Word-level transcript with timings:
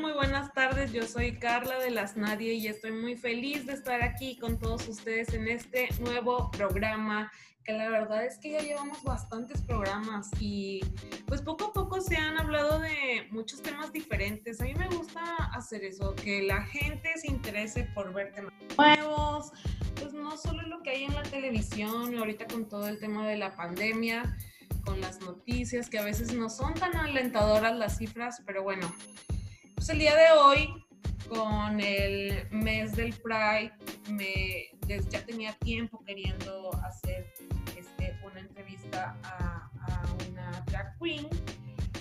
Muy 0.00 0.12
buenas 0.12 0.52
tardes. 0.52 0.92
Yo 0.92 1.02
soy 1.06 1.38
Carla 1.38 1.78
de 1.80 1.90
Las 1.90 2.16
Nadie 2.16 2.54
y 2.54 2.68
estoy 2.68 2.92
muy 2.92 3.16
feliz 3.16 3.66
de 3.66 3.72
estar 3.72 4.00
aquí 4.02 4.38
con 4.38 4.56
todos 4.58 4.86
ustedes 4.86 5.34
en 5.34 5.48
este 5.48 5.88
nuevo 6.00 6.50
programa 6.52 7.32
que 7.64 7.72
la 7.72 7.88
verdad 7.90 8.24
es 8.24 8.38
que 8.38 8.52
ya 8.52 8.60
llevamos 8.60 9.02
bastantes 9.02 9.60
programas 9.62 10.30
y 10.38 10.80
pues 11.26 11.42
poco 11.42 11.66
a 11.66 11.72
poco 11.72 12.00
se 12.00 12.16
han 12.16 12.38
hablado 12.38 12.78
de 12.78 13.26
muchos 13.30 13.60
temas 13.60 13.92
diferentes. 13.92 14.60
A 14.60 14.64
mí 14.64 14.74
me 14.74 14.88
gusta 14.88 15.20
hacer 15.52 15.82
eso, 15.84 16.14
que 16.14 16.42
la 16.42 16.62
gente 16.62 17.10
se 17.16 17.28
interese 17.28 17.88
por 17.94 18.12
ver 18.14 18.32
temas 18.32 18.52
nuevos, 18.76 19.52
pues 19.96 20.12
no 20.12 20.36
solo 20.36 20.62
lo 20.62 20.80
que 20.82 20.90
hay 20.90 21.04
en 21.04 21.14
la 21.14 21.24
televisión 21.24 22.16
ahorita 22.16 22.46
con 22.46 22.68
todo 22.68 22.86
el 22.86 23.00
tema 23.00 23.26
de 23.26 23.36
la 23.36 23.56
pandemia, 23.56 24.36
con 24.84 25.00
las 25.00 25.20
noticias, 25.20 25.90
que 25.90 25.98
a 25.98 26.04
veces 26.04 26.32
no 26.32 26.48
son 26.48 26.74
tan 26.74 26.94
alentadoras 26.94 27.76
las 27.76 27.98
cifras, 27.98 28.42
pero 28.46 28.62
bueno, 28.62 28.94
pues 29.78 29.90
el 29.90 30.00
día 30.00 30.16
de 30.16 30.32
hoy, 30.32 30.84
con 31.28 31.80
el 31.80 32.48
mes 32.50 32.96
del 32.96 33.14
Pride, 33.14 33.72
me, 34.10 34.66
ya 34.88 35.24
tenía 35.24 35.52
tiempo 35.60 36.02
queriendo 36.04 36.74
hacer 36.84 37.32
este, 37.76 38.12
una 38.24 38.40
entrevista 38.40 39.16
a, 39.22 39.70
una 40.28 40.64
drag 40.66 40.98
queen. 40.98 41.28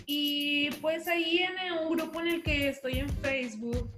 Y 0.08 0.72
pues 0.82 1.08
ahí 1.08 1.44
en 1.44 1.74
un 1.86 1.96
grupo 1.96 2.20
en 2.20 2.28
el 2.30 2.44
que 2.44 2.70
estoy 2.70 2.98
en 2.98 3.10
Facebook, 3.10 3.92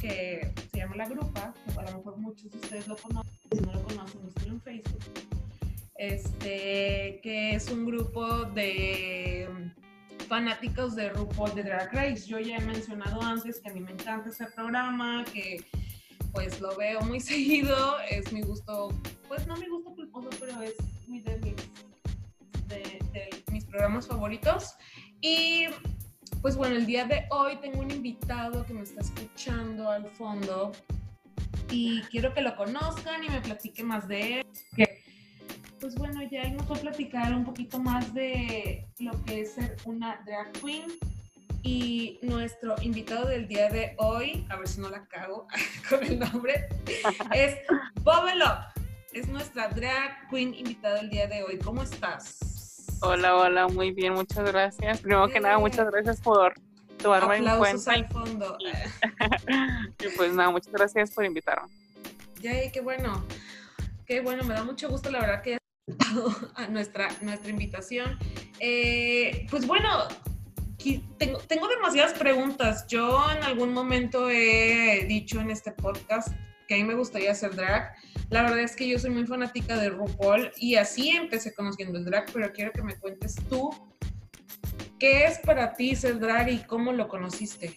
que 0.00 0.54
se 0.72 0.78
llama 0.78 0.96
La 0.96 1.06
Grupa, 1.06 1.52
que 1.66 1.78
a 1.78 1.90
lo 1.90 1.98
mejor 1.98 2.16
muchos 2.16 2.50
de 2.50 2.56
ustedes 2.56 2.88
lo 2.88 2.96
conocen, 2.96 3.32
si 3.52 3.60
no 3.60 3.72
lo 3.74 3.82
conocen, 3.82 4.28
estoy 4.28 4.48
en 4.48 4.62
Facebook, 4.62 5.02
este, 5.96 7.20
que 7.22 7.54
es 7.54 7.70
un 7.70 7.84
grupo 7.84 8.44
de 8.44 9.74
fanáticos 10.28 10.96
de 10.96 11.10
RuPaul 11.10 11.54
de 11.54 11.62
Drag 11.62 11.92
Race. 11.92 12.26
Yo 12.26 12.38
ya 12.38 12.56
he 12.56 12.60
mencionado 12.60 13.22
antes 13.22 13.60
que 13.60 13.70
a 13.70 13.72
mí 13.72 13.80
me 13.80 13.92
encanta 13.92 14.30
ese 14.30 14.46
programa, 14.46 15.24
que 15.32 15.64
pues 16.32 16.60
lo 16.60 16.76
veo 16.76 17.00
muy 17.02 17.20
seguido, 17.32 17.98
es 18.10 18.32
mi 18.32 18.42
gusto, 18.42 18.88
pues 19.28 19.46
no 19.46 19.56
mi 19.56 19.68
gusto 19.68 19.94
culposo, 19.94 20.30
pero 20.40 20.60
es 20.62 20.74
mi 21.06 21.20
de 21.20 21.54
mis, 23.50 23.64
programas 23.64 24.06
favoritos. 24.06 24.74
Y 25.20 25.66
pues 26.42 26.56
bueno, 26.56 26.76
el 26.76 26.86
día 26.86 27.04
de 27.04 27.26
hoy 27.30 27.56
tengo 27.56 27.80
un 27.80 27.90
invitado 27.90 28.64
que 28.64 28.74
me 28.74 28.82
está 28.82 29.00
escuchando 29.00 29.90
al 29.90 30.06
fondo 30.10 30.72
y 31.70 32.02
quiero 32.02 32.32
que 32.34 32.42
lo 32.42 32.54
conozcan 32.56 33.24
y 33.24 33.28
me 33.28 33.40
platique 33.40 33.82
más 33.82 34.06
de 34.08 34.40
él. 34.40 34.46
Pues 35.86 35.94
bueno, 35.94 36.20
ya 36.28 36.48
nos 36.48 36.68
va 36.68 36.74
a 36.74 36.80
platicar 36.80 37.32
un 37.32 37.44
poquito 37.44 37.78
más 37.78 38.12
de 38.12 38.88
lo 38.98 39.12
que 39.22 39.42
es 39.42 39.52
ser 39.52 39.76
una 39.84 40.20
drag 40.26 40.50
queen. 40.54 40.90
Y 41.62 42.18
nuestro 42.22 42.74
invitado 42.82 43.28
del 43.28 43.46
día 43.46 43.68
de 43.68 43.94
hoy, 43.98 44.44
a 44.50 44.56
ver 44.56 44.66
si 44.66 44.80
no 44.80 44.88
la 44.88 45.06
cago 45.06 45.46
con 45.88 46.02
el 46.02 46.18
nombre, 46.18 46.66
es 47.32 47.58
Bubble 48.02 48.44
Up. 48.44 48.82
Es 49.12 49.28
nuestra 49.28 49.68
drag 49.68 50.28
queen 50.28 50.54
invitada 50.54 50.96
del 50.96 51.08
día 51.08 51.28
de 51.28 51.44
hoy. 51.44 51.56
¿Cómo 51.60 51.84
estás? 51.84 52.40
Hola, 53.00 53.36
hola, 53.36 53.68
muy 53.68 53.92
bien, 53.92 54.14
muchas 54.14 54.44
gracias. 54.44 55.02
Primero 55.02 55.28
que 55.28 55.38
nada, 55.38 55.60
muchas 55.60 55.88
gracias 55.88 56.20
por 56.20 56.54
tomarme 57.00 57.36
en 57.36 57.58
cuenta. 57.58 57.92
al 57.92 58.08
fondo. 58.08 58.58
y 60.04 60.16
pues 60.16 60.32
nada, 60.32 60.50
muchas 60.50 60.72
gracias 60.72 61.12
por 61.12 61.24
invitarme. 61.24 61.68
Yay, 62.40 62.72
qué 62.72 62.80
bueno. 62.80 63.24
Qué 64.04 64.20
bueno, 64.20 64.42
me 64.42 64.54
da 64.54 64.64
mucho 64.64 64.88
gusto, 64.88 65.10
la 65.10 65.20
verdad, 65.20 65.42
que 65.42 65.58
a 66.54 66.66
nuestra, 66.68 67.08
nuestra 67.20 67.50
invitación. 67.50 68.18
Eh, 68.60 69.46
pues 69.50 69.66
bueno, 69.66 70.08
tengo, 71.18 71.38
tengo 71.38 71.68
demasiadas 71.68 72.18
preguntas. 72.18 72.86
Yo 72.88 73.24
en 73.30 73.42
algún 73.44 73.72
momento 73.72 74.30
he 74.30 75.04
dicho 75.08 75.40
en 75.40 75.50
este 75.50 75.72
podcast 75.72 76.28
que 76.66 76.74
a 76.74 76.78
mí 76.78 76.84
me 76.84 76.94
gustaría 76.94 77.30
hacer 77.30 77.54
drag. 77.54 77.94
La 78.30 78.42
verdad 78.42 78.60
es 78.60 78.74
que 78.74 78.88
yo 78.88 78.98
soy 78.98 79.10
muy 79.10 79.26
fanática 79.26 79.76
de 79.76 79.90
RuPaul 79.90 80.50
y 80.56 80.74
así 80.74 81.10
empecé 81.10 81.54
conociendo 81.54 81.98
el 81.98 82.04
drag, 82.04 82.26
pero 82.32 82.52
quiero 82.52 82.72
que 82.72 82.82
me 82.82 82.96
cuentes 82.96 83.36
tú 83.48 83.70
qué 84.98 85.24
es 85.24 85.38
para 85.38 85.74
ti 85.74 85.94
ser 85.94 86.18
drag 86.18 86.48
y 86.50 86.58
cómo 86.58 86.92
lo 86.92 87.08
conociste. 87.08 87.76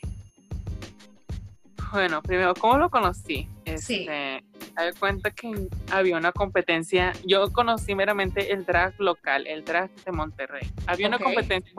Bueno, 1.91 2.21
primero, 2.21 2.53
¿cómo 2.53 2.77
lo 2.77 2.89
conocí? 2.89 3.47
Este, 3.65 4.05
me 4.05 4.43
doy 4.83 4.93
cuenta 4.93 5.31
que 5.31 5.67
había 5.91 6.17
una 6.17 6.31
competencia. 6.31 7.13
Yo 7.25 7.51
conocí 7.51 7.95
meramente 7.95 8.51
el 8.53 8.65
drag 8.65 8.93
local, 8.99 9.47
el 9.47 9.63
drag 9.63 9.89
de 10.05 10.11
Monterrey. 10.11 10.71
Había 10.87 11.07
una 11.07 11.19
competencia, 11.19 11.71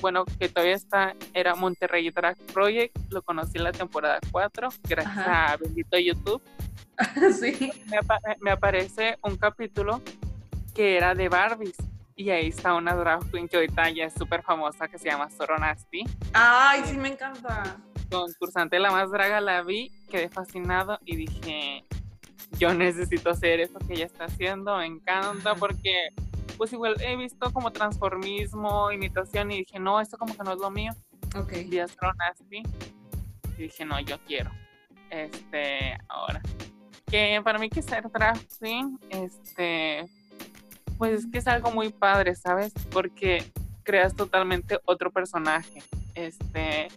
bueno, 0.00 0.24
que 0.38 0.48
todavía 0.48 0.74
está, 0.74 1.14
era 1.32 1.54
Monterrey 1.54 2.10
Drag 2.10 2.36
Project. 2.52 2.96
Lo 3.10 3.22
conocí 3.22 3.58
en 3.58 3.64
la 3.64 3.72
temporada 3.72 4.18
4, 4.30 4.68
gracias 4.88 5.26
a 5.26 5.56
bendito 5.56 5.98
YouTube. 5.98 6.42
sí. 7.40 7.70
Me, 8.40 8.50
aparece 8.50 9.18
un 9.22 9.36
capítulo 9.36 10.00
que 10.74 10.96
era 10.96 11.14
de 11.14 11.28
Barbies. 11.28 11.76
Y 12.16 12.30
ahí 12.30 12.48
está 12.48 12.74
una 12.74 12.94
drag 12.94 13.28
queen 13.30 13.48
que 13.48 13.56
ahorita 13.56 13.90
ya 13.90 14.04
es 14.04 14.14
súper 14.14 14.42
famosa 14.42 14.86
que 14.86 14.98
se 14.98 15.08
llama 15.08 15.28
Soronasti. 15.30 16.04
Ay, 16.32 16.82
sí, 16.86 16.96
me 16.96 17.08
encanta 17.08 17.76
concursante 18.10 18.78
La 18.78 18.90
Más 18.90 19.10
Draga 19.10 19.40
la 19.40 19.62
vi, 19.62 19.90
quedé 20.08 20.28
fascinado 20.28 20.98
y 21.04 21.16
dije, 21.16 21.84
yo 22.58 22.74
necesito 22.74 23.30
hacer 23.30 23.60
eso 23.60 23.78
que 23.78 23.94
ella 23.94 24.06
está 24.06 24.24
haciendo, 24.24 24.76
me 24.76 24.86
encanta 24.86 25.54
porque 25.54 26.08
pues 26.56 26.72
igual 26.72 26.96
he 27.00 27.16
visto 27.16 27.52
como 27.52 27.72
transformismo, 27.72 28.90
imitación 28.92 29.50
y 29.50 29.58
dije, 29.58 29.78
no, 29.78 30.00
esto 30.00 30.16
como 30.16 30.36
que 30.36 30.42
no 30.44 30.52
es 30.52 30.58
lo 30.58 30.70
mío. 30.70 30.92
Ok. 31.36 31.52
Vi 31.68 31.78
Astronasti 31.78 32.62
y 33.58 33.62
dije, 33.62 33.84
no, 33.84 33.98
yo 34.00 34.18
quiero. 34.26 34.50
Este, 35.10 35.96
ahora. 36.08 36.40
Que 37.06 37.40
para 37.44 37.58
mí 37.58 37.68
que 37.68 37.82
ser 37.82 38.10
drag 38.10 38.38
queen, 38.60 38.98
este, 39.10 40.04
pues 40.98 41.20
es 41.20 41.26
que 41.30 41.38
es 41.38 41.46
algo 41.46 41.70
muy 41.70 41.90
padre, 41.90 42.34
¿sabes? 42.34 42.72
Porque 42.90 43.44
creas 43.82 44.14
totalmente 44.14 44.78
otro 44.84 45.10
personaje. 45.10 45.82
Este, 46.14 46.88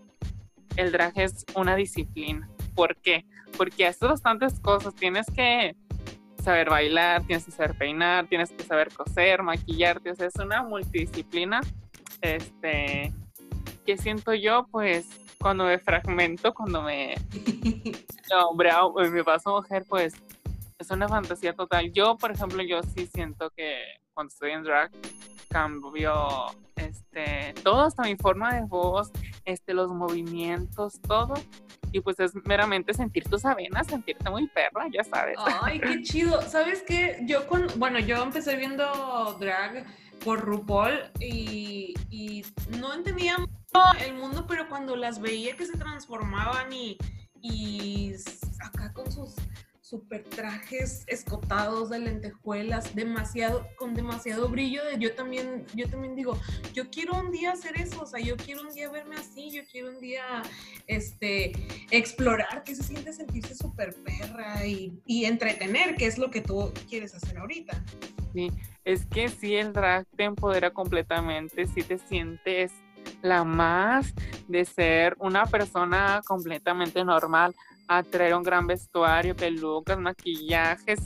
el 0.76 0.92
drag 0.92 1.20
es 1.20 1.46
una 1.56 1.76
disciplina. 1.76 2.50
¿Por 2.78 2.96
qué? 2.98 3.26
Porque 3.58 3.88
haces 3.88 4.08
bastantes 4.08 4.60
cosas. 4.60 4.94
Tienes 4.94 5.26
que 5.36 5.76
saber 6.44 6.70
bailar, 6.70 7.26
tienes 7.26 7.46
que 7.46 7.52
saber 7.52 7.76
peinar, 7.76 8.28
tienes 8.28 8.52
que 8.52 8.64
saber 8.64 8.94
coser, 8.94 9.42
maquillarte. 9.42 10.12
O 10.12 10.16
sea, 10.16 10.28
es 10.28 10.36
una 10.36 10.62
multidisciplina. 10.62 11.60
Este, 12.22 13.12
que 13.84 13.98
siento 13.98 14.36
yo, 14.36 14.68
pues, 14.70 15.08
cuando 15.40 15.66
me 15.66 15.80
fragmento, 15.80 16.54
cuando 16.54 16.84
me. 16.84 17.16
hombre, 18.48 18.70
ah, 18.72 18.88
me 19.10 19.24
paso 19.24 19.56
mujer, 19.56 19.84
pues, 19.90 20.14
es 20.78 20.92
una 20.92 21.08
fantasía 21.08 21.54
total. 21.54 21.92
Yo, 21.92 22.16
por 22.16 22.32
ejemplo, 22.32 22.62
yo 22.62 22.84
sí 22.84 23.08
siento 23.08 23.50
que 23.58 23.76
cuando 24.14 24.32
estoy 24.32 24.52
en 24.52 24.62
drag, 24.62 24.92
cambio 25.50 26.46
este, 26.76 27.56
todo, 27.64 27.82
hasta 27.82 28.04
mi 28.04 28.16
forma 28.18 28.54
de 28.54 28.66
voz, 28.66 29.12
este, 29.46 29.74
los 29.74 29.90
movimientos, 29.92 31.02
todo. 31.02 31.34
Y 31.98 32.02
pues 32.02 32.20
es 32.20 32.36
meramente 32.46 32.94
sentir 32.94 33.24
tus 33.24 33.44
avenas, 33.44 33.88
sentirte 33.88 34.30
muy 34.30 34.48
perra, 34.48 34.86
ya 34.94 35.04
sabes. 35.04 35.36
Ay, 35.64 35.80
qué 35.80 36.02
chido. 36.04 36.44
¿Sabes 36.44 36.84
qué? 36.84 37.22
Yo 37.24 37.48
con, 37.48 37.66
bueno, 37.78 37.98
yo 37.98 38.22
empecé 38.22 38.56
viendo 38.56 39.36
drag 39.40 39.84
por 40.24 40.42
RuPaul 40.42 40.94
y, 41.20 41.96
y 42.12 42.46
no 42.80 42.94
entendía 42.94 43.38
el 44.06 44.14
mundo, 44.14 44.46
pero 44.48 44.70
cuando 44.70 44.96
las 44.96 45.20
veía 45.20 45.56
que 45.56 45.66
se 45.66 45.76
transformaban 45.76 46.72
y, 46.72 47.00
y 47.42 48.14
acá 48.60 48.94
con 48.94 49.12
sus 49.12 49.34
super 49.90 50.22
trajes 50.24 51.06
escotados 51.08 51.90
de 51.90 52.00
lentejuelas, 52.00 52.94
demasiado, 52.94 53.66
con 53.78 53.94
demasiado 53.94 54.50
brillo. 54.50 54.82
yo 55.00 55.16
también, 55.16 55.66
yo 55.76 55.90
también 55.90 56.14
digo, 56.16 56.38
yo 56.74 56.90
quiero 56.90 57.18
un 57.18 57.32
día 57.32 57.54
hacer 57.54 57.80
eso, 57.80 58.02
o 58.02 58.06
sea, 58.06 58.20
yo 58.20 58.36
quiero 58.36 58.62
un 58.62 58.74
día 58.74 58.90
verme 58.90 59.16
así, 59.16 59.50
yo 59.50 59.62
quiero 59.72 59.90
un 59.90 60.00
día, 60.00 60.44
este, 60.88 61.54
explorar 61.92 62.64
qué 62.66 62.76
se 62.76 62.84
siente 62.84 63.14
sentirse 63.14 63.56
súper 63.56 63.96
perra 64.04 64.66
y, 64.66 65.00
y 65.06 65.24
entretener, 65.24 65.96
que 65.96 66.06
es 66.06 66.18
lo 66.18 66.30
que 66.32 66.42
tú 66.42 66.74
quieres 66.90 67.16
hacer 67.16 67.38
ahorita. 67.38 67.82
Sí, 68.34 68.52
es 68.84 69.06
que 69.06 69.30
si 69.30 69.56
el 69.56 69.72
drag 69.72 70.06
te 70.18 70.26
empodera 70.26 70.72
completamente, 70.72 71.66
si 71.66 71.82
te 71.82 71.98
sientes 71.98 72.74
la 73.22 73.46
más 73.46 74.14
de 74.50 74.66
ser 74.66 75.16
una 75.20 75.46
persona 75.46 76.22
completamente 76.26 77.04
normal 77.06 77.56
a 77.88 78.04
traer 78.04 78.36
un 78.36 78.44
gran 78.44 78.68
vestuario, 78.68 79.36
pelucas, 79.36 79.98
maquillajes. 79.98 81.00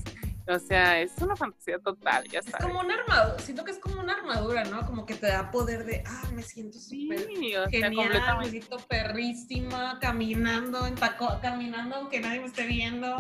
O 0.47 0.59
sea, 0.59 0.99
es 0.99 1.13
una 1.21 1.35
fantasía 1.35 1.77
total, 1.79 2.25
ya 2.25 2.41
sabes. 2.41 2.59
Es 2.59 2.65
como 2.65 2.79
una 2.79 2.95
armadura, 2.95 3.39
siento 3.39 3.63
que 3.63 3.71
es 3.71 3.79
como 3.79 4.01
una 4.01 4.13
armadura, 4.13 4.63
¿no? 4.65 4.85
Como 4.85 5.05
que 5.05 5.13
te 5.13 5.27
da 5.27 5.51
poder 5.51 5.85
de, 5.85 6.03
ah, 6.05 6.29
me 6.33 6.41
siento 6.41 6.79
súper 6.79 7.19
sí, 7.19 7.53
genial, 7.69 8.39
me 8.39 8.49
siento 8.49 8.77
perrísima, 8.79 9.99
caminando, 10.01 10.85
en 10.87 10.95
taco, 10.95 11.39
caminando 11.41 11.95
aunque 11.95 12.19
nadie 12.19 12.39
me 12.39 12.47
esté 12.47 12.65
viendo. 12.65 13.17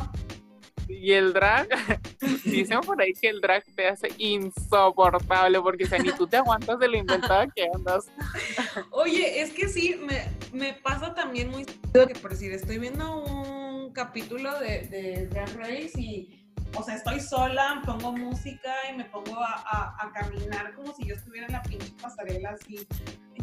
Y 0.91 1.13
el 1.13 1.33
drag, 1.33 1.67
dicen 2.45 2.81
por 2.81 3.01
ahí 3.01 3.13
que 3.13 3.29
el 3.29 3.41
drag 3.41 3.63
te 3.75 3.87
hace 3.87 4.09
insoportable 4.17 5.59
porque 5.61 5.85
o 5.85 5.99
ni 5.99 6.11
tú 6.11 6.27
te 6.27 6.37
aguantas 6.37 6.79
de 6.79 6.87
lo 6.87 6.97
inventada 6.97 7.47
que 7.47 7.67
andas. 7.73 8.07
Oye, 8.91 9.41
es 9.41 9.51
que 9.51 9.67
sí, 9.67 9.99
me, 10.05 10.23
me 10.51 10.73
pasa 10.73 11.13
también 11.13 11.49
muy 11.49 11.65
que 11.65 12.15
por 12.15 12.31
decir, 12.31 12.51
estoy 12.51 12.77
viendo 12.77 13.23
un 13.23 13.93
capítulo 13.93 14.57
de, 14.59 14.87
de 14.87 15.27
Drag 15.27 15.55
Race 15.57 15.99
y 15.99 16.40
o 16.75 16.83
sea, 16.83 16.95
estoy 16.95 17.19
sola, 17.19 17.81
pongo 17.85 18.11
música 18.13 18.73
y 18.91 18.97
me 18.97 19.05
pongo 19.05 19.39
a, 19.39 19.95
a, 19.99 20.11
caminar 20.13 20.73
como 20.73 20.93
si 20.93 21.05
yo 21.05 21.15
estuviera 21.15 21.47
en 21.47 21.53
la 21.53 21.61
pinche 21.61 21.93
pasarela 22.01 22.51
así. 22.51 22.87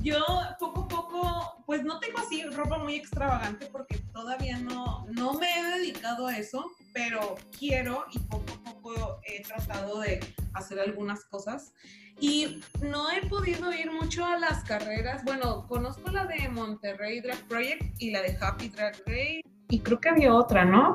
Yo 0.03 0.25
poco 0.59 0.83
a 0.83 0.89
poco, 0.89 1.63
pues 1.67 1.85
no 1.85 1.99
tengo 1.99 2.19
así 2.19 2.45
ropa 2.45 2.79
muy 2.79 2.95
extravagante 2.97 3.67
porque 3.67 3.99
todavía 4.13 4.59
no, 4.59 5.07
no 5.11 5.35
me 5.35 5.59
he 5.59 5.79
dedicado 5.79 6.29
a 6.29 6.37
eso, 6.37 6.71
pero 6.93 7.37
quiero 7.57 8.07
y 8.13 8.19
poco 8.21 8.53
a 8.55 8.71
poco 8.71 9.21
he 9.25 9.43
tratado 9.43 10.01
de 10.01 10.21
hacer 10.55 10.79
algunas 10.81 11.25
cosas. 11.25 11.73
Y 12.21 12.61
no 12.81 13.11
he 13.13 13.25
podido 13.29 13.73
ir 13.73 13.93
mucho 13.93 14.25
a 14.25 14.39
las 14.39 14.65
carreras. 14.65 15.25
Bueno, 15.25 15.67
conozco 15.69 16.11
la 16.11 16.27
de 16.27 16.49
Monterrey 16.49 17.21
Drag 17.21 17.39
Project 17.47 17.83
y 17.99 18.11
la 18.11 18.23
de 18.23 18.37
Happy 18.41 18.69
Drag 18.69 18.97
Race. 19.07 19.43
Y 19.69 19.81
creo 19.81 20.01
que 20.01 20.09
había 20.09 20.35
otra, 20.35 20.65
¿no? 20.65 20.95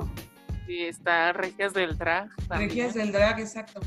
Sí, 0.74 0.86
está 0.86 1.34
Regias 1.34 1.72
del 1.76 1.96
Drag. 2.00 2.32
Regias 2.50 2.96
del 2.96 3.12
Drag, 3.12 3.40
exacto. 3.40 3.80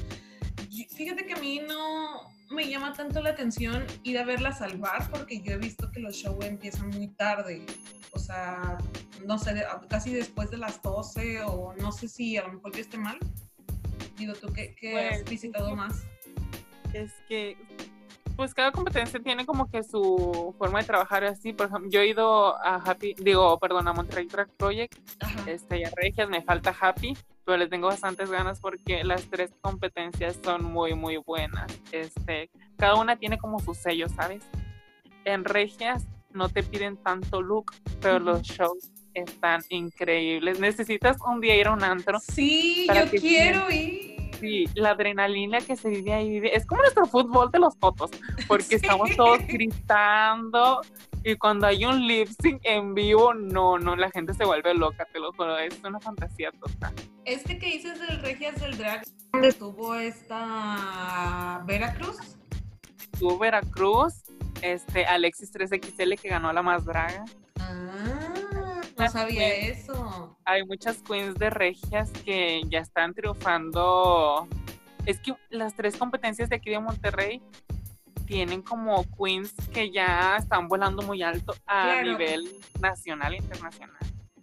Fíjate 0.95 1.27
que 1.27 1.33
a 1.33 1.37
mí 1.39 1.61
no 1.67 2.31
me 2.49 2.69
llama 2.69 2.93
tanto 2.93 3.21
la 3.21 3.31
atención 3.31 3.85
ir 4.05 4.17
a 4.19 4.25
verla 4.25 4.53
salvar 4.53 5.11
porque 5.11 5.41
yo 5.41 5.55
he 5.55 5.59
visto 5.59 5.91
que 5.91 5.99
los 5.99 6.15
shows 6.15 6.45
empiezan 6.45 6.91
muy 6.91 7.09
tarde. 7.09 7.67
O 8.13 8.21
sea, 8.21 8.79
no 9.27 9.37
sé, 9.37 9.65
casi 9.89 10.13
después 10.13 10.49
de 10.53 10.59
las 10.59 10.81
12 10.81 11.43
o 11.43 11.75
no 11.75 11.91
sé 11.91 12.07
si 12.07 12.37
a 12.37 12.43
lo 12.47 12.53
mejor 12.53 12.73
yo 12.73 12.83
esté 12.83 12.99
mal. 12.99 13.19
Digo, 14.17 14.35
¿tú 14.35 14.53
qué, 14.53 14.77
qué 14.77 15.09
has 15.09 15.23
pues, 15.23 15.31
visitado 15.31 15.75
más? 15.75 16.05
Es 16.93 17.11
que 17.29 17.57
pues 18.37 18.55
cada 18.55 18.71
competencia 18.71 19.19
tiene 19.19 19.47
como 19.47 19.71
que 19.71 19.83
su 19.83 20.55
forma 20.59 20.81
de 20.81 20.85
trabajar 20.85 21.25
así. 21.25 21.53
Por 21.53 21.67
ejemplo, 21.67 21.91
yo 21.91 22.01
he 22.01 22.09
ido 22.09 22.57
a 22.63 22.77
Happy, 22.77 23.15
digo, 23.19 23.59
perdón, 23.59 23.89
a 23.89 23.93
Monterrey 23.93 24.27
Track 24.27 24.51
Project, 24.57 24.95
este, 25.47 25.81
y 25.81 25.85
a 25.85 25.91
Regias, 25.97 26.29
me 26.29 26.43
falta 26.43 26.75
Happy, 26.79 27.17
pero 27.45 27.57
les 27.57 27.71
tengo 27.71 27.89
bastantes 27.89 28.31
ganas 28.31 28.61
porque 28.61 29.03
las 29.05 29.25
tres 29.31 29.53
competencias 29.63 30.39
son 30.43 30.65
muy, 30.65 30.95
muy 30.95 31.17
buenas. 31.17 31.67
Este, 31.93 32.51
cada 32.77 32.97
una 32.97 33.17
tiene 33.17 33.39
como 33.39 33.59
su 33.61 33.75
sello, 33.75 34.09
¿sabes? 34.09 34.45
En 35.25 35.45
Regias 35.45 36.07
no 36.33 36.49
te 36.49 36.63
piden 36.63 36.97
tanto 36.99 37.41
look, 37.41 37.73
pero 38.01 38.19
los 38.19 38.43
shows 38.43 38.91
están 39.15 39.63
increíbles. 39.71 40.61
Necesitas 40.61 41.17
un 41.27 41.41
día 41.41 41.57
ir 41.57 41.69
a 41.69 41.73
un 41.73 41.83
antro. 41.83 42.21
Sí, 42.21 42.87
yo 42.95 43.09
quiero 43.19 43.71
ir 43.71 44.16
Sí, 44.41 44.65
la 44.75 44.91
adrenalina 44.91 45.61
que 45.61 45.77
se 45.77 45.89
vive 45.89 46.13
ahí, 46.13 46.41
es 46.53 46.67
como 46.67 46.83
nuestro 46.83 47.07
fútbol 47.07 47.51
de 47.51 47.59
los 47.59 47.77
fotos, 47.77 48.11
porque 48.47 48.77
estamos 48.77 49.15
todos 49.17 49.39
gritando 49.47 50.81
y 51.25 51.37
cuando 51.37 51.67
hay 51.67 51.85
un 51.85 52.07
lip 52.07 52.29
sync 52.41 52.61
en 52.63 52.95
vivo, 52.95 53.35
no, 53.35 53.79
no, 53.79 53.97
la 53.97 54.11
gente 54.11 54.35
se 54.35 54.45
vuelve 54.45 54.75
loca, 54.75 55.07
te 55.13 55.19
lo 55.19 55.33
juro, 55.33 55.59
es 55.59 55.83
una 55.83 55.99
fantasía 55.99 56.53
total. 56.53 56.95
Este 57.25 57.59
que 57.59 57.67
dices 57.67 57.99
del 57.99 58.21
Regias 58.21 58.61
del 58.61 58.77
Drag, 58.77 59.03
¿dónde 59.33 59.49
estuvo 59.49 59.95
esta 59.97 61.63
Veracruz? 61.67 62.19
Estuvo 63.13 63.39
Veracruz, 63.39 64.23
este 64.63 65.07
Alexis 65.07 65.53
3XL 65.53 66.21
que 66.21 66.29
ganó 66.29 66.53
la 66.53 66.63
más 66.63 66.85
draga. 66.85 67.25
Ah 67.59 68.66
no 68.97 69.09
sabía 69.09 69.55
eso. 69.55 70.37
Hay 70.45 70.65
muchas 70.65 70.99
queens 70.99 71.35
de 71.35 71.51
regias 71.51 72.11
que 72.25 72.63
ya 72.69 72.81
están 72.81 73.15
triunfando. 73.15 74.49
Es 75.05 75.21
que 75.21 75.35
las 75.51 75.75
tres 75.75 75.97
competencias 75.97 76.49
de 76.49 76.57
aquí 76.57 76.71
de 76.71 76.81
Monterrey 76.81 77.43
tienen 78.27 78.63
como 78.63 79.05
queens 79.17 79.55
que 79.73 79.91
ya 79.91 80.37
están 80.37 80.69
volando 80.69 81.03
muy 81.03 81.23
alto 81.23 81.55
a 81.67 82.03
nivel 82.03 82.49
nacional 82.81 83.35
e 83.35 83.37
internacional. 83.37 83.97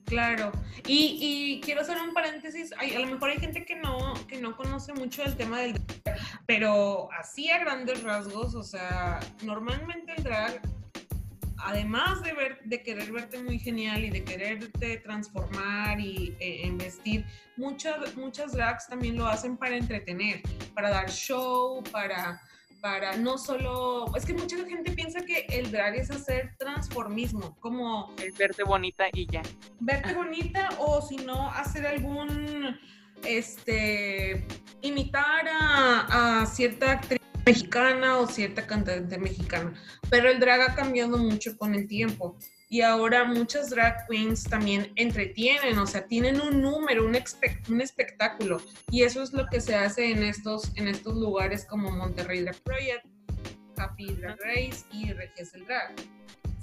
Claro, 0.05 0.51
y, 0.85 1.17
y, 1.19 1.61
quiero 1.61 1.81
hacer 1.81 1.97
un 2.00 2.13
paréntesis, 2.13 2.71
a 2.73 3.00
lo 3.00 3.07
mejor 3.07 3.29
hay 3.29 3.39
gente 3.39 3.65
que 3.65 3.75
no, 3.75 4.13
que 4.27 4.39
no 4.39 4.55
conoce 4.55 4.94
mucho 4.94 5.23
el 5.23 5.35
tema 5.35 5.59
del 5.61 5.73
drag, 5.73 6.19
pero 6.45 7.09
así 7.13 7.50
a 7.50 7.57
grandes 7.57 8.03
rasgos, 8.03 8.53
o 8.53 8.63
sea, 8.63 9.19
normalmente 9.41 10.13
el 10.15 10.23
drag 10.23 10.61
además 11.63 12.21
de, 12.21 12.33
ver, 12.33 12.60
de 12.63 12.83
querer 12.83 13.12
verte 13.12 13.42
muy 13.42 13.60
genial 13.60 14.04
y 14.04 14.10
de 14.10 14.24
quererte 14.24 14.98
transformar 14.98 16.00
y 16.00 16.36
e, 16.39 16.68
investir, 16.68 17.25
muchas, 17.57 18.15
muchas 18.15 18.54
drags 18.54 18.88
también 18.88 19.18
lo 19.18 19.27
hacen 19.27 19.57
para 19.57 19.75
entretener, 19.75 20.42
para 20.74 20.89
dar 20.89 21.10
show, 21.10 21.83
para, 21.92 22.42
para 22.81 23.15
no 23.15 23.38
solo... 23.38 24.06
Es 24.15 24.25
que 24.25 24.33
mucha 24.33 24.57
gente 24.57 24.92
piensa 24.92 25.21
que 25.25 25.45
el 25.50 25.71
drag 25.71 25.95
es 25.95 26.12
hacer 26.12 26.56
transformismo, 26.57 27.56
como... 27.60 28.13
Es 28.21 28.38
verte 28.38 28.63
bonita 28.63 29.06
y 29.13 29.25
ya. 29.27 29.42
Verte 29.80 30.13
bonita 30.13 30.69
o 30.80 31.01
si 31.01 31.18
no, 31.18 31.50
hacer 31.50 31.88
algún... 31.88 32.77
Este, 33.25 34.45
imitar 34.81 35.48
a, 35.48 36.42
a 36.42 36.45
cierta 36.45 36.92
actriz 36.92 37.22
mexicana 37.45 38.17
o 38.17 38.27
cierta 38.27 38.65
cantante 38.65 39.17
mexicana, 39.17 39.73
pero 40.09 40.29
el 40.29 40.39
drag 40.39 40.61
ha 40.61 40.75
cambiado 40.75 41.17
mucho 41.17 41.57
con 41.57 41.75
el 41.75 41.87
tiempo 41.87 42.37
y 42.69 42.81
ahora 42.81 43.23
muchas 43.23 43.69
drag 43.69 44.07
queens 44.07 44.43
también 44.43 44.91
entretienen, 44.95 45.77
o 45.77 45.85
sea, 45.85 46.07
tienen 46.07 46.41
un 46.41 46.61
número, 46.61 47.05
un, 47.05 47.17
un 47.69 47.81
espectáculo 47.81 48.61
y 48.89 49.03
eso 49.03 49.21
es 49.21 49.33
lo 49.33 49.45
que 49.47 49.61
se 49.61 49.75
hace 49.75 50.11
en 50.11 50.23
estos, 50.23 50.71
en 50.75 50.87
estos 50.87 51.15
lugares 51.15 51.65
como 51.65 51.91
Monterrey 51.91 52.41
Drag 52.41 52.59
Project, 52.63 53.05
Happy 53.77 54.13
Drag 54.15 54.39
Race 54.39 54.85
y 54.91 55.11
Regias 55.13 55.51
del 55.51 55.65
Drag. 55.65 55.93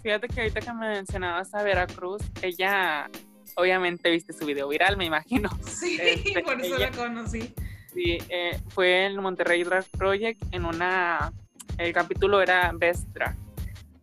Fíjate 0.03 0.29
que 0.29 0.41
ahorita 0.41 0.61
que 0.61 0.73
me 0.73 0.89
mencionabas 0.89 1.55
a 1.55 1.63
Veracruz, 1.63 2.23
ella 2.41 3.11
obviamente 3.57 4.11
viste 4.11 4.33
su 4.33 4.47
video 4.47 4.69
viral, 4.69 4.97
me 4.97 5.05
imagino. 5.05 5.51
Sí, 5.65 5.99
este, 6.03 6.43
por 6.43 6.61
eso 6.61 6.79
la 6.79 6.91
conocí. 6.91 7.55
Sí, 7.93 8.19
eh, 8.29 8.61
fue 8.69 9.07
en 9.07 9.21
Monterrey 9.21 9.65
Drag 9.65 9.85
Project 9.91 10.43
en 10.53 10.65
una, 10.65 11.33
el 11.79 11.93
capítulo 11.93 12.41
era 12.41 12.71
Best 12.73 13.09
Drag. 13.09 13.37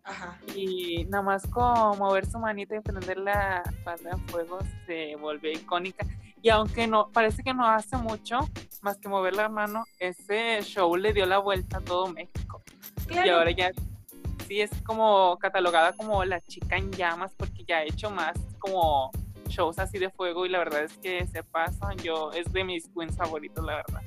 Ajá. 0.04 0.38
Y 0.56 1.06
nada 1.06 1.24
más 1.24 1.48
con 1.48 1.98
mover 1.98 2.26
su 2.26 2.40
manita 2.40 2.76
y 2.76 2.80
prender 2.80 3.18
la 3.18 3.64
barra 3.84 4.12
de 4.12 4.18
fuego 4.32 4.60
se 4.86 5.16
volvió 5.16 5.52
icónica. 5.52 6.06
Y 6.42 6.50
aunque 6.50 6.88
no, 6.88 7.10
parece 7.12 7.44
que 7.44 7.54
no 7.54 7.66
hace 7.66 7.98
mucho, 7.98 8.48
más 8.82 8.98
que 8.98 9.10
mover 9.10 9.36
la 9.36 9.50
mano, 9.50 9.84
ese 10.00 10.62
show 10.62 10.96
le 10.96 11.14
dio 11.14 11.26
la 11.26 11.40
vuelta 11.40 11.78
a 11.78 11.82
todo 11.82 12.08
México. 12.08 12.62
Y 13.10 13.30
ahora 13.30 13.52
ya 13.52 13.72
sí 14.48 14.62
es 14.62 14.72
como 14.86 15.38
catalogada 15.40 15.94
como 15.94 16.24
la 16.24 16.40
chica 16.42 16.78
en 16.78 16.92
llamas 16.92 17.34
porque 17.36 17.64
ya 17.66 17.78
ha 17.78 17.84
hecho 17.84 18.10
más 18.10 18.38
como 18.60 19.12
shows 19.58 19.80
así 19.80 19.98
de 19.98 20.10
fuego 20.10 20.46
y 20.46 20.50
la 20.50 20.60
verdad 20.60 20.84
es 20.84 20.94
que 20.98 21.26
se 21.28 21.44
pasan. 21.44 21.98
Yo, 21.98 22.32
es 22.32 22.52
de 22.54 22.64
mis 22.64 22.88
queens 22.90 23.18
favoritos, 23.18 23.66
la 23.66 23.78
verdad. 23.78 24.02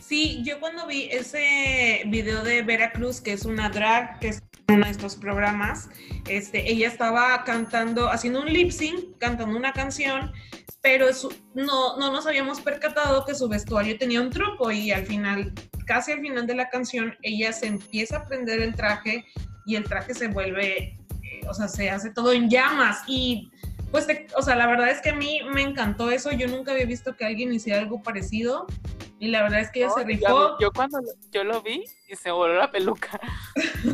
Sí, 0.00 0.42
yo 0.42 0.58
cuando 0.58 0.86
vi 0.86 1.08
ese 1.10 2.02
video 2.06 2.42
de 2.42 2.62
Veracruz, 2.62 3.20
que 3.20 3.32
es 3.32 3.44
una 3.44 3.68
drag, 3.68 4.18
que 4.20 4.28
es 4.28 4.42
uno 4.68 4.84
de 4.84 4.90
estos 4.90 5.16
programas, 5.16 5.90
este, 6.28 6.70
ella 6.70 6.88
estaba 6.88 7.44
cantando, 7.44 8.08
haciendo 8.10 8.40
un 8.40 8.52
lip 8.52 8.70
sync, 8.70 9.18
cantando 9.18 9.56
una 9.56 9.72
canción, 9.72 10.32
pero 10.80 11.06
no, 11.54 11.98
no 11.98 12.12
nos 12.12 12.26
habíamos 12.26 12.60
percatado 12.60 13.24
que 13.24 13.34
su 13.34 13.48
vestuario 13.48 13.98
tenía 13.98 14.20
un 14.20 14.30
truco 14.30 14.70
y 14.70 14.90
al 14.92 15.04
final, 15.04 15.52
casi 15.86 16.12
al 16.12 16.20
final 16.20 16.46
de 16.46 16.54
la 16.54 16.70
canción, 16.70 17.14
ella 17.22 17.52
se 17.52 17.66
empieza 17.66 18.18
a 18.18 18.24
prender 18.26 18.60
el 18.60 18.74
traje 18.74 19.24
y 19.66 19.76
el 19.76 19.84
traje 19.84 20.14
se 20.14 20.28
vuelve, 20.28 20.98
eh, 21.22 21.40
o 21.48 21.52
sea, 21.52 21.68
se 21.68 21.90
hace 21.90 22.10
todo 22.10 22.32
en 22.32 22.48
llamas 22.48 23.02
y 23.06 23.50
pues, 23.90 24.06
o 24.36 24.42
sea, 24.42 24.56
la 24.56 24.66
verdad 24.66 24.90
es 24.90 25.00
que 25.00 25.10
a 25.10 25.14
mí 25.14 25.40
me 25.52 25.62
encantó 25.62 26.10
eso. 26.10 26.30
Yo 26.32 26.48
nunca 26.48 26.72
había 26.72 26.86
visto 26.86 27.16
que 27.16 27.24
alguien 27.24 27.52
hiciera 27.52 27.78
algo 27.78 28.02
parecido. 28.02 28.66
Y 29.20 29.28
la 29.28 29.42
verdad 29.42 29.60
es 29.60 29.70
que 29.70 29.80
ella 29.80 29.90
se 29.90 30.04
rifó. 30.04 30.58
Yo 30.60 30.70
cuando 30.72 31.00
yo 31.32 31.42
lo 31.44 31.60
vi 31.62 31.84
y 32.08 32.16
se 32.16 32.30
voló 32.30 32.54
la 32.54 32.70
peluca. 32.70 33.20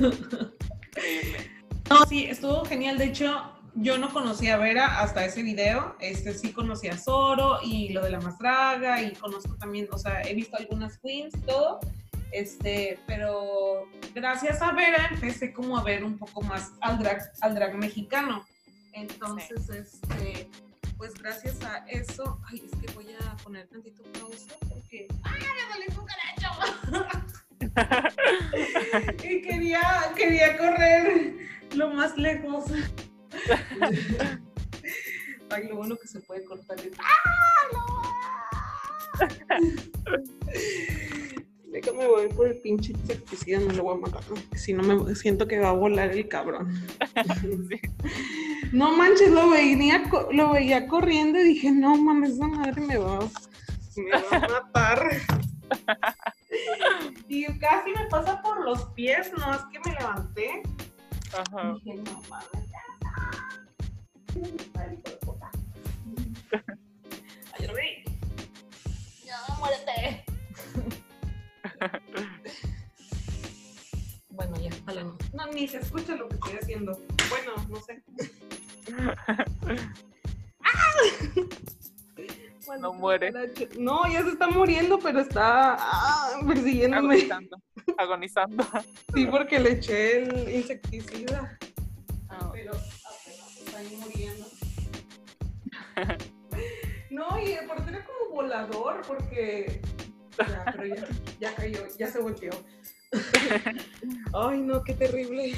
no, 1.91 2.07
sí, 2.07 2.27
estuvo 2.27 2.65
genial. 2.65 2.99
De 2.99 3.07
hecho, 3.07 3.55
yo 3.75 3.99
no 3.99 4.13
conocía 4.13 4.55
a 4.55 4.59
Vera 4.59 5.01
hasta 5.01 5.25
ese 5.25 5.43
video. 5.43 5.97
Este 6.01 6.35
sí 6.35 6.53
conocía 6.53 6.93
a 6.93 6.99
Zoro 6.99 7.59
y 7.63 7.91
lo 7.93 8.03
de 8.03 8.11
la 8.11 8.21
mastraga 8.21 9.03
y 9.03 9.13
conozco 9.15 9.57
también, 9.57 9.89
o 9.91 9.99
sea, 9.99 10.23
he 10.23 10.35
visto 10.35 10.57
algunas 10.57 10.99
queens 10.99 11.35
todo. 11.47 11.81
Este, 12.31 12.99
pero 13.07 13.89
gracias 14.15 14.61
a 14.61 14.73
Vera 14.73 15.09
empecé 15.11 15.53
como 15.53 15.79
a 15.79 15.83
ver 15.83 16.05
un 16.05 16.19
poco 16.19 16.43
más 16.43 16.73
al 16.81 16.99
drag, 16.99 17.23
al 17.41 17.55
drag 17.55 17.77
mexicano. 17.77 18.45
Entonces, 18.95 19.69
este, 19.69 20.49
pues 20.97 21.15
gracias 21.15 21.63
a 21.65 21.79
eso, 21.89 22.41
ay, 22.47 22.63
es 22.65 22.71
que 22.81 22.93
voy 22.93 23.09
a 23.21 23.37
poner 23.39 23.67
tantito 23.67 24.03
pausa 24.13 24.55
porque, 24.69 25.09
¡ah, 25.25 25.35
me 25.89 25.97
un 25.97 26.07
caracho! 26.07 26.49
y 29.25 29.43
quería, 29.43 30.13
quería 30.17 30.57
correr 30.57 31.35
lo 31.75 31.91
más 31.91 32.17
lejos. 32.17 32.67
ay, 35.51 35.69
lo 35.69 35.77
bueno 35.77 35.97
que 35.97 36.07
se 36.07 36.21
puede 36.21 36.45
cortar 36.45 36.79
es, 36.81 36.93
¡ah, 36.99 37.25
Déjame 41.75 42.07
voy 42.07 42.29
por 42.29 42.47
el 42.47 42.59
pinche 42.59 42.93
insecticida, 42.93 43.59
no 43.59 43.73
lo 43.73 43.83
voy 43.83 43.99
a 43.99 44.01
matar. 44.03 44.23
Si 44.55 44.73
no 44.73 44.85
me 44.85 45.13
siento 45.17 45.49
que 45.49 45.59
va 45.59 45.71
a 45.71 45.73
volar 45.73 46.13
el 46.13 46.29
cabrón. 46.29 46.73
No 48.75 48.91
manches, 48.97 49.31
lo 49.31 49.51
veía, 49.51 50.03
lo 50.33 50.51
veía 50.51 50.89
corriendo 50.89 51.39
y 51.39 51.45
dije, 51.45 51.71
no 51.71 51.97
mames, 51.97 52.31
esa 52.31 52.49
madre 52.49 52.81
me 52.81 52.99
va, 52.99 53.21
me 53.97 54.11
va 54.11 54.37
a 54.37 54.49
matar. 54.49 55.11
y 57.29 57.45
casi 57.61 57.93
me 57.93 58.05
pasa 58.11 58.43
por 58.43 58.65
los 58.65 58.87
pies, 58.87 59.31
no 59.39 59.55
es 59.55 59.61
que 59.71 59.79
me 59.79 59.95
levanté. 59.95 60.63
Ajá. 61.39 61.75
dije, 61.75 62.03
no 62.03 62.21
mames, 62.29 62.65
Ayúdame. 67.53 68.05
No, 69.49 69.57
muérete. 69.59 70.25
bueno, 74.31 74.57
ya, 74.61 74.71
vale, 74.85 75.05
no. 75.05 75.17
no. 75.33 75.47
ni 75.53 75.69
se 75.69 75.79
escucha 75.79 76.17
lo 76.17 76.29
que 76.29 76.35
estoy 76.35 76.55
haciendo. 76.61 76.99
Bueno, 77.31 77.53
no 77.69 77.81
sé. 77.83 78.03
no 82.81 82.93
muere. 82.95 83.33
No, 83.79 84.07
ya 84.11 84.23
se 84.23 84.31
está 84.31 84.49
muriendo, 84.49 84.99
pero 84.99 85.21
está 85.21 85.77
ah, 85.79 86.41
persiguiéndome. 86.47 87.15
Agonizando. 87.15 87.57
Agonizando. 87.97 88.65
Sí, 89.15 89.27
porque 89.27 89.61
le 89.61 89.73
eché 89.73 90.19
el 90.23 90.49
insecticida. 90.55 91.59
Ah. 92.29 92.51
Pero 92.53 92.73
apenas 92.73 93.57
está 93.59 93.79
ahí 93.79 93.97
muriendo. 94.01 94.47
No, 97.11 97.39
y 97.39 97.53
aparte 97.55 97.93
era 97.93 98.05
como 98.05 98.35
volador, 98.35 99.03
porque. 99.07 99.81
Ya, 100.37 100.65
pero 100.73 100.87
ya, 100.87 101.07
ya 101.39 101.55
cayó, 101.55 101.87
ya 101.97 102.09
se 102.09 102.19
volteó. 102.19 102.51
Ay, 104.35 104.61
no, 104.63 104.83
qué 104.83 104.95
terrible. 104.95 105.55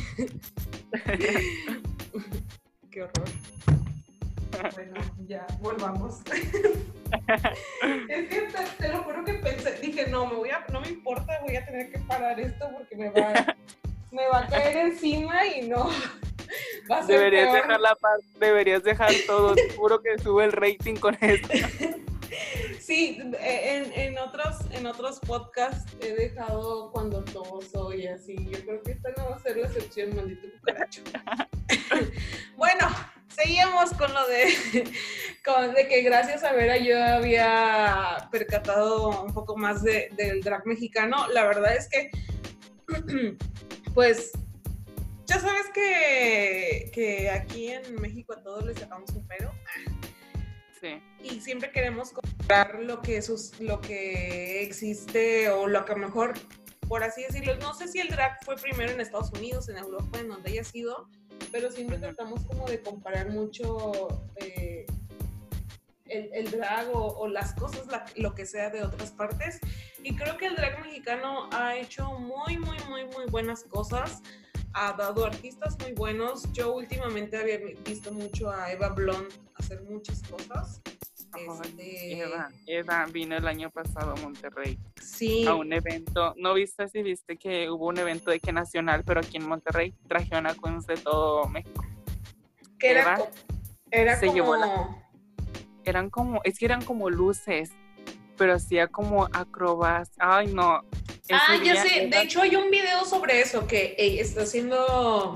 Qué 2.96 3.02
horror. 3.02 3.28
Bueno, 4.72 5.00
ya, 5.28 5.46
volvamos. 5.60 6.20
es 8.08 8.28
que 8.28 8.48
te, 8.78 8.88
lo 8.88 9.02
juro 9.02 9.22
que 9.22 9.34
pensé, 9.34 9.78
dije, 9.82 10.06
no, 10.06 10.24
me 10.24 10.36
voy 10.36 10.48
a, 10.48 10.64
no 10.72 10.80
me 10.80 10.88
importa, 10.88 11.38
voy 11.42 11.56
a 11.56 11.66
tener 11.66 11.92
que 11.92 11.98
parar 11.98 12.40
esto 12.40 12.70
porque 12.72 12.96
me 12.96 13.10
va, 13.10 13.54
me 14.10 14.26
va 14.28 14.44
a 14.44 14.46
caer 14.46 14.78
encima 14.78 15.46
y 15.46 15.68
no. 15.68 15.90
Va 16.90 17.00
a 17.00 17.02
ser 17.02 17.18
deberías 17.18 17.52
dejar 17.52 17.80
la 17.80 17.94
parte, 17.96 18.24
deberías 18.40 18.82
dejar 18.82 19.12
todo, 19.26 19.54
seguro 19.56 20.00
que 20.00 20.18
sube 20.18 20.44
el 20.46 20.52
rating 20.52 20.96
con 20.96 21.18
esto. 21.20 21.48
Sí, 22.80 23.18
en, 23.40 23.92
en, 23.92 24.18
otros, 24.18 24.56
en 24.70 24.86
otros 24.86 25.20
podcasts 25.20 25.92
he 26.00 26.14
dejado 26.14 26.92
cuando 26.92 27.22
toso 27.24 27.92
y 27.92 28.06
así. 28.06 28.36
Yo 28.48 28.60
creo 28.60 28.82
que 28.82 28.92
esta 28.92 29.10
no 29.18 29.30
va 29.30 29.36
a 29.36 29.38
ser 29.40 29.56
la 29.56 29.66
excepción, 29.66 30.14
maldito 30.14 30.46
cucaracho. 30.60 31.02
bueno, 32.56 32.88
seguimos 33.28 33.90
con 33.94 34.12
lo 34.12 34.26
de, 34.28 34.84
con, 35.44 35.74
de 35.74 35.88
que 35.88 36.02
gracias 36.02 36.44
a 36.44 36.52
Vera 36.52 36.76
yo 36.76 37.02
había 37.02 38.28
percatado 38.30 39.22
un 39.22 39.32
poco 39.32 39.56
más 39.56 39.82
de, 39.82 40.08
del 40.16 40.40
drag 40.42 40.66
mexicano. 40.66 41.28
La 41.28 41.44
verdad 41.44 41.76
es 41.76 41.88
que, 41.88 42.10
pues, 43.94 44.32
ya 45.26 45.40
sabes 45.40 45.66
que, 45.74 46.90
que 46.92 47.30
aquí 47.30 47.68
en 47.68 48.00
México 48.00 48.32
a 48.32 48.42
todos 48.42 48.64
les 48.64 48.78
sacamos 48.78 49.10
un 49.10 49.26
pero. 49.26 49.52
Y 51.22 51.40
siempre 51.40 51.70
queremos 51.70 52.12
comprar 52.12 52.80
lo 52.80 53.02
que, 53.02 53.22
lo 53.60 53.80
que 53.80 54.62
existe 54.62 55.50
o 55.50 55.66
lo 55.66 55.84
que 55.84 55.92
a 55.92 55.96
lo 55.96 56.06
mejor, 56.06 56.34
por 56.88 57.02
así 57.02 57.22
decirlo, 57.22 57.56
no 57.56 57.74
sé 57.74 57.88
si 57.88 57.98
el 57.98 58.08
drag 58.08 58.44
fue 58.44 58.56
primero 58.56 58.92
en 58.92 59.00
Estados 59.00 59.32
Unidos, 59.32 59.68
en 59.68 59.78
Europa, 59.78 60.18
en 60.18 60.28
donde 60.28 60.50
haya 60.50 60.64
sido, 60.64 61.08
pero 61.50 61.70
siempre 61.70 61.98
tratamos 61.98 62.44
como 62.46 62.66
de 62.66 62.80
comparar 62.80 63.30
mucho 63.30 64.08
eh, 64.36 64.86
el, 66.06 66.50
drag 66.50 66.88
o, 66.92 67.26
las 67.28 67.54
cosas, 67.54 67.84
lo 68.16 68.34
que 68.34 68.46
sea 68.46 68.70
de 68.70 68.82
otras 68.82 69.10
partes. 69.10 69.58
Y 70.02 70.14
creo 70.16 70.36
que 70.36 70.46
el 70.46 70.56
drag 70.56 70.80
mexicano 70.80 71.48
ha 71.52 71.76
hecho 71.76 72.12
muy, 72.18 72.58
muy, 72.58 72.78
muy, 72.88 73.04
muy 73.04 73.26
buenas 73.30 73.64
cosas 73.64 74.22
ha 74.78 74.92
dado 74.92 75.24
artistas 75.24 75.76
muy 75.80 75.92
buenos. 75.92 76.52
Yo 76.52 76.74
últimamente 76.74 77.38
había 77.38 77.58
visto 77.82 78.12
mucho 78.12 78.50
a 78.50 78.70
Eva 78.70 78.90
Blond 78.90 79.32
hacer 79.54 79.82
muchas 79.84 80.22
cosas. 80.24 80.82
Este... 81.62 82.18
Eva, 82.18 82.50
Eva 82.66 83.06
vino 83.06 83.36
el 83.36 83.46
año 83.46 83.70
pasado 83.70 84.12
a 84.12 84.16
Monterrey. 84.16 84.78
Sí. 85.00 85.46
A 85.46 85.54
un 85.54 85.72
evento. 85.72 86.34
¿No 86.36 86.54
viste 86.54 86.88
si 86.88 87.02
viste 87.02 87.36
que 87.36 87.70
hubo 87.70 87.86
un 87.86 87.98
evento 87.98 88.30
de 88.30 88.40
que 88.40 88.52
nacional, 88.52 89.04
pero 89.04 89.20
aquí 89.20 89.36
en 89.36 89.48
Monterrey 89.48 89.94
trajeron 90.08 90.46
a 90.46 90.54
queens 90.54 90.86
de 90.86 90.96
todo 90.96 91.46
México? 91.48 91.84
Que 92.78 92.90
era, 92.90 93.18
era 93.90 94.20
como... 94.20 95.04
eran 95.84 96.10
como, 96.10 96.40
es 96.44 96.58
que 96.58 96.66
eran 96.66 96.84
como 96.84 97.08
luces, 97.10 97.70
pero 98.36 98.54
hacía 98.54 98.88
como 98.88 99.24
acrobas. 99.32 100.10
Ay, 100.18 100.48
no, 100.48 100.82
ah, 101.30 101.56
ya 101.64 101.82
sé. 101.82 102.08
De 102.08 102.22
hecho, 102.22 102.42
hay 102.42 102.56
un 102.56 102.70
video 102.70 103.04
sobre 103.04 103.40
eso 103.40 103.66
que 103.66 103.94
está 103.98 104.42
haciendo 104.42 105.34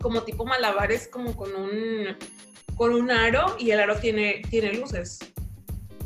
como 0.00 0.22
tipo 0.22 0.44
malabares, 0.44 1.08
como 1.08 1.36
con 1.36 1.54
un 1.54 2.16
con 2.78 2.94
un 2.94 3.10
aro 3.10 3.56
y 3.58 3.72
el 3.72 3.80
aro 3.80 3.96
tiene, 3.96 4.40
tiene 4.48 4.72
luces. 4.72 5.18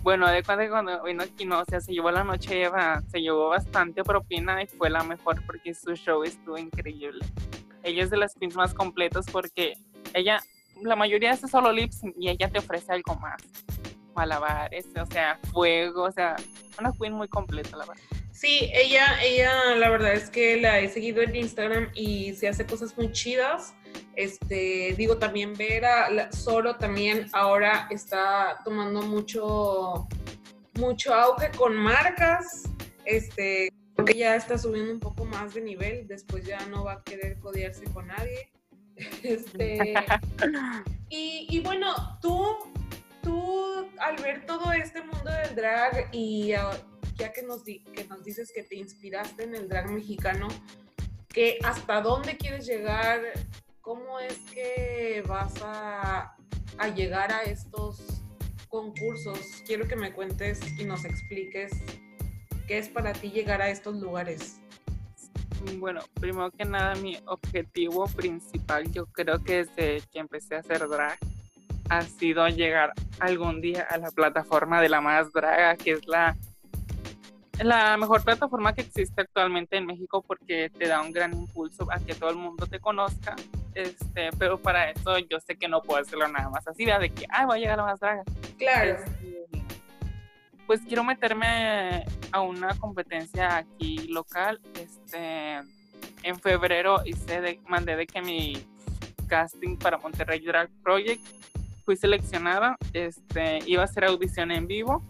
Bueno, 0.02 0.26
de 0.28 0.42
cuando, 0.42 0.68
cuando 0.70 1.02
vino 1.04 1.22
aquí, 1.22 1.44
no, 1.44 1.60
o 1.60 1.64
sea, 1.66 1.80
se 1.80 1.92
llevó 1.92 2.10
la 2.10 2.24
noche, 2.24 2.62
Eva, 2.62 3.02
se 3.08 3.20
llevó 3.20 3.50
bastante 3.50 4.02
propina 4.02 4.62
y 4.62 4.66
fue 4.66 4.88
la 4.88 5.04
mejor 5.04 5.44
porque 5.46 5.74
su 5.74 5.94
show 5.94 6.24
estuvo 6.24 6.56
increíble. 6.56 7.24
Ella 7.84 8.02
es 8.02 8.10
de 8.10 8.16
las 8.16 8.34
queens 8.34 8.56
más 8.56 8.72
completas 8.72 9.26
porque 9.30 9.74
ella, 10.14 10.40
la 10.82 10.96
mayoría 10.96 11.32
hace 11.32 11.46
solo 11.46 11.70
lips 11.70 12.00
y 12.18 12.30
ella 12.30 12.48
te 12.48 12.58
ofrece 12.58 12.90
algo 12.90 13.14
más. 13.16 13.42
Malabares, 14.16 14.86
o 15.00 15.06
sea, 15.06 15.38
fuego, 15.52 16.04
o 16.04 16.12
sea, 16.12 16.36
una 16.80 16.90
queen 16.98 17.12
muy 17.12 17.28
completa, 17.28 17.76
la 17.76 17.84
verdad. 17.84 18.02
Sí, 18.32 18.70
ella, 18.72 19.22
ella, 19.22 19.76
la 19.76 19.90
verdad 19.90 20.14
es 20.14 20.30
que 20.30 20.56
la 20.56 20.80
he 20.80 20.88
seguido 20.88 21.22
en 21.22 21.36
Instagram 21.36 21.90
y 21.94 22.32
se 22.34 22.48
hace 22.48 22.64
cosas 22.64 22.96
muy 22.96 23.12
chidas. 23.12 23.74
Este, 24.16 24.94
digo, 24.96 25.18
también 25.18 25.54
Vera, 25.54 26.32
solo 26.32 26.76
también 26.76 27.28
ahora 27.32 27.86
está 27.90 28.58
tomando 28.64 29.02
mucho, 29.02 30.08
mucho 30.74 31.14
auge 31.14 31.50
con 31.50 31.76
marcas. 31.76 32.62
Este, 33.04 33.70
porque 33.94 34.14
ya 34.14 34.34
está 34.34 34.56
subiendo 34.56 34.92
un 34.92 35.00
poco 35.00 35.26
más 35.26 35.52
de 35.52 35.60
nivel, 35.60 36.08
después 36.08 36.44
ya 36.46 36.64
no 36.66 36.84
va 36.84 36.94
a 36.94 37.02
querer 37.02 37.38
codearse 37.38 37.84
con 37.84 38.08
nadie. 38.08 38.50
Este, 39.22 39.94
y, 41.08 41.46
y 41.50 41.60
bueno, 41.60 42.18
tú, 42.20 42.56
tú 43.22 43.88
al 43.98 44.16
ver 44.22 44.44
todo 44.46 44.70
este 44.72 45.02
mundo 45.02 45.30
del 45.30 45.56
drag 45.56 46.08
y 46.12 46.52
ya 47.22 47.32
que 47.32 47.44
nos, 47.44 47.62
que 47.62 48.04
nos 48.08 48.24
dices 48.24 48.50
que 48.52 48.64
te 48.64 48.74
inspiraste 48.74 49.44
en 49.44 49.54
el 49.54 49.68
drag 49.68 49.88
mexicano, 49.88 50.48
que 51.28 51.56
hasta 51.62 52.00
dónde 52.00 52.36
quieres 52.36 52.66
llegar, 52.66 53.20
cómo 53.80 54.18
es 54.18 54.36
que 54.52 55.22
vas 55.28 55.54
a, 55.62 56.34
a 56.78 56.88
llegar 56.88 57.30
a 57.30 57.42
estos 57.44 58.00
concursos. 58.66 59.38
Quiero 59.64 59.86
que 59.86 59.94
me 59.94 60.12
cuentes 60.12 60.58
y 60.80 60.84
nos 60.84 61.04
expliques 61.04 61.70
qué 62.66 62.78
es 62.78 62.88
para 62.88 63.12
ti 63.12 63.30
llegar 63.30 63.62
a 63.62 63.70
estos 63.70 63.94
lugares. 64.00 64.60
Bueno, 65.78 66.00
primero 66.20 66.50
que 66.50 66.64
nada, 66.64 66.96
mi 66.96 67.18
objetivo 67.26 68.08
principal, 68.08 68.90
yo 68.90 69.06
creo 69.06 69.38
que 69.44 69.64
desde 69.64 70.02
que 70.10 70.18
empecé 70.18 70.56
a 70.56 70.58
hacer 70.58 70.88
drag, 70.88 71.20
ha 71.88 72.02
sido 72.02 72.48
llegar 72.48 72.92
algún 73.20 73.60
día 73.60 73.86
a 73.88 73.96
la 73.98 74.10
plataforma 74.10 74.80
de 74.80 74.88
la 74.88 75.00
más 75.00 75.32
draga, 75.32 75.76
que 75.76 75.92
es 75.92 76.08
la 76.08 76.36
la 77.64 77.96
mejor 77.96 78.22
plataforma 78.22 78.72
que 78.74 78.82
existe 78.82 79.20
actualmente 79.20 79.76
en 79.76 79.86
México 79.86 80.22
porque 80.26 80.70
te 80.70 80.88
da 80.88 81.00
un 81.00 81.12
gran 81.12 81.32
impulso 81.32 81.86
a 81.90 81.98
que 81.98 82.14
todo 82.14 82.30
el 82.30 82.36
mundo 82.36 82.66
te 82.66 82.80
conozca. 82.80 83.36
Este, 83.74 84.30
pero 84.38 84.58
para 84.58 84.90
eso 84.90 85.18
yo 85.18 85.40
sé 85.40 85.56
que 85.56 85.68
no 85.68 85.82
puedo 85.82 86.00
hacerlo 86.00 86.28
nada 86.28 86.48
más 86.50 86.66
así, 86.66 86.84
de 86.84 87.10
que, 87.10 87.26
ay, 87.30 87.46
voy 87.46 87.58
a 87.58 87.60
llegar 87.60 87.80
a 87.80 87.84
más 87.84 88.00
draga. 88.00 88.22
Claro. 88.58 88.92
Este, 88.92 89.46
pues 90.66 90.80
quiero 90.86 91.04
meterme 91.04 92.04
a 92.30 92.40
una 92.40 92.74
competencia 92.78 93.56
aquí 93.56 94.06
local. 94.08 94.60
Este, 94.74 95.60
en 96.22 96.40
febrero 96.40 97.02
hice 97.04 97.40
de, 97.40 97.60
mandé 97.66 97.96
de 97.96 98.06
que 98.06 98.22
mi 98.22 98.66
casting 99.26 99.76
para 99.76 99.98
Monterrey 99.98 100.40
Drag 100.40 100.70
Project 100.82 101.24
fui 101.84 101.96
seleccionada. 101.96 102.76
Este, 102.92 103.58
iba 103.66 103.82
a 103.82 103.84
hacer 103.86 104.04
audición 104.04 104.50
en 104.50 104.66
vivo 104.66 105.02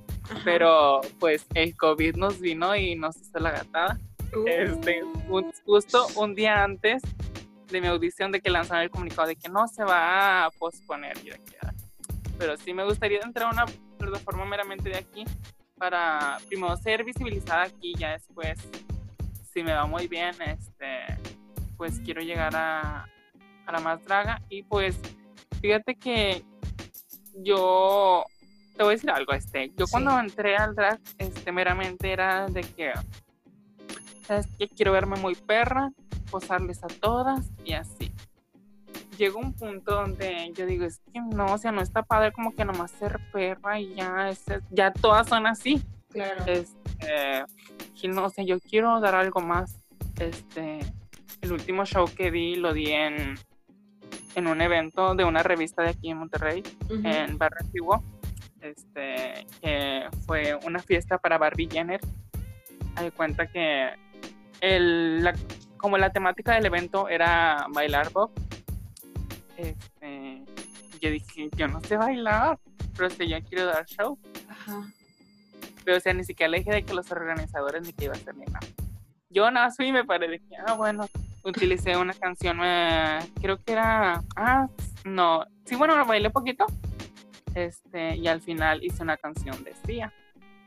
pero 0.44 1.00
pues 1.18 1.46
el 1.54 1.76
COVID 1.76 2.16
nos 2.16 2.40
vino 2.40 2.74
y 2.76 2.94
nos 2.94 3.16
hizo 3.16 3.38
la 3.38 3.50
gatada. 3.50 3.98
Este, 4.46 5.02
uh. 5.04 5.52
justo 5.66 6.06
un 6.16 6.34
día 6.34 6.64
antes 6.64 7.02
de 7.70 7.80
mi 7.80 7.86
audición 7.86 8.32
de 8.32 8.40
que 8.40 8.50
lanzaron 8.50 8.84
el 8.84 8.90
comunicado 8.90 9.28
de 9.28 9.36
que 9.36 9.48
no 9.48 9.66
se 9.68 9.84
va 9.84 10.44
a 10.44 10.50
posponer. 10.50 11.16
Ah". 11.62 11.72
pero 12.38 12.56
sí 12.56 12.72
me 12.72 12.84
gustaría 12.84 13.20
entrar 13.20 13.48
a 13.48 13.52
una 13.52 13.64
plataforma 13.98 14.44
meramente 14.44 14.88
de 14.88 14.98
aquí 14.98 15.24
para 15.76 16.38
primero 16.48 16.76
ser 16.76 17.02
visibilizada 17.04 17.64
aquí, 17.64 17.92
ya 17.98 18.12
después, 18.12 18.58
si 19.52 19.62
me 19.62 19.72
va 19.72 19.86
muy 19.86 20.06
bien, 20.06 20.34
este, 20.40 21.18
pues 21.76 22.00
quiero 22.04 22.22
llegar 22.22 22.54
a, 22.54 23.08
a 23.66 23.72
la 23.72 23.80
más 23.80 24.04
draga. 24.04 24.40
Y 24.48 24.62
pues, 24.62 24.96
fíjate 25.60 25.96
que 25.96 26.44
yo 27.34 28.24
te 28.76 28.82
voy 28.82 28.92
a 28.92 28.96
decir 28.96 29.10
algo, 29.10 29.32
este, 29.32 29.72
yo 29.76 29.86
cuando 29.90 30.18
entré 30.18 30.56
al 30.56 30.74
drag, 30.74 30.98
este, 31.18 31.52
meramente 31.52 32.12
era 32.12 32.46
de 32.46 32.62
que, 32.62 32.92
¿sabes 34.26 34.46
que 34.58 34.68
Quiero 34.68 34.92
verme 34.92 35.16
muy 35.16 35.34
perra, 35.34 35.90
posarles 36.30 36.82
a 36.82 36.88
todas 36.88 37.50
y 37.64 37.74
así. 37.74 38.10
Llegó 39.18 39.38
un 39.40 39.52
punto 39.52 39.94
donde 39.94 40.52
yo 40.54 40.64
digo, 40.64 40.84
es 40.84 41.00
que 41.12 41.20
no, 41.20 41.52
o 41.52 41.58
sea, 41.58 41.70
no 41.70 41.82
está 41.82 42.02
padre 42.02 42.32
como 42.32 42.54
que 42.54 42.64
nomás 42.64 42.90
ser 42.92 43.20
perra 43.30 43.78
y 43.78 43.94
ya, 43.94 44.30
ya 44.70 44.92
todas 44.92 45.28
son 45.28 45.46
así. 45.46 45.82
Claro. 46.08 46.44
Este, 46.46 47.44
no, 48.08 48.24
o 48.24 48.30
sea, 48.30 48.44
yo 48.44 48.58
quiero 48.58 49.00
dar 49.00 49.14
algo 49.14 49.40
más. 49.40 49.76
Este, 50.18 50.80
el 51.40 51.52
último 51.52 51.84
show 51.84 52.08
que 52.16 52.30
di 52.30 52.56
lo 52.56 52.72
di 52.72 52.90
en, 52.90 53.34
en 54.34 54.46
un 54.46 54.60
evento 54.60 55.14
de 55.14 55.24
una 55.24 55.42
revista 55.42 55.82
de 55.82 55.90
aquí 55.90 56.10
en 56.10 56.18
Monterrey, 56.18 56.62
en 56.88 57.38
Barrio 57.38 57.58
Antiguo 57.60 58.02
este, 58.62 59.46
que 59.60 60.08
fue 60.26 60.58
una 60.64 60.78
fiesta 60.78 61.18
para 61.18 61.38
Barbie 61.38 61.68
Jenner. 61.70 62.00
Hay 62.96 63.10
cuenta 63.10 63.46
que 63.46 63.90
el, 64.60 65.28
como 65.76 65.98
la 65.98 66.12
temática 66.12 66.54
del 66.54 66.66
evento 66.66 67.08
era 67.08 67.66
bailar 67.70 68.10
Bob, 68.12 68.30
este, 69.56 70.44
yo 71.00 71.10
dije, 71.10 71.50
yo 71.56 71.68
no 71.68 71.80
sé 71.80 71.96
bailar, 71.96 72.58
pero 72.96 73.10
si 73.10 73.28
yo 73.28 73.38
quiero 73.42 73.66
dar 73.66 73.84
show. 73.86 74.18
Pero 75.84 75.96
o 75.96 76.00
sea, 76.00 76.14
ni 76.14 76.24
siquiera 76.24 76.50
le 76.50 76.58
dije 76.58 76.72
de 76.72 76.84
que 76.84 76.94
los 76.94 77.10
organizadores 77.10 77.82
ni 77.82 77.92
que 77.92 78.04
iba 78.04 78.14
a 78.14 78.18
ser 78.18 78.36
ni 78.36 78.44
nada. 78.46 78.66
Yo 79.28 79.50
nada, 79.50 79.70
fui 79.70 79.88
y 79.88 79.92
me 79.92 80.04
paré 80.04 80.38
que, 80.38 80.56
ah, 80.66 80.74
bueno, 80.74 81.08
utilicé 81.42 81.96
una 81.96 82.12
canción, 82.14 82.60
eh, 82.62 83.18
creo 83.40 83.56
que 83.56 83.72
era, 83.72 84.22
ah, 84.36 84.68
no, 85.04 85.44
sí, 85.64 85.74
bueno, 85.74 86.04
bailé 86.06 86.30
poquito, 86.30 86.66
este, 87.54 88.16
y 88.16 88.28
al 88.28 88.40
final 88.40 88.82
hice 88.82 89.02
una 89.02 89.16
canción 89.16 89.62
de 89.64 89.74
Sia, 89.84 90.12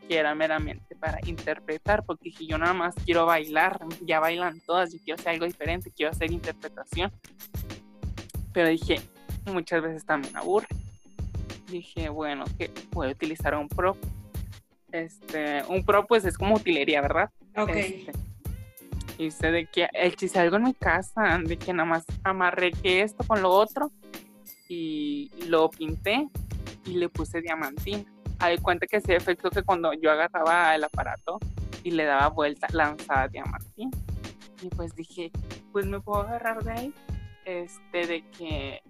que 0.08 0.18
era 0.18 0.36
meramente 0.36 0.96
para 0.96 1.20
interpretar, 1.26 2.04
porque 2.06 2.26
dije, 2.26 2.46
yo 2.46 2.58
nada 2.58 2.74
más 2.74 2.96
quiero 3.06 3.26
bailar, 3.26 3.80
ya 4.02 4.20
bailan 4.20 4.60
todas, 4.62 4.94
yo 4.94 5.00
quiero 5.04 5.20
hacer 5.20 5.34
algo 5.34 5.46
diferente, 5.46 5.92
quiero 5.92 6.12
hacer 6.12 6.32
interpretación. 6.32 7.12
Pero 8.54 8.70
dije, 8.70 9.02
muchas 9.46 9.82
veces 9.82 10.06
también 10.06 10.36
aburre. 10.38 10.68
Dije, 11.68 12.10
bueno, 12.10 12.46
que 12.58 12.70
puedo 12.92 13.12
utilizar 13.12 13.56
un 13.56 13.68
pro. 13.68 13.98
Este, 14.92 15.64
un 15.68 15.84
pro 15.84 16.06
pues 16.06 16.24
es 16.26 16.38
como 16.38 16.56
utilería, 16.56 17.02
¿verdad? 17.02 17.32
Ok. 17.58 17.70
Este, 17.70 18.12
hice 19.18 19.52
de 19.52 19.66
que 19.66 19.90
hice 20.22 20.40
algo 20.40 20.58
en 20.58 20.64
mi 20.64 20.74
casa, 20.74 21.40
de 21.44 21.58
que 21.58 21.74
nada 21.74 21.90
más 21.90 22.06
amarré 22.24 22.72
que 22.72 23.02
esto 23.02 23.24
con 23.26 23.42
lo 23.42 23.50
otro 23.50 23.92
y 24.68 25.32
lo 25.48 25.70
pinté 25.70 26.28
y 26.86 26.94
le 26.94 27.10
puse 27.10 27.42
diamantina. 27.42 28.04
Hay 28.40 28.58
cuenta 28.58 28.88
que 28.88 28.98
ese 28.98 29.16
efecto 29.16 29.50
que 29.50 29.64
cuando 29.64 29.94
yo 29.94 30.12
agarraba 30.12 30.76
el 30.76 30.84
aparato 30.84 31.40
y 31.84 31.92
le 31.92 32.06
daba 32.06 32.30
vuelta, 32.30 32.68
lanzaba 32.72 33.28
diamantina. 33.28 33.92
Y 34.62 34.70
pues 34.70 34.96
dije, 34.96 35.32
pues 35.72 35.86
me 35.86 36.00
puedo 36.00 36.22
agarrar 36.22 36.64
de 36.64 36.72
ahí. 36.72 36.94
Este, 37.46 38.08
de 38.08 38.24
que. 38.32 38.82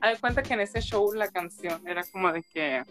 Hay 0.00 0.16
cuenta 0.16 0.42
que 0.42 0.54
en 0.54 0.60
ese 0.60 0.80
show 0.80 1.12
la 1.12 1.28
canción 1.28 1.86
era 1.86 2.02
como 2.12 2.32
de 2.32 2.42
que, 2.42 2.82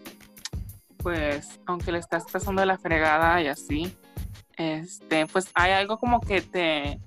pues, 0.98 1.60
aunque 1.66 1.92
le 1.92 2.00
estás 2.00 2.24
pasando 2.32 2.64
la 2.66 2.78
fregada 2.78 3.42
y 3.42 3.48
así, 3.48 3.94
este, 4.56 5.28
pues 5.28 5.50
hay 5.54 5.72
algo 5.74 5.98
como 5.98 6.20
que 6.22 6.42
te. 6.42 7.00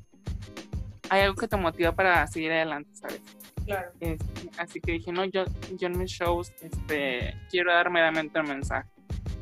Hay 1.10 1.22
algo 1.22 1.34
que 1.34 1.48
te 1.48 1.56
motiva 1.56 1.92
para 1.92 2.26
seguir 2.26 2.52
adelante, 2.52 2.94
¿sabes? 2.94 3.22
Claro. 3.64 3.90
Este, 4.00 4.50
así 4.58 4.80
que 4.80 4.92
dije, 4.92 5.12
no, 5.12 5.24
yo, 5.24 5.44
yo 5.76 5.88
en 5.88 5.98
mis 5.98 6.10
shows 6.10 6.52
este, 6.60 7.34
quiero 7.50 7.72
dar 7.72 7.90
meramente 7.90 8.38
un 8.40 8.48
mensaje. 8.48 8.88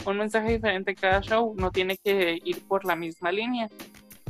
Un 0.04 0.18
mensaje 0.18 0.52
diferente 0.52 0.94
cada 0.94 1.20
show, 1.20 1.54
no 1.56 1.70
tiene 1.70 1.96
que 1.96 2.38
ir 2.44 2.66
por 2.66 2.85
la 2.85 2.96
misma 2.96 3.30
línea. 3.32 3.68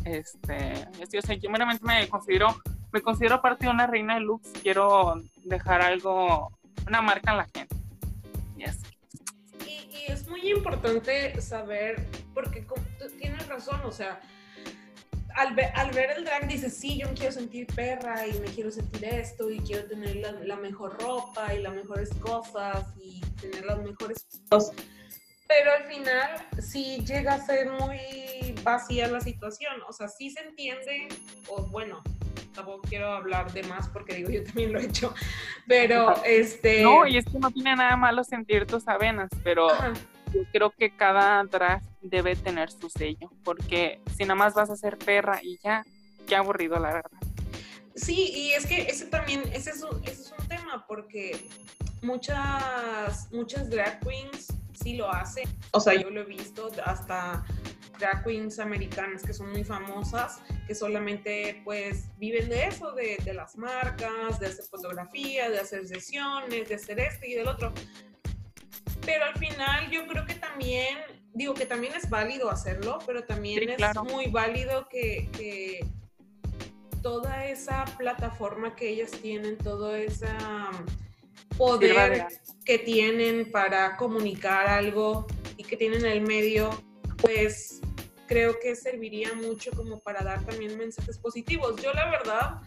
Este, 0.04 0.86
o 1.00 1.22
sea, 1.22 1.36
yo 1.36 1.50
meramente 1.50 1.84
me 1.84 2.08
considero, 2.08 2.56
me 2.92 3.00
considero 3.00 3.40
parte 3.40 3.66
de 3.66 3.72
una 3.72 3.86
reina 3.86 4.14
de 4.14 4.20
looks, 4.20 4.52
quiero 4.62 5.22
dejar 5.44 5.82
algo, 5.82 6.50
una 6.86 7.00
marca 7.00 7.30
en 7.30 7.36
la 7.38 7.46
gente. 7.54 7.76
Y 8.56 8.64
así. 8.64 8.86
Y, 9.66 9.96
y 9.96 10.12
es 10.12 10.28
muy 10.28 10.50
importante 10.50 11.40
saber, 11.40 12.06
porque 12.34 12.62
tú 12.62 12.74
tienes 13.18 13.46
razón, 13.48 13.80
o 13.84 13.92
sea, 13.92 14.20
al, 15.36 15.54
ver 15.54 16.10
el 16.16 16.24
drag 16.24 16.48
dices, 16.48 16.76
sí, 16.76 16.98
yo 16.98 17.08
me 17.08 17.14
quiero 17.14 17.32
sentir 17.32 17.66
perra 17.68 18.26
y 18.26 18.32
me 18.40 18.46
quiero 18.46 18.70
sentir 18.70 19.04
esto 19.04 19.50
y 19.50 19.58
quiero 19.60 19.86
tener 19.86 20.16
la, 20.16 20.56
mejor 20.56 21.00
ropa 21.00 21.54
y 21.54 21.62
las 21.62 21.74
mejores 21.74 22.10
cosas 22.20 22.86
y 23.00 23.20
tener 23.40 23.64
las 23.64 23.78
mejores 23.82 24.26
cosas. 24.48 24.74
Pero 25.48 25.72
al 25.72 25.84
final 25.84 26.48
sí 26.60 27.04
llega 27.06 27.34
a 27.34 27.44
ser 27.44 27.70
muy 27.70 28.54
vacía 28.62 29.08
la 29.08 29.20
situación. 29.20 29.74
O 29.88 29.92
sea, 29.92 30.08
sí 30.08 30.30
se 30.30 30.40
entiende, 30.40 31.08
o 31.48 31.62
bueno, 31.66 32.02
tampoco 32.54 32.82
quiero 32.88 33.12
hablar 33.12 33.52
de 33.52 33.62
más 33.64 33.88
porque 33.88 34.14
digo, 34.14 34.30
yo 34.30 34.44
también 34.44 34.72
lo 34.72 34.80
he 34.80 34.86
hecho, 34.86 35.14
pero 35.66 36.14
este... 36.24 36.82
No, 36.82 37.06
y 37.06 37.18
es 37.18 37.24
que 37.24 37.38
no 37.38 37.50
tiene 37.50 37.76
nada 37.76 37.96
malo 37.96 38.24
sentir 38.24 38.66
tus 38.66 38.88
avenas, 38.88 39.30
pero 39.42 39.68
yo 40.32 40.42
creo 40.52 40.70
que 40.70 40.94
cada 40.96 41.42
drag 41.44 41.82
debe 42.00 42.36
tener 42.36 42.70
su 42.70 42.88
sello, 42.90 43.30
porque 43.44 44.00
si 44.16 44.24
nada 44.24 44.34
más 44.34 44.54
vas 44.54 44.70
a 44.70 44.76
ser 44.76 44.98
perra 44.98 45.40
y 45.42 45.58
ya, 45.62 45.84
qué 46.26 46.36
aburrido 46.36 46.78
la 46.78 46.94
verdad. 46.94 47.20
Sí, 47.94 48.30
y 48.34 48.52
es 48.52 48.66
que 48.66 48.82
ese 48.82 49.06
también, 49.06 49.42
ese 49.52 49.70
es 49.70 49.82
un, 49.82 50.02
ese 50.04 50.22
es 50.22 50.34
un 50.38 50.48
tema, 50.48 50.86
porque 50.86 51.46
muchas, 52.00 53.30
muchas 53.32 53.68
drag 53.68 54.00
queens 54.00 54.48
sí 54.72 54.96
lo 54.96 55.10
hacen. 55.12 55.48
O 55.72 55.80
sea, 55.80 55.94
yo 55.94 56.10
lo 56.10 56.22
he 56.22 56.24
visto 56.24 56.70
hasta 56.84 57.44
drag 57.98 58.24
queens 58.24 58.58
americanas 58.58 59.22
que 59.22 59.34
son 59.34 59.50
muy 59.50 59.62
famosas, 59.62 60.40
que 60.66 60.74
solamente 60.74 61.60
pues 61.64 62.08
viven 62.18 62.48
de 62.48 62.66
eso, 62.66 62.92
de, 62.92 63.18
de 63.24 63.34
las 63.34 63.56
marcas, 63.56 64.40
de 64.40 64.46
hacer 64.46 64.64
fotografía, 64.64 65.50
de 65.50 65.60
hacer 65.60 65.86
sesiones, 65.86 66.68
de 66.68 66.74
hacer 66.74 66.98
esto 66.98 67.26
y 67.26 67.34
del 67.34 67.48
otro 67.48 67.74
pero 69.04 69.24
al 69.24 69.34
final 69.36 69.90
yo 69.90 70.06
creo 70.06 70.24
que 70.26 70.34
también, 70.34 70.98
digo 71.34 71.54
que 71.54 71.66
también 71.66 71.94
es 71.94 72.08
válido 72.08 72.50
hacerlo, 72.50 72.98
pero 73.06 73.24
también 73.24 73.68
es 73.68 73.96
muy 74.04 74.26
válido 74.28 74.88
que, 74.88 75.86
toda 77.02 77.46
esa 77.46 77.84
plataforma 77.98 78.76
que 78.76 78.88
ellas 78.88 79.10
tienen, 79.10 79.58
todo 79.58 79.96
ese 79.96 80.28
poder 81.58 82.28
que 82.64 82.78
tienen 82.78 83.50
para 83.50 83.96
comunicar 83.96 84.68
algo 84.68 85.26
y 85.56 85.64
que 85.64 85.76
tienen 85.76 86.04
en 86.04 86.12
el 86.12 86.20
medio, 86.20 86.70
pues 87.16 87.80
creo 88.28 88.60
que 88.60 88.76
serviría 88.76 89.34
mucho 89.34 89.72
como 89.72 89.98
para 89.98 90.22
dar 90.22 90.46
también 90.46 90.78
mensajes 90.78 91.18
positivos. 91.18 91.82
Yo 91.82 91.92
la 91.92 92.08
verdad 92.08 92.60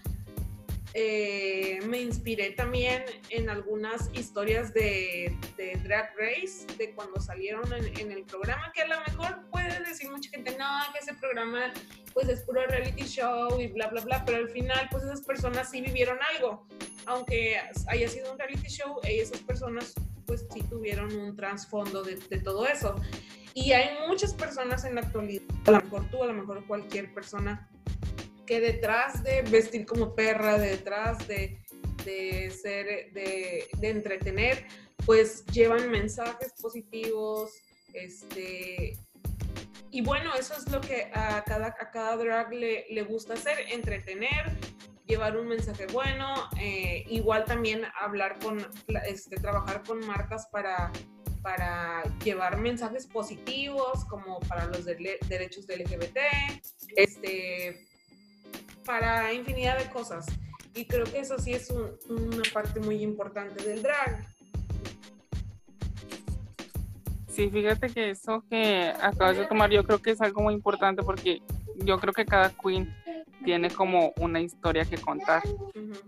eh, 0.97 1.81
me 1.87 1.99
inspiré 1.99 2.51
también 2.51 3.03
en 3.29 3.49
algunas 3.49 4.09
historias 4.13 4.73
de, 4.73 5.37
Drag 5.83 6.15
Race, 6.17 6.65
de 6.77 6.95
cuando 6.95 7.19
salieron 7.19 7.69
en, 7.73 8.13
el 8.13 8.23
programa, 8.23 8.71
que 8.73 8.83
a 8.83 8.87
lo 8.87 9.01
mejor 9.01 9.41
puede 9.51 9.77
decir 9.83 10.09
mucha 10.09 10.29
gente, 10.29 10.55
no, 10.57 10.65
que 10.93 10.99
ese 10.99 11.13
programa 11.15 11.73
pues 12.13 12.29
es 12.29 12.43
puro 12.43 12.65
reality 12.67 13.03
show 13.03 13.59
y 13.59 13.67
bla, 13.67 13.87
bla, 13.87 14.05
bla, 14.05 14.23
pero 14.23 14.37
al 14.37 14.47
final 14.47 14.87
pues 14.89 15.03
esas 15.03 15.21
personas 15.21 15.69
sí 15.69 15.81
vivieron 15.81 16.17
algo, 16.33 16.65
aunque 17.07 17.59
haya 17.87 18.07
sido 18.07 18.31
un 18.31 18.39
reality 18.39 18.69
show, 18.69 19.01
esas 19.03 19.41
personas 19.41 19.93
pues 20.25 20.45
sí 20.53 20.63
tuvieron 20.63 21.13
un 21.13 21.35
trasfondo 21.35 22.03
de, 22.03 22.15
de 22.15 22.39
todo 22.39 22.65
eso. 22.67 22.95
Y 23.53 23.73
hay 23.73 24.07
muchas 24.07 24.33
personas 24.33 24.85
en 24.85 24.95
la 24.95 25.01
actualidad, 25.01 25.43
a 25.65 25.71
lo 25.71 25.81
mejor 25.81 26.09
tú, 26.09 26.23
a 26.23 26.27
lo 26.27 26.33
mejor 26.33 26.65
cualquier 26.65 27.13
persona 27.13 27.69
que 28.45 28.59
detrás 28.59 29.23
de 29.23 29.41
vestir 29.43 29.85
como 29.85 30.15
perra, 30.15 30.57
detrás 30.57 31.27
de, 31.27 31.61
ser, 32.51 33.11
de, 33.13 33.67
entretener, 33.81 34.65
pues 35.05 35.45
llevan 35.47 35.89
mensajes 35.89 36.53
positivos, 36.61 37.51
este, 37.93 38.97
y 39.91 40.01
bueno, 40.01 40.33
eso 40.35 40.53
es 40.55 40.69
lo 40.71 40.81
que 40.81 41.09
a 41.13 41.43
cada, 41.45 41.67
a 41.67 41.91
cada 41.91 42.17
drag 42.17 42.53
le, 42.53 42.85
le 42.89 43.03
gusta 43.03 43.33
hacer, 43.33 43.59
entretener, 43.69 44.51
llevar 45.05 45.37
un 45.37 45.47
mensaje 45.47 45.85
bueno, 45.87 46.49
eh, 46.59 47.05
igual 47.07 47.45
también 47.45 47.83
hablar 47.99 48.39
con, 48.39 48.65
este, 49.05 49.37
trabajar 49.37 49.83
con 49.83 50.05
marcas 50.05 50.47
para, 50.51 50.91
para 51.41 52.03
llevar 52.23 52.57
mensajes 52.57 53.05
positivos, 53.05 54.05
como 54.05 54.39
para 54.41 54.65
los 54.67 54.85
derechos 54.85 55.67
del 55.67 55.83
LGBT, 55.83 56.17
este, 56.95 57.87
para 58.85 59.33
infinidad 59.33 59.77
de 59.77 59.89
cosas. 59.89 60.25
Y 60.73 60.85
creo 60.85 61.05
que 61.05 61.19
eso 61.19 61.37
sí 61.39 61.53
es 61.53 61.69
una 62.09 62.43
parte 62.53 62.79
muy 62.79 63.01
importante 63.01 63.63
del 63.63 63.81
drag. 63.81 64.27
Sí, 67.27 67.49
fíjate 67.49 67.89
que 67.89 68.11
eso 68.11 68.43
que 68.49 68.93
acabas 69.01 69.37
de 69.37 69.45
tomar 69.45 69.69
yo 69.69 69.83
creo 69.83 70.01
que 70.01 70.11
es 70.11 70.21
algo 70.21 70.41
muy 70.41 70.53
importante 70.53 71.03
porque 71.03 71.41
yo 71.75 71.99
creo 71.99 72.13
que 72.13 72.25
cada 72.25 72.49
queen 72.49 72.95
tiene 73.43 73.69
como 73.69 74.13
una 74.19 74.39
historia 74.39 74.85
que 74.85 74.97
contar 74.97 75.43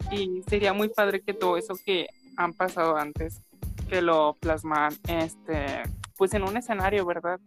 y 0.09 0.41
sería 0.47 0.71
muy 0.71 0.87
padre 0.87 1.21
que 1.21 1.33
todo 1.33 1.57
eso 1.57 1.75
que 1.85 2.07
han 2.37 2.53
pasado 2.53 2.95
antes 2.95 3.41
que 3.89 4.01
lo 4.01 4.37
plasman 4.39 4.93
este 5.07 5.83
pues 6.17 6.33
en 6.33 6.43
un 6.43 6.57
escenario, 6.57 7.05
¿verdad? 7.05 7.39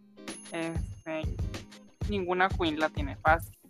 Este, 0.51 1.21
ninguna 2.09 2.49
queen 2.49 2.79
la 2.79 2.89
tiene 2.89 3.15
fácil. 3.17 3.60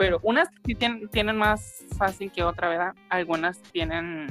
Pero 0.00 0.18
unas 0.22 0.48
sí 0.64 0.74
tienen, 0.74 1.10
tienen 1.10 1.36
más 1.36 1.84
fácil 1.98 2.32
que 2.32 2.42
otra, 2.42 2.70
¿verdad? 2.70 2.94
Algunas 3.10 3.58
tienen 3.64 4.28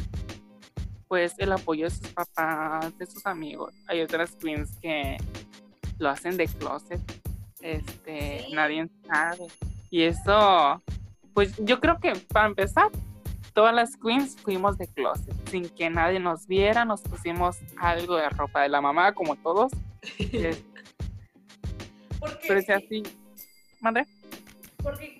pues 1.07 1.35
el 1.37 1.51
apoyo 1.51 1.83
de 1.83 1.91
sus 1.91 2.07
papás, 2.07 2.97
de 2.97 3.05
sus 3.05 3.23
amigos. 3.27 3.75
Hay 3.85 4.01
otras 4.01 4.31
queens 4.31 4.75
que 4.81 5.17
lo 5.99 6.09
hacen 6.09 6.37
de 6.37 6.47
closet. 6.47 6.99
Este, 7.61 8.47
nadie 8.51 8.89
sabe. 9.07 9.45
Y 9.91 10.01
eso, 10.01 10.81
pues 11.35 11.55
yo 11.59 11.79
creo 11.79 11.99
que 11.99 12.13
para 12.15 12.47
empezar, 12.47 12.89
todas 13.53 13.75
las 13.75 13.95
queens 13.95 14.37
fuimos 14.37 14.75
de 14.79 14.87
closet, 14.87 15.35
sin 15.51 15.69
que 15.69 15.91
nadie 15.91 16.19
nos 16.19 16.47
viera, 16.47 16.83
nos 16.83 17.01
pusimos 17.01 17.59
algo 17.77 18.15
de 18.15 18.27
ropa 18.31 18.63
de 18.63 18.69
la 18.69 18.81
mamá, 18.81 19.13
como 19.13 19.35
todos. 19.35 19.71
Pero 22.47 22.59
es 22.59 22.69
así. 22.71 23.03
¿Madre? 23.81 24.07
Porque 24.81 25.18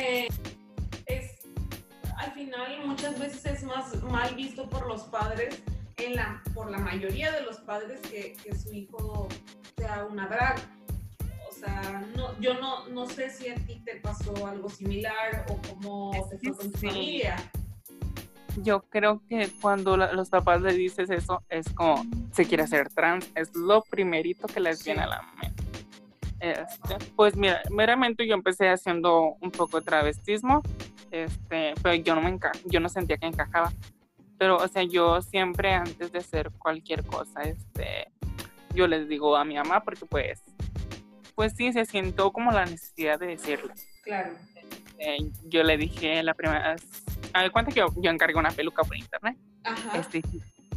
eh, 0.00 0.28
al 2.16 2.32
final 2.32 2.86
muchas 2.86 3.18
veces 3.18 3.44
es 3.46 3.62
más 3.64 4.02
mal 4.02 4.34
visto 4.34 4.68
por 4.68 4.86
los 4.86 5.02
padres, 5.04 5.62
en 5.96 6.16
la, 6.16 6.42
por 6.54 6.70
la 6.70 6.78
mayoría 6.78 7.32
de 7.32 7.42
los 7.42 7.58
padres, 7.58 8.00
que, 8.00 8.36
su 8.54 8.72
hijo 8.72 9.28
sea 9.76 10.04
una 10.04 10.26
drag. 10.26 10.58
O 11.48 11.52
sea, 11.52 12.06
no, 12.16 12.38
yo 12.40 12.54
no, 12.54 12.88
no 12.88 13.06
sé 13.06 13.30
si 13.30 13.48
a 13.48 13.54
ti 13.54 13.82
te 13.84 13.96
pasó 13.96 14.46
algo 14.46 14.68
similar 14.70 15.46
o 15.48 15.60
cómo 15.68 16.28
te 16.30 16.38
fue 16.38 16.56
con 16.56 16.72
tu 16.72 16.78
familia. 16.78 17.36
Yo 18.62 18.82
creo 18.82 19.22
que 19.28 19.50
cuando 19.60 19.96
los 19.96 20.28
papás 20.28 20.60
le 20.62 20.72
dices 20.74 21.10
eso, 21.10 21.42
es 21.48 21.68
como, 21.72 22.04
se 22.32 22.46
quiere 22.46 22.64
hacer 22.64 22.88
trans, 22.90 23.30
es 23.34 23.54
lo 23.54 23.82
primerito 23.82 24.46
que 24.46 24.60
les 24.60 24.84
viene 24.84 25.02
a 25.02 25.06
la 25.06 25.22
mente. 25.40 25.59
Este, 26.40 26.96
pues 27.16 27.36
mira, 27.36 27.60
meramente 27.70 28.26
yo 28.26 28.34
empecé 28.34 28.68
haciendo 28.68 29.36
un 29.40 29.50
poco 29.50 29.78
de 29.78 29.84
travestismo, 29.84 30.62
este, 31.10 31.74
pero 31.82 31.94
yo 31.96 32.14
no 32.14 32.22
me 32.22 32.38
yo 32.64 32.80
no 32.80 32.88
sentía 32.88 33.18
que 33.18 33.26
encajaba. 33.26 33.72
Pero, 34.38 34.56
o 34.56 34.68
sea, 34.68 34.82
yo 34.82 35.20
siempre 35.20 35.74
antes 35.74 36.12
de 36.12 36.18
hacer 36.18 36.50
cualquier 36.58 37.04
cosa, 37.04 37.42
este, 37.42 38.10
yo 38.74 38.86
les 38.86 39.06
digo 39.06 39.36
a 39.36 39.44
mi 39.44 39.56
mamá 39.56 39.80
porque 39.80 40.06
pues, 40.06 40.42
pues 41.34 41.52
sí, 41.54 41.72
se 41.74 41.84
siento 41.84 42.32
como 42.32 42.50
la 42.50 42.64
necesidad 42.64 43.18
de 43.18 43.26
decirle. 43.26 43.74
Claro. 44.02 44.30
Este, 44.98 45.30
yo 45.44 45.62
le 45.62 45.76
dije 45.76 46.22
la 46.22 46.32
primera 46.32 46.72
vez, 46.72 46.82
a 47.34 47.42
ver, 47.42 47.50
cuenta 47.52 47.70
que 47.70 47.80
yo, 47.80 47.88
yo 47.96 48.10
encargué 48.10 48.38
una 48.38 48.50
peluca 48.50 48.82
por 48.82 48.96
internet. 48.96 49.36
Ajá. 49.64 49.98
Este, 49.98 50.22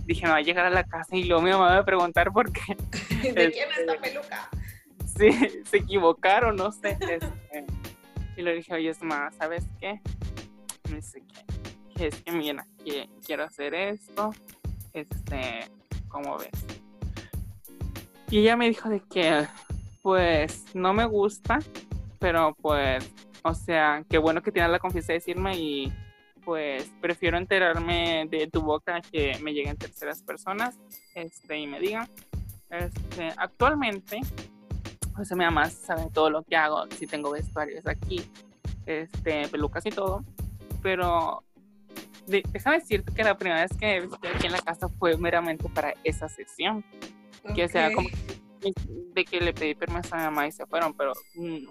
dije, 0.06 0.26
no, 0.26 0.32
va 0.32 0.38
a 0.38 0.42
llegar 0.42 0.66
a 0.66 0.70
la 0.70 0.84
casa 0.84 1.16
y 1.16 1.24
luego 1.24 1.42
mi 1.42 1.52
mamá 1.52 1.70
me 1.70 1.76
va 1.76 1.82
a 1.82 1.86
preguntar 1.86 2.32
por 2.34 2.52
qué. 2.52 2.76
¿De 3.32 3.52
quién 3.52 3.72
es 3.72 3.78
esta 3.78 3.98
peluca? 3.98 4.50
Sí, 5.18 5.30
se 5.66 5.78
equivocaron, 5.78 6.56
no 6.56 6.72
sé. 6.72 6.98
Este, 7.00 7.66
y 8.36 8.42
le 8.42 8.56
dije, 8.56 8.74
oye, 8.74 8.90
es 8.90 9.02
más, 9.04 9.36
¿sabes 9.36 9.66
qué? 9.80 10.02
Me 10.90 10.98
dice 10.98 11.22
que, 11.96 12.08
es 12.08 12.22
que 12.22 12.32
mira, 12.32 12.66
que 12.84 13.10
quiero 13.26 13.44
hacer 13.44 13.74
esto, 13.74 14.32
este, 14.94 15.68
¿cómo 16.08 16.38
ves? 16.38 16.50
Y 18.30 18.40
ella 18.40 18.58
me 18.58 18.68
dijo 18.68 18.90
de 18.90 19.00
que, 19.02 19.48
pues, 20.02 20.66
no 20.74 20.94
me 20.94 21.06
gusta, 21.06 21.60
pero 22.20 22.56
pues, 22.62 23.08
o 23.44 23.54
sea, 23.54 24.04
qué 24.10 24.18
bueno 24.18 24.42
que 24.42 24.52
tienes 24.52 24.72
la 24.72 24.80
confianza 24.80 25.14
de 25.14 25.20
decirme 25.20 25.58
y 25.58 25.94
pues 26.44 26.92
prefiero 27.00 27.38
enterarme 27.38 28.28
de 28.30 28.48
tu 28.48 28.62
boca 28.62 29.02
que 29.02 29.38
me 29.42 29.54
lleguen 29.54 29.78
terceras 29.78 30.22
personas 30.22 30.78
este, 31.16 31.58
y 31.58 31.68
me 31.68 31.80
digan. 31.80 32.08
Este, 32.70 33.32
actualmente 33.38 34.20
o 35.18 35.26
sea, 35.26 35.38
mi 35.38 35.46
mamá 35.46 35.70
sabe 35.70 36.10
todo 36.14 36.30
lo 36.30 36.44
que 36.44 36.56
hago, 36.56 36.86
si 36.98 37.08
tengo 37.08 37.32
vestuarios 37.32 37.86
aquí, 37.88 38.24
este, 38.86 39.48
pelucas 39.48 39.86
y 39.86 39.90
todo, 39.90 40.24
pero 40.82 41.44
déjame 42.28 42.80
decirte 42.80 43.14
que 43.14 43.24
la 43.24 43.38
primera 43.38 43.62
vez 43.62 43.78
que 43.78 43.98
estuve 43.98 44.30
aquí 44.30 44.48
en 44.48 44.54
la 44.54 44.62
casa 44.62 44.88
fue 44.90 45.18
meramente 45.18 45.70
para 45.70 45.94
esa 46.04 46.30
sesión, 46.30 46.84
que 47.56 47.66
o 47.66 47.68
sea, 47.68 47.94
como 47.94 48.10
de 49.14 49.26
que 49.26 49.42
le 49.42 49.54
pedí 49.54 49.76
permiso 49.76 50.16
a 50.16 50.18
mi 50.18 50.24
mamá 50.24 50.48
y 50.48 50.52
se 50.52 50.66
fueron, 50.66 50.94
pero 50.94 51.14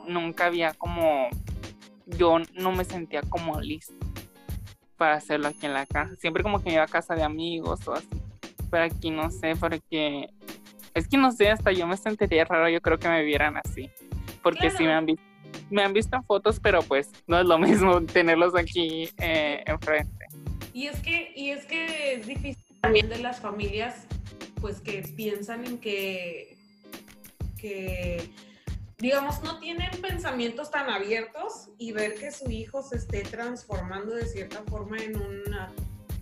nunca 0.07 0.47
había 0.47 0.75
como, 0.75 1.29
yo 2.07 2.39
no 2.55 2.73
me 2.73 2.85
sentía 2.85 3.23
como 3.23 3.61
listo 3.61 3.95
para 4.97 5.15
hacerlo 5.15 5.49
aquí 5.49 5.67
en 5.67 5.73
la 5.73 5.87
casa, 5.87 6.15
siempre 6.17 6.43
como 6.43 6.59
que 6.59 6.67
me 6.67 6.75
iba 6.75 6.85
a 6.85 6.89
casa 6.89 7.15
de 7.15 7.23
amigos 7.23 7.87
o 7.89 7.95
así, 7.95 8.09
pero 8.71 8.85
aquí 8.85 9.11
no 9.11 9.31
sé, 9.31 9.57
porque 9.57 10.29
es 10.95 11.09
que 11.09 11.17
no 11.17 11.33
sé, 11.33 11.51
hasta 11.51 11.73
yo 11.73 11.87
me 11.87 11.97
sentiría 11.97 12.45
raro, 12.45 12.69
yo 12.69 12.81
creo 12.81 12.99
que 12.99 13.09
me 13.09 13.23
vieran 13.23 13.57
así. 13.57 13.91
Porque 14.43 14.71
sí 14.71 14.85
me 14.85 14.93
han 14.93 15.07
visto 15.07 15.33
me 15.71 15.83
han 15.83 15.93
visto 15.93 16.17
en 16.17 16.25
fotos, 16.25 16.61
pero 16.61 16.83
pues 16.83 17.11
no 17.27 17.41
es 17.41 17.47
lo 17.47 17.59
mismo 17.67 18.01
tenerlos 18.03 18.55
aquí 18.55 19.09
eh, 19.19 19.63
enfrente. 19.67 20.27
Y 20.73 20.87
es 20.87 21.01
que, 21.01 21.33
y 21.35 21.51
es 21.51 21.67
que 21.67 22.15
es 22.15 22.27
difícil 22.27 22.65
también 22.81 23.09
de 23.09 23.19
las 23.19 23.41
familias, 23.41 24.07
pues 24.61 24.81
que 24.81 25.03
piensan 25.17 25.67
en 25.67 25.79
que, 25.79 26.57
que, 27.59 28.31
digamos, 28.99 29.43
no 29.43 29.59
tienen 29.61 29.91
pensamientos 30.01 30.71
tan 30.71 30.89
abiertos 30.89 31.69
y 31.79 31.93
ver 31.93 32.15
que 32.15 32.31
su 32.31 32.51
hijo 32.51 32.83
se 32.83 32.97
esté 32.97 33.23
transformando 33.23 34.15
de 34.15 34.27
cierta 34.27 34.63
forma 34.65 34.97
en 34.99 35.17
una 35.17 35.73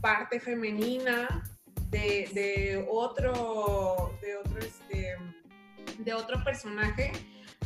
parte 0.00 0.40
femenina 0.40 1.44
de, 1.90 2.86
otro, 2.90 4.18
de 4.22 4.36
otro, 4.36 4.58
este, 4.58 5.16
de 5.98 6.14
otro 6.14 6.42
personaje, 6.44 7.12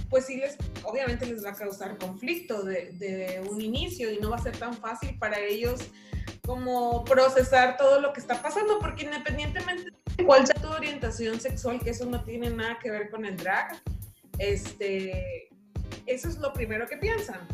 pues 0.08 0.26
sí 0.26 0.36
les, 0.36 0.56
obviamente 0.84 1.26
les 1.26 1.44
va 1.44 1.50
a 1.50 1.54
causar 1.54 1.98
conflicto 1.98 2.62
de, 2.62 3.42
un 3.50 3.60
inicio 3.60 4.10
y 4.10 4.18
no 4.18 4.30
va 4.30 4.36
a 4.36 4.42
ser 4.42 4.56
tan 4.56 4.74
fácil 4.74 5.18
para 5.18 5.38
ellos 5.40 5.80
como 6.46 7.04
procesar 7.04 7.76
todo 7.76 8.00
lo 8.00 8.12
que 8.12 8.20
está 8.20 8.40
pasando, 8.42 8.78
porque 8.78 9.04
independientemente 9.04 9.90
de 10.16 10.24
cuál 10.24 10.46
sea 10.46 10.60
tu 10.60 10.68
orientación 10.68 11.40
sexual, 11.40 11.80
que 11.80 11.90
eso 11.90 12.04
no 12.06 12.22
tiene 12.22 12.50
nada 12.50 12.78
que 12.78 12.90
ver 12.90 13.10
con 13.10 13.24
el 13.24 13.36
drag, 13.36 13.80
este, 14.38 15.48
eso 16.06 16.28
es 16.28 16.38
lo 16.38 16.52
primero 16.52 16.86
que 16.86 16.96
piensan. 16.96 17.46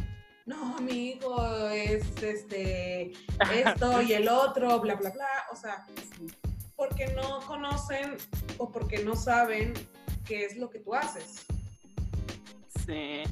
No, 0.46 0.76
amigo, 0.76 1.68
es 1.68 2.02
este, 2.20 3.12
esto 3.54 4.02
y 4.02 4.12
el 4.14 4.28
otro, 4.28 4.80
bla, 4.80 4.96
bla, 4.96 5.10
bla. 5.10 5.28
O 5.52 5.56
sea, 5.56 5.86
porque 6.80 7.08
no 7.08 7.40
conocen 7.40 8.16
o 8.56 8.72
porque 8.72 9.04
no 9.04 9.14
saben 9.14 9.74
qué 10.24 10.46
es 10.46 10.56
lo 10.56 10.70
que 10.70 10.78
tú 10.78 10.94
haces. 10.94 11.44
Sí, 12.86 13.22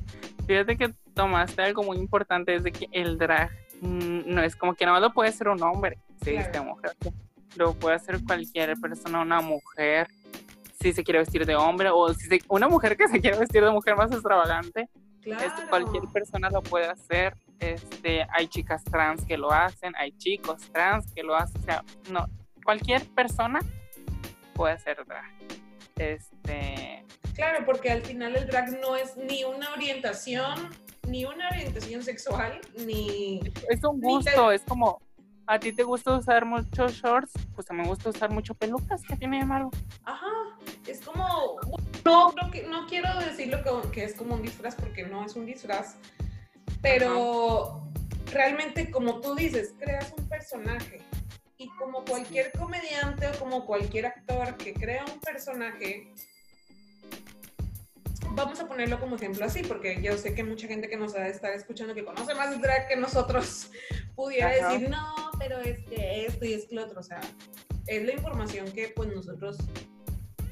fíjate 0.46 0.76
que 0.76 0.92
tomaste 1.14 1.62
algo 1.62 1.82
muy 1.82 1.96
importante, 1.96 2.54
es 2.54 2.62
de 2.62 2.72
que 2.72 2.88
el 2.92 3.16
drag 3.16 3.50
mm, 3.80 4.20
no 4.26 4.42
es 4.42 4.54
como 4.54 4.74
que 4.74 4.84
nada 4.84 5.00
más 5.00 5.08
lo 5.08 5.14
puede 5.14 5.32
ser 5.32 5.48
un 5.48 5.62
hombre, 5.62 5.96
si 6.22 6.32
claro. 6.34 6.64
mujer, 6.64 6.92
lo 7.56 7.72
puede 7.72 7.96
hacer 7.96 8.22
cualquier 8.22 8.78
persona, 8.78 9.22
una 9.22 9.40
mujer, 9.40 10.08
si 10.78 10.92
se 10.92 11.02
quiere 11.02 11.20
vestir 11.20 11.46
de 11.46 11.56
hombre 11.56 11.88
o 11.90 12.12
si 12.12 12.28
una 12.48 12.68
mujer 12.68 12.98
que 12.98 13.08
se 13.08 13.18
quiere 13.18 13.38
vestir 13.38 13.64
de 13.64 13.70
mujer 13.70 13.96
más 13.96 14.12
extravagante, 14.12 14.90
este, 15.24 15.62
cualquier 15.70 16.04
persona 16.12 16.50
lo 16.50 16.62
puede 16.62 16.86
hacer. 16.86 17.34
Este, 17.60 18.26
hay 18.30 18.46
chicas 18.46 18.84
trans 18.84 19.24
que 19.24 19.36
lo 19.36 19.50
hacen, 19.50 19.94
hay 19.96 20.12
chicos 20.12 20.60
trans 20.70 21.12
que 21.12 21.22
lo 21.22 21.34
hacen, 21.34 21.60
o 21.60 21.64
sea, 21.64 21.84
no, 22.10 22.26
cualquier 22.68 23.02
persona 23.14 23.60
puede 24.52 24.74
hacer 24.74 24.98
drag. 25.06 25.24
Este. 25.96 27.02
Claro, 27.32 27.64
porque 27.64 27.90
al 27.90 28.02
final 28.02 28.36
el 28.36 28.46
drag 28.46 28.78
no 28.78 28.94
es 28.94 29.16
ni 29.16 29.42
una 29.42 29.72
orientación, 29.72 30.68
ni 31.08 31.24
una 31.24 31.48
orientación 31.48 32.02
sexual, 32.02 32.60
ni. 32.84 33.40
Es 33.70 33.82
un 33.82 34.02
gusto, 34.02 34.52
es 34.52 34.60
como. 34.64 35.00
A 35.46 35.58
ti 35.58 35.72
te 35.72 35.82
gusta 35.82 36.14
usar 36.18 36.44
muchos 36.44 36.92
shorts, 36.92 37.32
pues 37.54 37.70
a 37.70 37.72
mí 37.72 37.80
me 37.80 37.88
gusta 37.88 38.10
usar 38.10 38.30
mucho 38.30 38.52
pelucas, 38.52 39.00
¿qué 39.08 39.16
tiene 39.16 39.38
de 39.38 39.46
malo? 39.46 39.70
Ajá, 40.04 40.26
es 40.86 41.00
como. 41.00 41.56
No, 42.04 42.34
no 42.68 42.86
quiero 42.86 43.18
decirlo 43.18 43.62
que, 43.62 43.90
que 43.92 44.04
es 44.04 44.14
como 44.14 44.34
un 44.34 44.42
disfraz 44.42 44.74
porque 44.74 45.06
no 45.06 45.24
es 45.24 45.36
un 45.36 45.46
disfraz, 45.46 45.96
pero 46.82 47.88
realmente, 48.30 48.90
como 48.90 49.22
tú 49.22 49.34
dices, 49.34 49.74
creas 49.78 50.12
un 50.18 50.28
personaje 50.28 51.00
y 51.58 51.68
como 51.70 52.04
cualquier 52.04 52.52
comediante 52.52 53.26
o 53.26 53.38
como 53.38 53.66
cualquier 53.66 54.06
actor 54.06 54.56
que 54.56 54.72
crea 54.72 55.04
un 55.12 55.20
personaje, 55.20 56.14
vamos 58.30 58.60
a 58.60 58.68
ponerlo 58.68 59.00
como 59.00 59.16
ejemplo 59.16 59.44
así, 59.44 59.62
porque 59.64 60.00
yo 60.00 60.16
sé 60.16 60.34
que 60.34 60.44
mucha 60.44 60.68
gente 60.68 60.88
que 60.88 60.96
nos 60.96 61.14
va 61.14 61.22
a 61.22 61.28
estar 61.28 61.52
escuchando 61.52 61.94
que 61.94 62.04
conoce 62.04 62.34
más 62.36 62.60
drag 62.60 62.86
que 62.86 62.96
nosotros 62.96 63.70
pudiera 64.14 64.50
decir, 64.50 64.88
no, 64.88 65.32
pero 65.38 65.58
es 65.58 65.80
que 65.86 66.26
esto 66.26 66.44
y 66.44 66.54
es 66.54 66.66
que 66.66 66.76
lo 66.76 66.84
otro, 66.84 67.00
o 67.00 67.02
sea, 67.02 67.20
es 67.88 68.04
la 68.04 68.12
información 68.12 68.70
que 68.70 68.92
pues 68.94 69.12
nosotros 69.12 69.58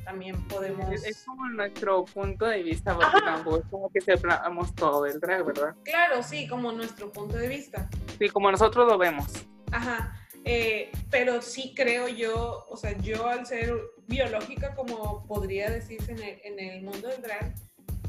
también 0.05 0.43
podemos... 0.49 1.05
Es, 1.05 1.25
como 1.25 1.49
nuestro 1.51 2.05
punto 2.05 2.47
de 2.47 2.65
vista, 2.65 2.95
porque 2.95 3.21
tampoco 3.25 3.59
es 3.59 3.65
como 3.71 3.91
que 3.91 4.01
separamos 4.01 4.75
todo 4.75 5.07
el 5.07 5.21
drag, 5.21 5.45
¿verdad? 5.45 5.75
Claro, 5.85 6.23
sí, 6.25 6.49
como 6.49 6.73
nuestro 6.73 7.13
punto 7.13 7.37
de 7.37 7.49
vista. 7.49 7.89
Sí, 8.19 8.29
como 8.29 8.51
nosotros 8.51 8.87
lo 8.89 8.99
vemos. 8.99 9.47
Ajá, 9.73 10.26
eh, 10.49 10.93
pero 11.11 11.43
sí 11.43 11.73
creo 11.75 12.07
yo, 12.07 12.67
o 12.71 12.77
sea, 12.77 12.97
yo 12.99 13.27
al 13.27 13.45
ser 13.47 13.75
biológica, 14.07 14.77
como 14.77 15.27
podría 15.27 15.69
decirse 15.69 16.13
en 16.13 16.23
el, 16.23 16.41
en 16.45 16.59
el 16.61 16.83
mundo 16.83 17.09
del 17.09 17.21
drag, 17.21 17.53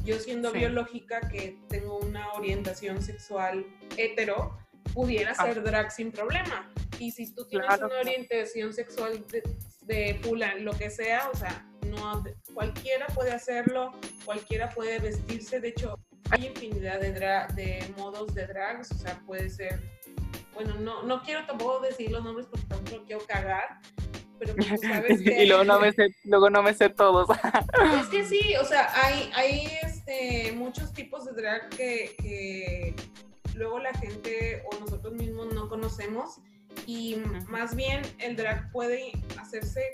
yo 0.04 0.20
siendo 0.20 0.52
biológica 0.52 1.20
que 1.28 1.58
tengo 1.68 1.98
una 1.98 2.32
orientación 2.34 3.02
sexual 3.02 3.66
hetero, 3.96 4.56
pudiera 4.94 5.32
ah. 5.36 5.46
ser 5.46 5.64
drag 5.64 5.90
sin 5.90 6.12
problema. 6.12 6.72
Y 7.00 7.10
si 7.10 7.34
tú 7.34 7.44
tienes 7.48 7.76
una 7.76 7.98
orientación 7.98 8.72
sexual 8.72 9.24
de, 9.26 9.42
de 9.82 10.60
lo 10.60 10.72
que 10.78 10.90
sea, 10.90 11.28
o 11.32 11.36
sea, 11.36 11.66
no 11.86 12.22
cualquiera 12.54 13.06
puede 13.08 13.32
hacerlo, 13.32 13.92
cualquiera 14.24 14.70
puede 14.70 15.00
vestirse, 15.00 15.60
de 15.60 15.68
hecho 15.68 15.98
hay 16.30 16.46
infinidad 16.46 17.00
de, 17.00 17.12
de 17.54 17.94
modos 17.96 18.34
de 18.34 18.46
drags, 18.46 18.92
o 18.92 18.98
sea, 18.98 19.20
puede 19.26 19.50
ser, 19.50 19.80
bueno, 20.58 20.74
no, 20.80 21.02
no 21.04 21.22
quiero 21.22 21.46
tampoco 21.46 21.80
decir 21.80 22.10
los 22.10 22.24
nombres 22.24 22.46
porque 22.46 22.66
tampoco 22.66 23.04
quiero 23.04 23.24
cagar, 23.26 23.78
pero 24.40 24.56
pues, 24.56 24.68
sabes 24.80 25.22
que... 25.22 25.44
y 25.44 25.46
luego 25.46 25.62
no 25.62 25.78
me 25.78 25.92
sé, 25.92 26.08
luego 26.24 26.50
no 26.50 26.62
me 26.64 26.74
sé 26.74 26.88
todos. 26.88 27.28
es 28.00 28.06
que 28.08 28.24
sí, 28.24 28.56
o 28.60 28.64
sea, 28.64 28.90
hay, 29.04 29.30
hay 29.34 29.68
este, 29.82 30.52
muchos 30.56 30.92
tipos 30.92 31.26
de 31.26 31.32
drag 31.40 31.68
que, 31.70 32.16
que 32.18 32.94
luego 33.54 33.78
la 33.78 33.92
gente 33.94 34.64
o 34.72 34.80
nosotros 34.80 35.12
mismos 35.14 35.54
no 35.54 35.68
conocemos 35.68 36.40
y 36.86 37.22
más 37.48 37.76
bien 37.76 38.02
el 38.18 38.34
drag 38.34 38.72
puede 38.72 39.12
hacerse 39.38 39.90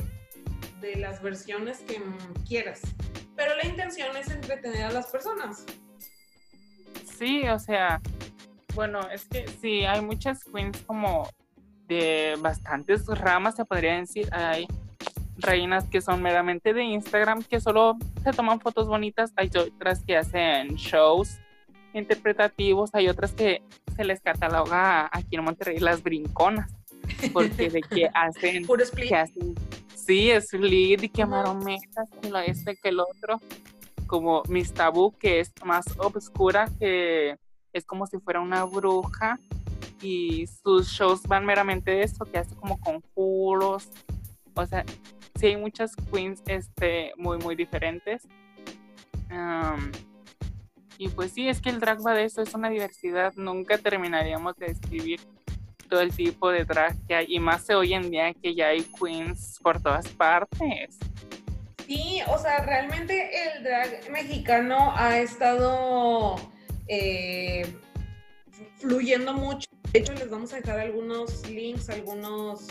de 0.80 0.96
las 0.96 1.22
versiones 1.22 1.80
que 1.80 2.00
quieras, 2.48 2.80
pero 3.36 3.54
la 3.54 3.66
intención 3.66 4.16
es 4.16 4.30
entretener 4.30 4.84
a 4.84 4.92
las 4.92 5.08
personas. 5.08 5.66
Sí, 7.18 7.46
o 7.48 7.58
sea, 7.58 8.00
bueno, 8.74 9.00
es 9.10 9.26
que 9.26 9.46
sí, 9.60 9.84
hay 9.84 10.00
muchas 10.00 10.44
queens 10.44 10.82
como 10.86 11.28
de 11.88 12.36
bastantes 12.40 13.06
ramas, 13.06 13.56
se 13.56 13.64
podría 13.64 13.98
decir. 13.98 14.28
Hay 14.32 14.66
reinas 15.36 15.84
que 15.88 16.00
son 16.00 16.22
meramente 16.22 16.72
de 16.72 16.84
Instagram, 16.84 17.42
que 17.42 17.60
solo 17.60 17.96
se 18.22 18.32
toman 18.32 18.60
fotos 18.60 18.88
bonitas. 18.88 19.32
Hay 19.36 19.50
otras 19.56 20.02
que 20.04 20.16
hacen 20.16 20.76
shows 20.76 21.38
interpretativos. 21.92 22.90
Hay 22.94 23.08
otras 23.08 23.32
que 23.32 23.62
se 23.96 24.04
les 24.04 24.20
cataloga 24.20 25.08
aquí 25.12 25.36
en 25.36 25.44
Monterrey 25.44 25.78
las 25.78 26.02
brinconas. 26.02 26.70
Porque 27.32 27.70
de 27.70 27.80
que 27.80 28.08
hacen. 28.14 28.66
Puro 28.66 28.82
split. 28.82 29.08
Que 29.08 29.16
hacen, 29.16 29.54
sí, 29.94 30.30
split 30.30 31.04
y 31.04 31.08
que 31.08 31.26
marometas, 31.26 32.08
que 32.20 32.30
lo 32.30 32.38
este, 32.38 32.76
que 32.76 32.88
el 32.88 33.00
otro. 33.00 33.40
Como 34.06 34.42
Miss 34.48 34.72
Tabú, 34.72 35.16
que 35.16 35.40
es 35.40 35.52
más 35.64 35.86
obscura, 35.98 36.68
que 36.78 37.36
es 37.74 37.84
como 37.84 38.06
si 38.06 38.18
fuera 38.18 38.40
una 38.40 38.64
bruja 38.64 39.38
y 40.00 40.46
sus 40.46 40.88
shows 40.88 41.22
van 41.24 41.44
meramente 41.44 41.90
de 41.90 42.02
eso, 42.04 42.24
que 42.24 42.38
hace 42.38 42.54
como 42.54 42.78
conjuros. 42.80 43.90
O 44.54 44.64
sea, 44.64 44.84
sí 45.38 45.46
hay 45.46 45.56
muchas 45.56 45.94
queens 46.12 46.42
este, 46.46 47.12
muy, 47.16 47.38
muy 47.38 47.56
diferentes. 47.56 48.22
y 50.96 51.08
pues 51.08 51.32
sí, 51.32 51.48
es 51.48 51.60
que 51.60 51.70
el 51.70 51.80
drag 51.80 52.06
va 52.06 52.14
de 52.14 52.24
eso, 52.24 52.40
es 52.40 52.54
una 52.54 52.70
diversidad. 52.70 53.34
Nunca 53.34 53.76
terminaríamos 53.78 54.56
de 54.56 54.66
describir 54.66 55.20
todo 55.88 56.00
el 56.00 56.14
tipo 56.14 56.50
de 56.50 56.64
drag 56.64 56.94
que 57.06 57.14
hay, 57.14 57.26
y 57.28 57.40
más 57.40 57.68
hoy 57.70 57.94
en 57.94 58.10
día 58.10 58.32
que 58.34 58.54
ya 58.54 58.68
hay 58.68 58.82
queens 58.82 59.58
por 59.62 59.82
todas 59.82 60.08
partes. 60.08 60.98
Sí, 61.86 62.20
o 62.28 62.38
sea, 62.38 62.64
realmente 62.64 63.30
el 63.42 63.62
drag 63.62 64.10
mexicano 64.10 64.92
ha 64.96 65.18
estado 65.18 66.36
eh, 66.88 67.66
fluyendo 68.78 69.34
mucho 69.34 69.68
de 69.94 70.00
hecho, 70.00 70.12
les 70.14 70.28
vamos 70.28 70.52
a 70.52 70.56
dejar 70.56 70.80
algunos 70.80 71.48
links, 71.48 71.88
algunos 71.88 72.66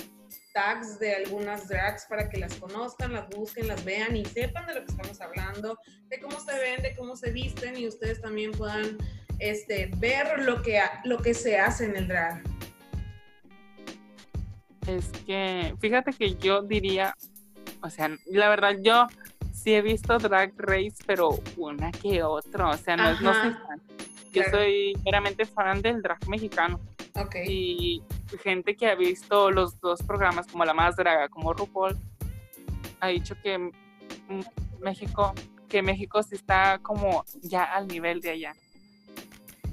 tags 0.54 1.00
de 1.00 1.16
algunas 1.16 1.70
drags 1.70 2.06
para 2.10 2.28
que 2.28 2.38
las 2.38 2.54
conozcan, 2.56 3.14
las 3.14 3.30
busquen, 3.30 3.70
las 3.70 3.86
vean 3.86 4.18
y 4.18 4.26
sepan 4.26 4.68
de 4.68 4.76
lo 4.76 4.82
que 4.84 4.92
estamos 4.92 5.22
hablando, 5.22 5.80
de 6.10 6.20
cómo 6.20 6.38
se 6.38 6.60
ven, 6.60 6.82
de 6.82 6.94
cómo 6.98 7.16
se 7.16 7.32
visten 7.32 7.78
y 7.78 7.88
ustedes 7.88 8.20
también 8.20 8.52
puedan 8.52 8.98
este, 9.40 9.90
ver 10.00 10.44
lo 10.44 10.62
que, 10.62 10.82
lo 11.06 11.18
que 11.20 11.34
se 11.34 11.58
hace 11.58 11.86
en 11.86 11.96
el 11.96 12.10
drag. 12.10 12.44
Es 14.86 15.08
que, 15.26 15.74
fíjate 15.80 16.12
que 16.12 16.36
yo 16.36 16.62
diría, 16.62 17.16
o 17.82 17.90
sea, 17.90 18.10
la 18.26 18.50
verdad 18.50 18.76
yo 18.82 19.08
sí 19.54 19.76
he 19.76 19.82
visto 19.82 20.18
Drag 20.18 20.52
Race, 20.58 20.98
pero 21.06 21.40
una 21.56 21.90
que 21.94 22.22
otra, 22.22 22.72
o 22.72 22.78
sea, 22.78 22.98
no, 22.98 23.18
no 23.22 23.34
soy 23.34 23.54
fan. 23.54 23.82
Yo 24.34 24.44
soy 24.50 24.98
meramente 25.06 25.46
fan 25.46 25.82
del 25.82 26.02
drag 26.02 26.28
mexicano. 26.28 26.80
Y 27.46 28.02
gente 28.42 28.76
que 28.76 28.88
ha 28.88 28.96
visto 28.96 29.52
los 29.52 29.80
dos 29.80 30.02
programas, 30.02 30.48
como 30.48 30.66
La 30.66 30.74
Más 30.74 30.96
Draga, 30.96 31.30
como 31.30 31.54
RuPaul, 31.54 31.96
ha 33.00 33.08
dicho 33.08 33.36
que 33.42 33.72
México, 34.82 35.34
que 35.70 35.82
México 35.84 36.24
sí 36.24 36.36
está 36.36 36.80
como 36.80 37.24
ya 37.42 37.64
al 37.64 37.88
nivel 37.88 38.20
de 38.22 38.32
allá. 38.32 38.54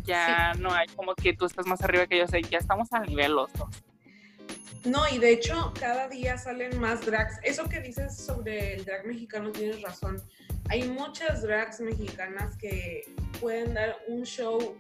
Ya 0.05 0.53
no 0.55 0.73
hay 0.73 0.87
como 0.89 1.15
que 1.15 1.33
tú 1.33 1.47
estás 1.47 1.67
más 1.67 1.83
arriba 1.83 2.07
que 2.07 2.19
yo, 2.19 2.27
sé, 2.27 2.43
ya 2.43 2.59
estamos 2.59 2.93
al 2.93 3.07
nivel 3.07 3.33
los 3.33 3.53
dos. 3.55 3.69
No, 4.85 5.03
y 5.09 5.19
de 5.19 5.33
hecho 5.33 5.73
cada 5.79 6.09
día 6.09 6.39
salen 6.39 6.79
más 6.81 7.05
drags. 7.05 7.39
Eso 7.43 7.69
que 7.69 7.81
dices 7.81 8.17
sobre 8.17 8.75
el 8.75 8.85
drag 8.85 9.07
mexicano 9.07 9.53
tienes 9.53 9.83
razón. 9.83 10.23
Hay 10.69 10.89
muchas 10.89 11.43
drags 11.43 11.81
mexicanas 11.81 12.57
que 12.57 13.13
pueden 13.41 13.75
dar 13.75 13.97
un 14.09 14.25
show 14.25 14.77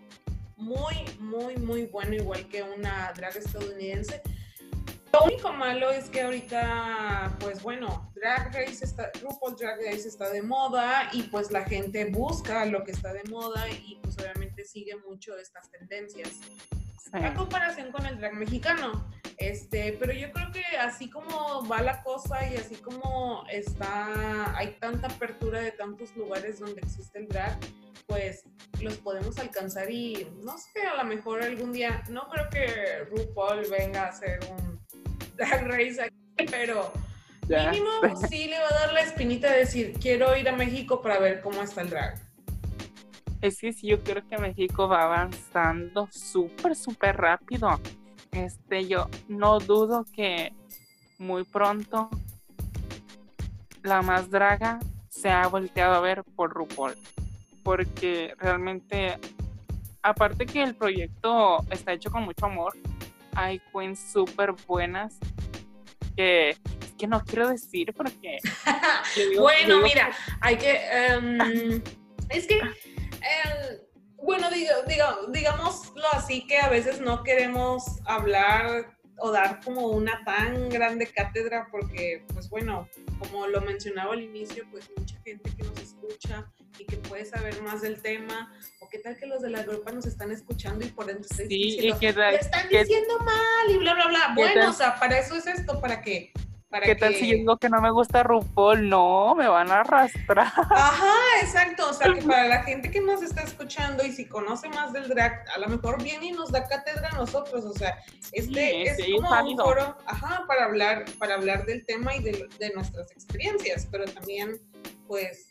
muy, 0.56 0.94
muy, 1.18 1.56
muy 1.56 1.86
bueno, 1.86 2.14
igual 2.14 2.48
que 2.48 2.62
una 2.62 3.12
drag 3.14 3.36
estadounidense. 3.36 4.22
Lo 5.12 5.24
único 5.24 5.52
malo 5.52 5.90
es 5.90 6.08
que 6.08 6.22
ahorita, 6.22 7.36
pues 7.40 7.60
bueno, 7.62 8.12
Drag 8.14 8.54
Race 8.54 8.84
está, 8.84 9.10
RuPaul 9.20 9.56
Drag 9.56 9.78
Race 9.80 10.06
está 10.06 10.30
de 10.30 10.40
moda 10.40 11.10
y 11.12 11.24
pues 11.24 11.50
la 11.50 11.64
gente 11.64 12.04
busca 12.04 12.64
lo 12.64 12.84
que 12.84 12.92
está 12.92 13.12
de 13.12 13.24
moda 13.24 13.68
y 13.68 13.98
pues 14.02 14.16
obviamente 14.18 14.64
sigue 14.64 14.96
mucho 15.08 15.36
estas 15.36 15.68
tendencias. 15.72 16.38
En 17.12 17.34
comparación 17.34 17.90
con 17.90 18.06
el 18.06 18.18
drag 18.18 18.34
mexicano. 18.34 19.04
Este, 19.40 19.96
pero 19.98 20.12
yo 20.12 20.30
creo 20.32 20.52
que 20.52 20.62
así 20.78 21.08
como 21.08 21.66
va 21.66 21.80
la 21.80 22.02
cosa 22.02 22.46
y 22.46 22.56
así 22.56 22.74
como 22.74 23.42
está, 23.50 24.54
hay 24.54 24.76
tanta 24.78 25.06
apertura 25.06 25.62
de 25.62 25.72
tantos 25.72 26.14
lugares 26.14 26.60
donde 26.60 26.82
existe 26.82 27.20
el 27.20 27.28
drag, 27.28 27.58
pues 28.06 28.44
los 28.82 28.98
podemos 28.98 29.38
alcanzar 29.38 29.90
y 29.90 30.30
no 30.44 30.58
sé, 30.58 30.82
a 30.82 31.02
lo 31.02 31.08
mejor 31.08 31.42
algún 31.42 31.72
día, 31.72 32.02
no 32.10 32.28
creo 32.28 32.50
que 32.50 33.04
RuPaul 33.04 33.66
venga 33.70 34.04
a 34.04 34.08
hacer 34.08 34.40
un 34.50 34.78
drag 35.36 35.66
race 35.66 36.02
aquí, 36.02 36.46
pero 36.50 36.92
mínimo 37.48 37.88
sí 38.28 38.46
le 38.46 38.58
va 38.58 38.68
a 38.68 38.80
dar 38.80 38.92
la 38.92 39.00
espinita 39.00 39.50
de 39.50 39.60
decir, 39.60 39.94
quiero 39.98 40.36
ir 40.36 40.50
a 40.50 40.52
México 40.52 41.00
para 41.00 41.18
ver 41.18 41.40
cómo 41.40 41.62
está 41.62 41.80
el 41.80 41.88
drag. 41.88 42.20
Es 43.40 43.58
que 43.58 43.72
sí, 43.72 43.86
yo 43.86 44.00
creo 44.00 44.22
que 44.28 44.36
México 44.36 44.86
va 44.86 45.04
avanzando 45.04 46.10
súper, 46.12 46.76
súper 46.76 47.16
rápido. 47.16 47.80
Este, 48.32 48.86
yo 48.86 49.08
no 49.28 49.58
dudo 49.58 50.06
que 50.12 50.52
muy 51.18 51.44
pronto 51.44 52.08
la 53.82 54.02
más 54.02 54.30
draga 54.30 54.78
se 55.08 55.30
ha 55.30 55.46
volteado 55.48 55.94
a 55.94 56.00
ver 56.00 56.24
por 56.36 56.52
RuPaul 56.52 56.94
porque 57.62 58.34
realmente, 58.38 59.18
aparte 60.02 60.46
que 60.46 60.62
el 60.62 60.74
proyecto 60.74 61.64
está 61.70 61.92
hecho 61.92 62.10
con 62.10 62.24
mucho 62.24 62.46
amor, 62.46 62.74
hay 63.34 63.60
queens 63.72 64.00
súper 64.12 64.52
buenas 64.66 65.18
que, 66.16 66.56
que 66.98 67.06
no 67.06 67.22
quiero 67.22 67.48
decir 67.48 67.92
porque... 67.94 68.38
bueno, 69.38 69.80
mira, 69.82 70.10
hay 70.40 70.56
que... 70.56 70.80
Em, 70.90 71.82
es 72.28 72.46
que... 72.46 72.60
bueno, 74.22 74.48
digo, 74.50 74.72
digámoslo 75.28 76.06
así 76.12 76.46
que 76.46 76.58
a 76.58 76.68
veces 76.68 77.00
no 77.00 77.22
queremos 77.22 77.84
hablar 78.04 78.96
o 79.20 79.30
dar 79.30 79.60
como 79.62 79.88
una 79.88 80.24
tan 80.24 80.68
grande 80.68 81.06
cátedra 81.06 81.68
porque, 81.70 82.24
pues 82.32 82.48
bueno, 82.48 82.88
como 83.18 83.46
lo 83.46 83.60
mencionaba 83.60 84.14
al 84.14 84.22
inicio, 84.22 84.64
pues 84.70 84.90
mucha 84.96 85.16
gente 85.22 85.50
que 85.56 85.62
nos 85.62 85.78
escucha 85.78 86.50
y 86.78 86.86
que 86.86 86.96
puede 86.96 87.26
saber 87.26 87.60
más 87.62 87.82
del 87.82 88.00
tema, 88.00 88.50
o 88.80 88.88
qué 88.88 88.98
tal 88.98 89.18
que 89.18 89.26
los 89.26 89.42
de 89.42 89.50
la 89.50 89.62
grupa 89.62 89.92
nos 89.92 90.06
están 90.06 90.32
escuchando 90.32 90.84
y 90.84 90.88
por 90.88 91.06
dentro 91.06 91.26
están 91.30 91.48
diciendo, 91.48 92.22
están 92.30 92.68
diciendo 92.68 93.18
mal 93.18 93.70
y 93.70 93.76
bla, 93.76 93.94
bla, 93.94 94.06
bla. 94.08 94.32
Bueno, 94.34 94.70
o 94.70 94.72
sea, 94.72 94.98
para 94.98 95.18
eso 95.18 95.36
es 95.36 95.46
esto, 95.46 95.80
para 95.80 96.00
que 96.00 96.32
¿Qué 96.84 96.94
tal 96.94 97.14
si 97.16 97.28
yo 97.28 97.36
digo 97.36 97.56
que 97.56 97.68
no 97.68 97.80
me 97.80 97.90
gusta 97.90 98.22
RuPaul? 98.22 98.88
No, 98.88 99.34
me 99.34 99.48
van 99.48 99.72
a 99.72 99.80
arrastrar. 99.80 100.46
Ajá, 100.46 101.14
exacto. 101.42 101.90
O 101.90 101.92
sea, 101.92 102.14
que 102.14 102.22
para 102.22 102.46
la 102.46 102.62
gente 102.62 102.92
que 102.92 103.00
nos 103.00 103.22
está 103.22 103.42
escuchando 103.42 104.04
y 104.04 104.12
si 104.12 104.26
conoce 104.26 104.68
más 104.68 104.92
del 104.92 105.08
drag, 105.08 105.44
a 105.52 105.58
lo 105.58 105.68
mejor 105.68 106.00
viene 106.00 106.26
y 106.26 106.32
nos 106.32 106.52
da 106.52 106.68
cátedra 106.68 107.08
a 107.10 107.16
nosotros. 107.16 107.64
O 107.64 107.72
sea, 107.72 107.98
este 108.30 108.82
es 108.82 108.98
como 109.16 109.28
un 109.28 109.56
foro, 109.56 109.96
ajá, 110.06 110.44
para 110.46 110.66
hablar, 110.66 111.06
para 111.18 111.34
hablar 111.34 111.66
del 111.66 111.84
tema 111.86 112.14
y 112.14 112.22
de, 112.22 112.48
de 112.60 112.70
nuestras 112.74 113.10
experiencias, 113.10 113.88
pero 113.90 114.04
también 114.04 114.60
pues 115.08 115.48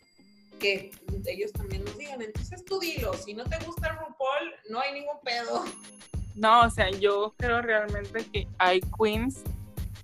que 0.57 0.91
ellos 1.25 1.51
también 1.51 1.83
nos 1.83 1.97
digan. 1.97 2.21
Entonces 2.21 2.63
tú 2.63 2.79
dilo, 2.79 3.13
si 3.13 3.33
no 3.33 3.43
te 3.43 3.57
gusta 3.65 3.89
RuPaul, 3.89 4.53
no 4.69 4.79
hay 4.79 4.93
ningún 4.93 5.19
pedo. 5.21 5.65
No, 6.35 6.61
o 6.61 6.69
sea, 6.69 6.89
yo 6.91 7.33
creo 7.37 7.61
realmente 7.61 8.25
que 8.31 8.47
hay 8.57 8.79
queens 8.97 9.43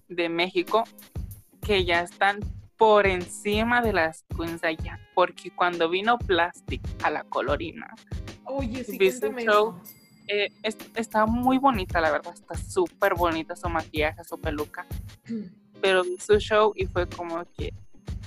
de 0.07 0.29
México 0.29 0.83
que 1.65 1.83
ya 1.83 2.01
están 2.01 2.39
por 2.77 3.07
encima 3.07 3.81
de 3.81 3.93
las 3.93 4.23
queens 4.35 4.63
allá, 4.63 4.99
porque 5.13 5.49
cuando 5.51 5.89
vino 5.89 6.17
Plastic 6.17 6.81
a 7.03 7.09
la 7.09 7.23
colorina, 7.23 7.93
Oye, 8.45 8.83
sí, 8.83 8.97
show, 9.45 9.81
eh, 10.27 10.49
está 10.95 11.25
muy 11.25 11.57
bonita, 11.57 11.99
la 11.99 12.11
verdad, 12.11 12.33
está 12.33 12.55
súper 12.55 13.15
bonita 13.15 13.55
su 13.55 13.69
maquillaje, 13.69 14.23
su 14.23 14.39
peluca, 14.39 14.85
pero 15.81 16.03
vi 16.03 16.17
su 16.19 16.37
show 16.39 16.73
y 16.75 16.85
fue 16.85 17.07
como 17.07 17.43
que, 17.57 17.73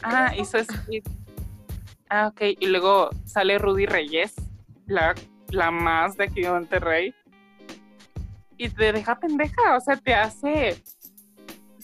ah, 0.02 0.34
hizo. 0.36 0.58
Ah, 2.10 2.28
ok, 2.28 2.40
y 2.58 2.66
luego 2.66 3.10
sale 3.26 3.58
Rudy 3.58 3.84
Reyes, 3.84 4.34
la, 4.86 5.14
la 5.50 5.70
más 5.70 6.16
de 6.16 6.24
aquí 6.24 6.40
de 6.40 6.50
Monterrey, 6.50 7.14
y 8.56 8.70
te 8.70 8.92
deja 8.92 9.20
pendeja, 9.20 9.76
o 9.76 9.80
sea, 9.80 9.96
te 9.96 10.14
hace 10.14 10.82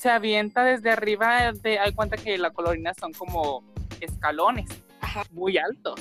se 0.05 0.11
avienta 0.11 0.65
desde 0.65 0.91
arriba 0.91 1.51
de, 1.51 1.79
hay 1.79 1.95
cuenta 1.95 2.19
que 2.19 2.37
la 2.37 2.51
colorina 2.51 2.93
son 2.93 3.15
como 3.15 3.65
escalones 4.01 4.69
muy 5.33 5.57
altos. 5.57 5.99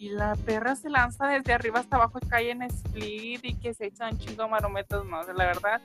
Y 0.00 0.08
la 0.08 0.34
perra 0.34 0.74
se 0.74 0.90
lanza 0.90 1.28
desde 1.28 1.52
arriba 1.52 1.78
hasta 1.78 1.94
abajo 1.94 2.18
y 2.20 2.26
cae 2.26 2.50
en 2.50 2.62
split 2.62 3.44
y 3.44 3.54
que 3.54 3.72
se 3.72 3.86
echan 3.86 4.18
chingo 4.18 4.48
marometos, 4.48 5.06
no, 5.06 5.22
la 5.22 5.46
verdad. 5.46 5.80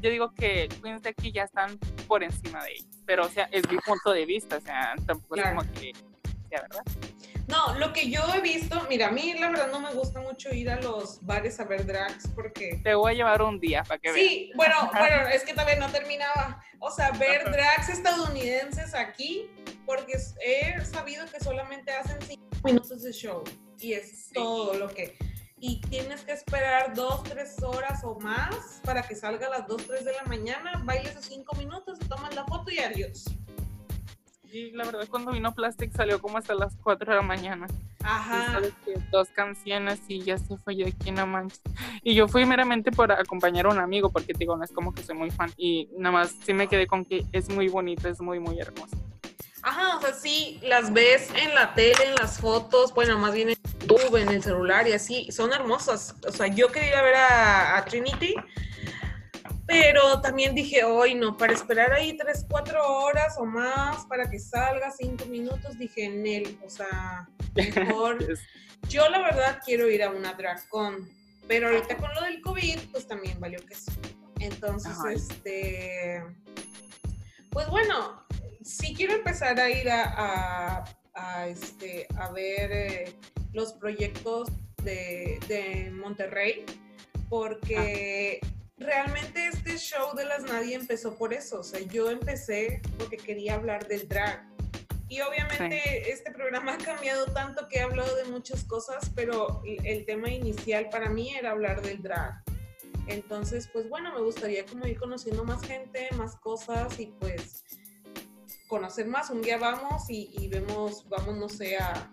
Yo 0.00 0.10
digo 0.10 0.34
que 0.34 0.68
Queens 0.82 1.00
de 1.04 1.10
aquí 1.10 1.30
ya 1.30 1.44
están 1.44 1.78
por 2.08 2.24
encima 2.24 2.64
de 2.64 2.72
ellos, 2.72 3.00
pero 3.06 3.26
o 3.26 3.28
sea, 3.28 3.44
es 3.52 3.70
mi 3.70 3.78
punto 3.78 4.10
de 4.10 4.26
vista, 4.26 4.56
o 4.56 4.60
sea, 4.60 4.96
tampoco 5.06 5.36
es 5.36 5.46
como 5.46 5.62
que 5.74 5.92
sea 6.48 6.62
verdad. 6.62 6.82
No, 7.54 7.78
lo 7.78 7.92
que 7.92 8.10
yo 8.10 8.20
he 8.34 8.40
visto, 8.40 8.84
mira, 8.88 9.08
a 9.08 9.10
mí 9.12 9.32
la 9.34 9.48
verdad 9.48 9.70
no 9.70 9.78
me 9.78 9.92
gusta 9.94 10.20
mucho 10.20 10.52
ir 10.52 10.68
a 10.68 10.80
los 10.80 11.24
bares 11.24 11.60
a 11.60 11.64
ver 11.64 11.86
drags 11.86 12.26
porque... 12.34 12.80
Te 12.82 12.94
voy 12.96 13.12
a 13.12 13.14
llevar 13.14 13.42
un 13.42 13.60
día 13.60 13.84
para 13.84 14.00
que 14.00 14.10
veas. 14.10 14.26
Sí, 14.26 14.50
bueno, 14.56 14.90
bueno, 14.92 15.28
es 15.28 15.44
que 15.44 15.54
también 15.54 15.78
no 15.78 15.88
terminaba. 15.88 16.60
O 16.80 16.90
sea, 16.90 17.12
ver 17.12 17.48
drags 17.52 17.90
estadounidenses 17.90 18.92
aquí, 18.94 19.48
porque 19.86 20.18
he 20.44 20.84
sabido 20.84 21.26
que 21.26 21.38
solamente 21.38 21.92
hacen 21.92 22.20
cinco 22.22 22.44
minutos 22.64 23.02
de 23.02 23.12
show 23.12 23.44
y 23.78 23.92
es 23.92 24.30
todo 24.32 24.74
lo 24.74 24.88
que... 24.88 25.16
Y 25.60 25.80
tienes 25.82 26.22
que 26.22 26.32
esperar 26.32 26.92
dos, 26.92 27.22
tres 27.22 27.62
horas 27.62 28.02
o 28.02 28.18
más 28.18 28.80
para 28.84 29.02
que 29.02 29.14
salga 29.14 29.46
a 29.46 29.50
las 29.50 29.66
dos, 29.68 29.86
tres 29.86 30.04
de 30.04 30.12
la 30.12 30.24
mañana, 30.24 30.82
bailes 30.84 31.16
a 31.16 31.22
cinco 31.22 31.54
minutos, 31.56 32.00
tomas 32.08 32.34
la 32.34 32.44
foto 32.46 32.72
y 32.72 32.80
adiós. 32.80 33.24
Y 34.54 34.70
la 34.70 34.84
verdad, 34.84 35.08
cuando 35.10 35.32
vino 35.32 35.52
Plastic 35.52 35.90
salió 35.90 36.20
como 36.20 36.38
hasta 36.38 36.54
las 36.54 36.76
4 36.76 37.10
de 37.10 37.16
la 37.16 37.22
mañana. 37.22 37.66
Ajá. 38.04 38.60
dos 39.10 39.28
canciones 39.30 39.98
y 40.06 40.20
ya 40.22 40.38
se 40.38 40.56
fue 40.58 40.76
yo 40.76 40.86
aquí, 40.86 41.10
no 41.10 41.26
manches. 41.26 41.60
Y 42.04 42.14
yo 42.14 42.28
fui 42.28 42.46
meramente 42.46 42.92
por 42.92 43.10
acompañar 43.10 43.66
a 43.66 43.70
un 43.70 43.80
amigo, 43.80 44.10
porque 44.10 44.32
digo, 44.32 44.56
no 44.56 44.62
es 44.62 44.70
como 44.70 44.94
que 44.94 45.02
soy 45.02 45.16
muy 45.16 45.32
fan. 45.32 45.50
Y 45.56 45.88
nada 45.98 46.12
más 46.12 46.36
sí 46.44 46.52
me 46.52 46.68
quedé 46.68 46.86
con 46.86 47.04
que 47.04 47.26
es 47.32 47.48
muy 47.48 47.66
bonito, 47.66 48.08
es 48.08 48.20
muy, 48.20 48.38
muy 48.38 48.60
hermoso. 48.60 48.96
Ajá, 49.60 49.96
o 49.96 50.00
sea, 50.00 50.12
sí, 50.12 50.60
las 50.62 50.92
ves 50.92 51.32
en 51.34 51.52
la 51.56 51.74
tele, 51.74 52.04
en 52.06 52.14
las 52.14 52.38
fotos, 52.38 52.94
bueno, 52.94 53.18
más 53.18 53.34
bien 53.34 53.48
en 53.48 53.56
YouTube, 53.80 54.14
en 54.18 54.28
el 54.28 54.40
celular 54.40 54.86
y 54.86 54.92
así, 54.92 55.32
son 55.32 55.52
hermosas. 55.52 56.14
O 56.28 56.30
sea, 56.30 56.46
yo 56.46 56.68
quería 56.68 56.90
ir 56.90 56.94
a 56.94 57.02
ver 57.02 57.14
a 57.16 57.84
Trinity 57.86 58.36
pero 59.66 60.20
también 60.20 60.54
dije, 60.54 60.84
hoy 60.84 61.14
no, 61.14 61.36
para 61.36 61.52
esperar 61.52 61.92
ahí 61.92 62.16
tres, 62.16 62.44
cuatro 62.48 62.82
horas 62.86 63.36
o 63.38 63.44
más 63.44 64.04
para 64.06 64.28
que 64.28 64.38
salga 64.38 64.90
cinco 64.90 65.24
minutos, 65.26 65.78
dije, 65.78 66.04
en 66.04 66.26
él, 66.26 66.58
o 66.64 66.68
sea, 66.68 67.28
mejor. 67.54 68.18
Yo 68.88 69.08
la 69.08 69.20
verdad 69.20 69.60
quiero 69.64 69.88
ir 69.88 70.02
a 70.02 70.10
una 70.10 70.34
DragCon, 70.34 71.08
pero 71.48 71.68
ahorita 71.68 71.96
con 71.96 72.12
lo 72.14 72.22
del 72.22 72.42
COVID, 72.42 72.78
pues 72.92 73.06
también 73.06 73.40
valió 73.40 73.64
que 73.64 73.74
sí. 73.74 73.90
Entonces, 74.40 74.92
este, 75.10 76.22
pues 77.48 77.66
bueno, 77.68 78.26
sí 78.62 78.94
quiero 78.94 79.14
empezar 79.14 79.58
a 79.58 79.70
ir 79.70 79.88
a, 79.90 80.84
este, 81.48 82.06
a 82.18 82.30
ver 82.32 82.72
eh, 82.72 83.14
los 83.54 83.72
proyectos 83.72 84.48
de, 84.82 85.38
de 85.48 85.90
Monterrey, 85.92 86.66
porque 87.30 88.40
realmente 88.76 89.46
este 89.46 89.78
show 89.78 90.14
de 90.16 90.24
las 90.24 90.42
nadie 90.42 90.74
empezó 90.74 91.16
por 91.16 91.32
eso. 91.32 91.60
O 91.60 91.64
sea, 91.64 91.80
yo 91.80 92.10
empecé 92.10 92.80
porque 92.98 93.16
quería 93.16 93.54
hablar 93.54 93.86
del 93.88 94.08
drag. 94.08 94.48
Y 95.08 95.20
obviamente 95.20 96.10
este 96.10 96.32
programa 96.32 96.74
ha 96.74 96.78
cambiado 96.78 97.26
tanto 97.26 97.68
que 97.68 97.78
he 97.78 97.82
hablado 97.82 98.14
de 98.16 98.24
muchas 98.24 98.64
cosas, 98.64 99.10
pero 99.14 99.62
el 99.64 100.04
tema 100.06 100.30
inicial 100.30 100.88
para 100.88 101.08
mí 101.08 101.34
era 101.36 101.50
hablar 101.50 101.82
del 101.82 102.02
drag. 102.02 102.42
Entonces, 103.06 103.68
pues 103.72 103.88
bueno, 103.88 104.14
me 104.14 104.20
gustaría 104.22 104.64
como 104.64 104.86
ir 104.86 104.98
conociendo 104.98 105.44
más 105.44 105.62
gente, 105.62 106.08
más 106.16 106.36
cosas 106.36 106.98
y 106.98 107.06
pues 107.20 107.64
conocer 108.66 109.06
más. 109.06 109.28
Un 109.28 109.42
día 109.42 109.58
vamos 109.58 110.08
y, 110.08 110.30
y 110.38 110.48
vemos, 110.48 111.06
vamos, 111.10 111.36
no 111.36 111.50
sé, 111.50 111.76
a, 111.76 112.10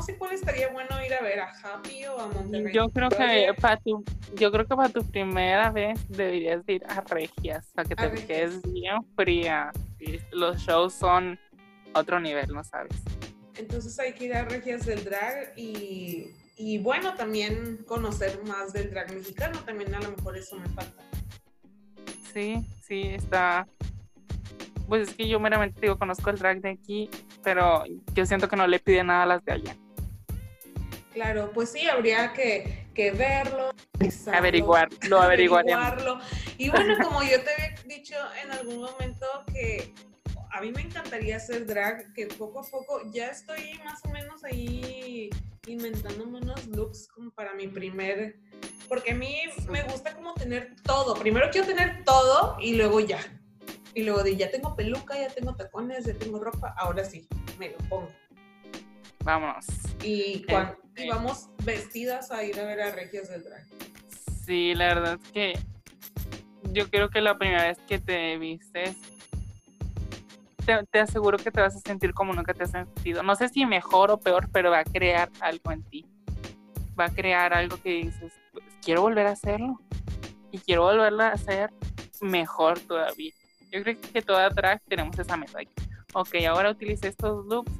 no 0.00 0.06
sé 0.06 0.16
cuál 0.16 0.32
estaría 0.32 0.72
bueno 0.72 0.88
ir 1.04 1.12
a 1.12 1.20
ver 1.20 1.40
a 1.40 1.52
Happy 1.62 2.06
o 2.06 2.18
a 2.18 2.26
Monterrey. 2.28 2.72
Yo 2.72 2.88
creo 2.88 3.10
que 3.10 3.52
para 3.60 3.76
tu, 3.76 4.02
yo 4.34 4.50
creo 4.50 4.64
que 4.64 4.74
para 4.74 4.88
tu 4.88 5.04
primera 5.04 5.70
vez 5.70 6.00
deberías 6.08 6.66
ir 6.68 6.82
a 6.86 7.02
Regias, 7.02 7.70
para 7.74 7.86
que 7.86 7.94
te 7.94 8.26
quedes 8.26 8.62
bien 8.62 8.96
fría. 9.14 9.70
Los 10.32 10.56
shows 10.62 10.94
son 10.94 11.38
otro 11.92 12.18
nivel, 12.18 12.48
¿no 12.48 12.64
sabes? 12.64 12.96
Entonces 13.58 13.98
hay 13.98 14.14
que 14.14 14.24
ir 14.24 14.34
a 14.34 14.46
Regias 14.46 14.86
del 14.86 15.04
drag 15.04 15.52
y, 15.54 16.30
y 16.56 16.78
bueno, 16.78 17.12
también 17.12 17.84
conocer 17.86 18.42
más 18.44 18.72
del 18.72 18.88
drag 18.88 19.12
mexicano, 19.12 19.58
también 19.66 19.94
a 19.94 20.00
lo 20.00 20.12
mejor 20.12 20.34
eso 20.38 20.56
me 20.56 20.66
falta. 20.70 21.02
Sí, 22.32 22.66
sí, 22.80 23.02
está, 23.02 23.68
pues 24.88 25.10
es 25.10 25.14
que 25.14 25.28
yo 25.28 25.38
meramente 25.38 25.78
digo, 25.82 25.98
conozco 25.98 26.30
el 26.30 26.38
drag 26.38 26.62
de 26.62 26.70
aquí, 26.70 27.10
pero 27.44 27.84
yo 28.14 28.24
siento 28.24 28.48
que 28.48 28.56
no 28.56 28.66
le 28.66 28.78
pide 28.78 29.04
nada 29.04 29.24
a 29.24 29.26
las 29.26 29.44
de 29.44 29.52
allá. 29.52 29.76
Claro, 31.12 31.50
pues 31.52 31.72
sí, 31.72 31.88
habría 31.88 32.32
que, 32.32 32.86
que 32.94 33.10
verlo, 33.10 33.70
averiguarlo, 34.32 35.18
averiguarlo. 35.20 36.20
Y 36.56 36.70
bueno, 36.70 36.96
como 37.02 37.22
yo 37.22 37.42
te 37.42 37.50
había 37.52 37.74
dicho 37.84 38.14
en 38.42 38.52
algún 38.52 38.82
momento 38.82 39.26
que 39.52 39.92
a 40.52 40.60
mí 40.60 40.72
me 40.72 40.82
encantaría 40.82 41.36
hacer 41.36 41.66
drag, 41.66 42.12
que 42.12 42.26
poco 42.26 42.60
a 42.60 42.62
poco 42.62 43.02
ya 43.12 43.28
estoy 43.28 43.78
más 43.84 44.00
o 44.04 44.08
menos 44.10 44.44
ahí 44.44 45.30
inventándome 45.66 46.38
unos 46.38 46.66
looks 46.68 47.08
como 47.08 47.30
para 47.30 47.54
mi 47.54 47.68
primer, 47.68 48.38
porque 48.88 49.12
a 49.12 49.14
mí 49.14 49.42
me 49.68 49.82
gusta 49.84 50.14
como 50.14 50.34
tener 50.34 50.74
todo. 50.82 51.14
Primero 51.14 51.48
quiero 51.50 51.66
tener 51.66 52.04
todo 52.04 52.56
y 52.60 52.74
luego 52.74 53.00
ya. 53.00 53.20
Y 53.94 54.04
luego 54.04 54.22
de 54.22 54.36
ya 54.36 54.50
tengo 54.50 54.76
peluca, 54.76 55.18
ya 55.18 55.28
tengo 55.28 55.54
tacones, 55.56 56.04
ya 56.06 56.14
tengo 56.14 56.38
ropa, 56.38 56.74
ahora 56.78 57.04
sí, 57.04 57.28
me 57.58 57.70
lo 57.70 57.78
pongo. 57.88 58.08
Vamos. 59.24 59.66
Y, 60.02 60.44
cuando, 60.44 60.76
este 60.94 61.08
vamos 61.08 61.48
vestidas 61.62 62.30
a 62.30 62.42
ir 62.42 62.58
a 62.58 62.64
ver 62.64 62.80
a 62.80 62.90
Regios 62.90 63.28
del 63.28 63.44
Drag. 63.44 63.64
Sí, 64.44 64.74
la 64.74 64.86
verdad 64.86 65.18
es 65.22 65.32
que 65.32 65.58
yo 66.72 66.88
creo 66.88 67.10
que 67.10 67.20
la 67.20 67.36
primera 67.36 67.64
vez 67.64 67.78
que 67.86 67.98
te 67.98 68.38
vistes, 68.38 68.96
te, 70.90 70.98
aseguro 71.00 71.38
que 71.38 71.50
te 71.50 71.60
vas 71.60 71.74
a 71.74 71.80
sentir 71.80 72.14
como 72.14 72.32
nunca 72.32 72.54
te 72.54 72.64
has 72.64 72.70
sentido. 72.70 73.22
No 73.22 73.34
sé 73.34 73.48
si 73.48 73.66
mejor 73.66 74.10
o 74.10 74.18
peor, 74.18 74.48
pero 74.52 74.70
va 74.70 74.80
a 74.80 74.84
crear 74.84 75.30
algo 75.40 75.72
en 75.72 75.82
ti. 75.84 76.06
Va 76.98 77.06
a 77.06 77.10
crear 77.10 77.54
algo 77.54 77.80
que 77.82 77.90
dices, 77.90 78.32
pues, 78.52 78.64
quiero 78.82 79.02
volver 79.02 79.26
a 79.26 79.32
hacerlo. 79.32 79.80
Y 80.52 80.58
quiero 80.58 80.82
volverlo 80.82 81.22
a 81.22 81.28
hacer 81.28 81.70
mejor 82.20 82.78
todavía. 82.80 83.32
Yo 83.70 83.82
creo 83.82 84.00
que 84.00 84.22
toda 84.22 84.48
drag 84.50 84.80
tenemos 84.82 85.18
esa 85.18 85.36
meta. 85.36 85.58
Ok, 86.12 86.34
ahora 86.48 86.70
utilice 86.70 87.08
estos 87.08 87.46
looks. 87.46 87.72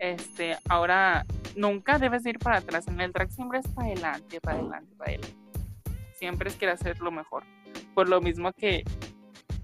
Este, 0.00 0.56
ahora 0.68 1.24
nunca 1.54 1.98
debes 1.98 2.26
ir 2.26 2.38
para 2.38 2.58
atrás. 2.58 2.88
En 2.88 3.00
el 3.00 3.12
drag 3.12 3.30
siempre 3.30 3.60
es 3.60 3.68
para 3.68 3.88
adelante, 3.88 4.40
para 4.40 4.58
adelante, 4.58 4.94
para 4.96 5.10
adelante. 5.10 5.36
Siempre 6.14 6.48
es 6.48 6.56
querer 6.56 6.74
hacer 6.74 6.98
lo 7.00 7.12
mejor. 7.12 7.44
Por 7.94 8.08
lo 8.08 8.20
mismo 8.20 8.52
que, 8.52 8.82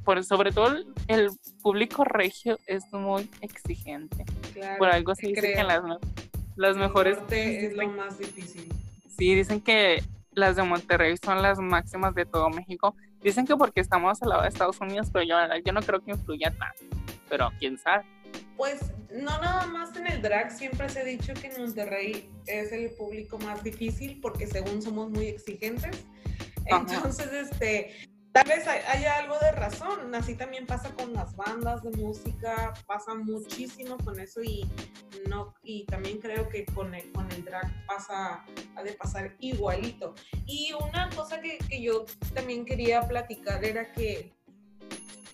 por, 0.05 0.22
sobre 0.22 0.53
todo 0.53 0.76
el 1.09 1.30
público 1.62 2.05
regio 2.05 2.59
es 2.66 2.84
muy 2.93 3.28
exigente. 3.41 4.24
por 4.78 4.89
algo 4.89 5.14
se 5.14 5.28
dice 5.28 5.55
que 5.55 5.64
las, 5.64 5.82
las 6.55 6.76
mejores... 6.76 7.18
Es 7.30 7.74
lo 7.74 7.89
más 7.89 8.18
difícil. 8.18 8.72
Sí, 9.18 9.34
dicen 9.34 9.61
que 9.61 10.03
las 10.32 10.57
de 10.57 10.62
Monterrey 10.62 11.16
son 11.16 11.41
las 11.41 11.59
máximas 11.59 12.14
de 12.14 12.26
todo 12.26 12.51
México 12.51 12.95
Dicen 13.26 13.45
que 13.45 13.57
porque 13.57 13.80
estamos 13.80 14.22
al 14.22 14.28
lado 14.28 14.43
de 14.43 14.49
Estados 14.49 14.80
Unidos, 14.80 15.09
pero 15.12 15.24
yo, 15.24 15.37
yo 15.64 15.72
no 15.72 15.80
creo 15.82 16.01
que 16.01 16.12
influya 16.12 16.51
tanto. 16.51 16.97
Pero 17.28 17.51
quién 17.59 17.76
sabe. 17.76 18.05
Pues 18.57 18.81
no 19.11 19.39
nada 19.41 19.66
más 19.66 19.95
en 19.97 20.07
el 20.07 20.22
drag, 20.22 20.51
siempre 20.51 20.89
se 20.89 21.01
ha 21.01 21.05
dicho 21.05 21.35
que 21.35 21.49
en 21.49 21.61
Monterrey 21.61 22.31
es 22.47 22.72
el 22.72 22.91
público 22.91 23.39
más 23.39 23.62
difícil 23.62 24.20
porque 24.20 24.47
según 24.47 24.83
somos 24.83 25.11
muy 25.11 25.27
exigentes. 25.27 26.05
Entonces, 26.66 27.33
este, 27.33 27.93
tal 28.33 28.49
vez 28.49 28.66
haya 28.66 29.16
algo 29.16 29.39
de 29.39 29.53
razón. 29.53 30.14
Así 30.14 30.35
también 30.35 30.66
pasa 30.66 30.93
con 30.95 31.12
las 31.12 31.35
bandas 31.37 31.83
de 31.83 31.91
música, 31.93 32.74
pasa 32.87 33.14
muchísimo 33.14 33.97
con 33.99 34.20
eso 34.20 34.43
y 34.43 34.68
no 35.29 35.55
y 35.62 35.87
también 35.87 36.18
creo 36.18 36.49
que 36.49 36.66
con 36.66 36.95
el, 36.95 37.11
con 37.12 37.31
el 37.33 37.45
drag 37.45 37.87
pasa 37.87 38.45
ha 38.74 38.83
de 38.83 38.93
pasar 38.93 39.35
igualito. 39.41 40.14
Y 40.47 40.72
una 40.91 41.09
cosa 41.11 41.41
que, 41.41 41.59
que 41.68 41.81
yo 41.81 42.05
también 42.35 42.64
quería 42.64 43.07
platicar 43.09 43.64
era 43.64 43.91
que 43.93 44.35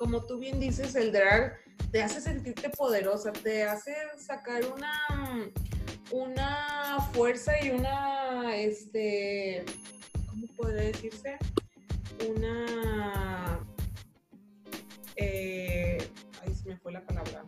como 0.02 0.24
tú 0.24 0.38
bien 0.38 0.58
dices, 0.58 0.96
el 0.96 1.12
drag 1.12 1.61
te 1.90 2.02
hace 2.02 2.20
sentirte 2.20 2.70
poderosa, 2.70 3.32
te 3.32 3.64
hace 3.64 3.94
sacar 4.18 4.62
una 4.66 5.50
una 6.10 6.98
fuerza 7.12 7.52
y 7.64 7.70
una 7.70 8.56
este 8.56 9.64
¿cómo 10.28 10.46
podría 10.56 10.82
decirse? 10.84 11.38
una... 12.28 13.58
Eh, 15.16 15.98
se 16.54 16.68
me 16.68 16.76
fue 16.76 16.92
la 16.92 17.00
palabra. 17.02 17.44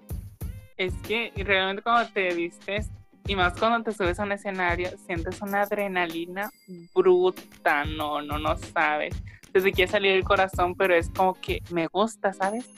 Es 0.76 0.94
que 1.06 1.32
realmente 1.36 1.82
cuando 1.82 2.10
te 2.12 2.34
vistes 2.34 2.88
y 3.26 3.36
más 3.36 3.58
cuando 3.58 3.90
te 3.90 3.96
subes 3.96 4.18
a 4.18 4.24
un 4.24 4.32
escenario, 4.32 4.90
sientes 5.06 5.40
una 5.40 5.62
adrenalina 5.62 6.50
bruta, 6.94 7.84
no, 7.84 8.20
no, 8.20 8.38
no 8.38 8.56
sabes. 8.56 9.14
Desde 9.52 9.72
que 9.72 9.86
salir 9.86 10.12
el 10.12 10.24
corazón, 10.24 10.74
pero 10.74 10.94
es 10.94 11.08
como 11.10 11.34
que 11.34 11.62
me 11.70 11.86
gusta, 11.86 12.32
¿sabes? 12.32 12.68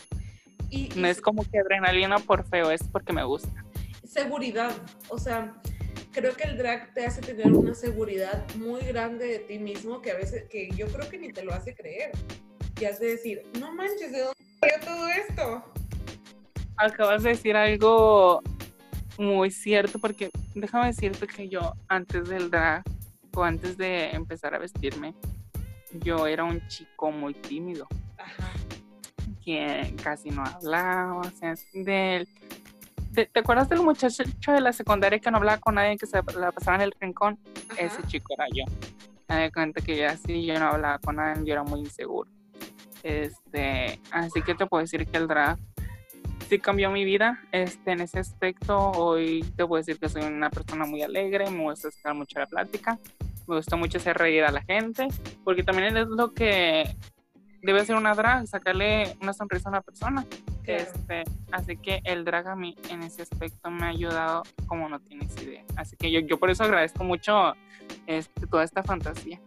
Y, 0.70 0.88
no 0.96 1.06
es 1.06 1.20
como 1.20 1.44
que 1.44 1.58
adrenalina 1.58 2.18
por 2.18 2.44
feo, 2.48 2.70
es 2.70 2.82
porque 2.84 3.12
me 3.12 3.24
gusta. 3.24 3.64
Seguridad, 4.04 4.72
o 5.08 5.18
sea, 5.18 5.54
creo 6.12 6.34
que 6.34 6.44
el 6.44 6.56
drag 6.56 6.94
te 6.94 7.04
hace 7.04 7.20
tener 7.20 7.52
una 7.52 7.74
seguridad 7.74 8.44
muy 8.54 8.80
grande 8.80 9.26
de 9.26 9.38
ti 9.40 9.58
mismo 9.58 10.00
que 10.00 10.12
a 10.12 10.14
veces, 10.16 10.44
que 10.48 10.70
yo 10.70 10.86
creo 10.88 11.08
que 11.08 11.18
ni 11.18 11.32
te 11.32 11.44
lo 11.44 11.52
hace 11.52 11.74
creer. 11.74 12.10
Y 12.80 12.84
has 12.84 12.98
de 12.98 13.08
decir, 13.08 13.42
no 13.58 13.72
manches, 13.74 14.12
¿de 14.12 14.20
dónde 14.20 14.34
salió 14.60 14.80
todo 14.84 15.08
esto? 15.08 15.64
Acabas 16.76 17.22
de 17.22 17.30
decir 17.30 17.56
algo 17.56 18.42
muy 19.18 19.50
cierto, 19.50 19.98
porque 19.98 20.30
déjame 20.54 20.86
decirte 20.86 21.26
que 21.26 21.48
yo 21.48 21.74
antes 21.88 22.28
del 22.28 22.50
drag 22.50 22.82
o 23.34 23.42
antes 23.42 23.76
de 23.76 24.10
empezar 24.10 24.54
a 24.54 24.58
vestirme, 24.58 25.14
yo 25.92 26.26
era 26.26 26.44
un 26.44 26.66
chico 26.68 27.10
muy 27.10 27.34
tímido. 27.34 27.86
Ajá. 28.18 28.52
Que 29.46 29.94
casi 30.02 30.28
no 30.28 30.44
hablaba, 30.44 31.20
o 31.20 31.30
sea, 31.30 31.54
del 31.72 32.28
¿Te, 33.16 33.30
acuerdas 33.40 33.70
del 33.70 33.80
muchacho 33.80 34.24
de 34.52 34.60
la 34.60 34.74
secundaria 34.74 35.18
que 35.18 35.30
no 35.30 35.38
hablaba 35.38 35.56
con 35.56 35.76
nadie, 35.76 35.96
que 35.96 36.06
se 36.06 36.20
la 36.38 36.52
pasaba 36.52 36.76
en 36.76 36.82
el 36.82 36.94
rincón? 37.00 37.38
Ese 37.78 38.02
chico 38.08 38.34
era 38.34 38.44
yo. 38.52 38.64
Me 39.28 39.44
di 39.44 39.50
cuenta 39.50 39.80
que 39.80 39.96
ya 39.96 40.14
sí, 40.18 40.44
yo 40.44 40.58
no 40.58 40.66
hablaba 40.66 40.98
con 40.98 41.16
nadie, 41.16 41.42
yo 41.46 41.54
era 41.54 41.62
muy 41.62 41.80
inseguro. 41.80 42.28
Este, 43.02 43.98
así 44.10 44.42
que 44.42 44.54
te 44.54 44.66
puedo 44.66 44.82
decir 44.82 45.06
que 45.06 45.16
el 45.16 45.28
drag 45.28 45.58
sí 46.50 46.58
cambió 46.58 46.90
mi 46.90 47.06
vida 47.06 47.40
este, 47.52 47.92
en 47.92 48.02
ese 48.02 48.18
aspecto. 48.18 48.76
Hoy 48.90 49.42
te 49.56 49.66
puedo 49.66 49.82
decir 49.82 49.98
que 49.98 50.10
soy 50.10 50.22
una 50.22 50.50
persona 50.50 50.84
muy 50.84 51.02
alegre, 51.02 51.50
me 51.50 51.62
gusta 51.62 51.88
estar 51.88 52.12
mucho 52.12 52.38
la 52.38 52.46
plática, 52.46 52.98
me 53.46 53.56
gusta 53.56 53.76
mucho 53.76 53.96
hacer 53.96 54.18
reír 54.18 54.44
a 54.44 54.52
la 54.52 54.60
gente, 54.60 55.08
porque 55.42 55.62
también 55.62 55.96
es 55.96 56.08
lo 56.08 56.34
que 56.34 56.94
debe 57.66 57.84
ser 57.84 57.96
una 57.96 58.14
drag, 58.14 58.46
sacarle 58.46 59.16
una 59.20 59.32
sonrisa 59.32 59.68
a 59.68 59.72
una 59.72 59.82
persona. 59.82 60.24
Este, 60.64 61.24
así 61.52 61.76
que 61.76 62.00
el 62.04 62.24
drag 62.24 62.48
a 62.48 62.56
mí 62.56 62.76
en 62.90 63.02
ese 63.02 63.22
aspecto 63.22 63.70
me 63.70 63.84
ha 63.84 63.88
ayudado 63.88 64.42
como 64.66 64.88
no 64.88 65.00
tienes 65.00 65.36
idea. 65.42 65.64
Así 65.76 65.96
que 65.96 66.10
yo, 66.10 66.20
yo 66.20 66.38
por 66.38 66.50
eso 66.50 66.64
agradezco 66.64 67.04
mucho 67.04 67.54
este, 68.06 68.46
toda 68.46 68.64
esta 68.64 68.82
fantasía. 68.82 69.40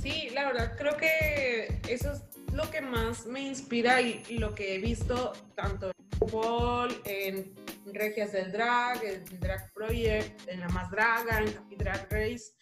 Sí, 0.00 0.30
la 0.34 0.46
verdad 0.46 0.76
creo 0.76 0.96
que 0.96 1.80
eso 1.88 2.12
es 2.12 2.22
lo 2.52 2.70
que 2.70 2.80
más 2.80 3.26
me 3.26 3.40
inspira 3.40 4.00
y, 4.00 4.38
lo 4.38 4.54
que 4.54 4.74
he 4.74 4.78
visto 4.78 5.32
tanto 5.54 5.90
en 5.90 6.30
Paul, 6.30 7.00
en 7.04 7.54
Regias 7.86 8.32
del 8.32 8.52
Drag, 8.52 9.02
en 9.04 9.24
Drag 9.40 9.72
Project, 9.72 10.48
en 10.48 10.60
La 10.60 10.68
Más 10.68 10.90
Draga, 10.90 11.38
en 11.38 11.48
Happy 11.56 11.76
Drag 11.76 12.08
Race. 12.10 12.52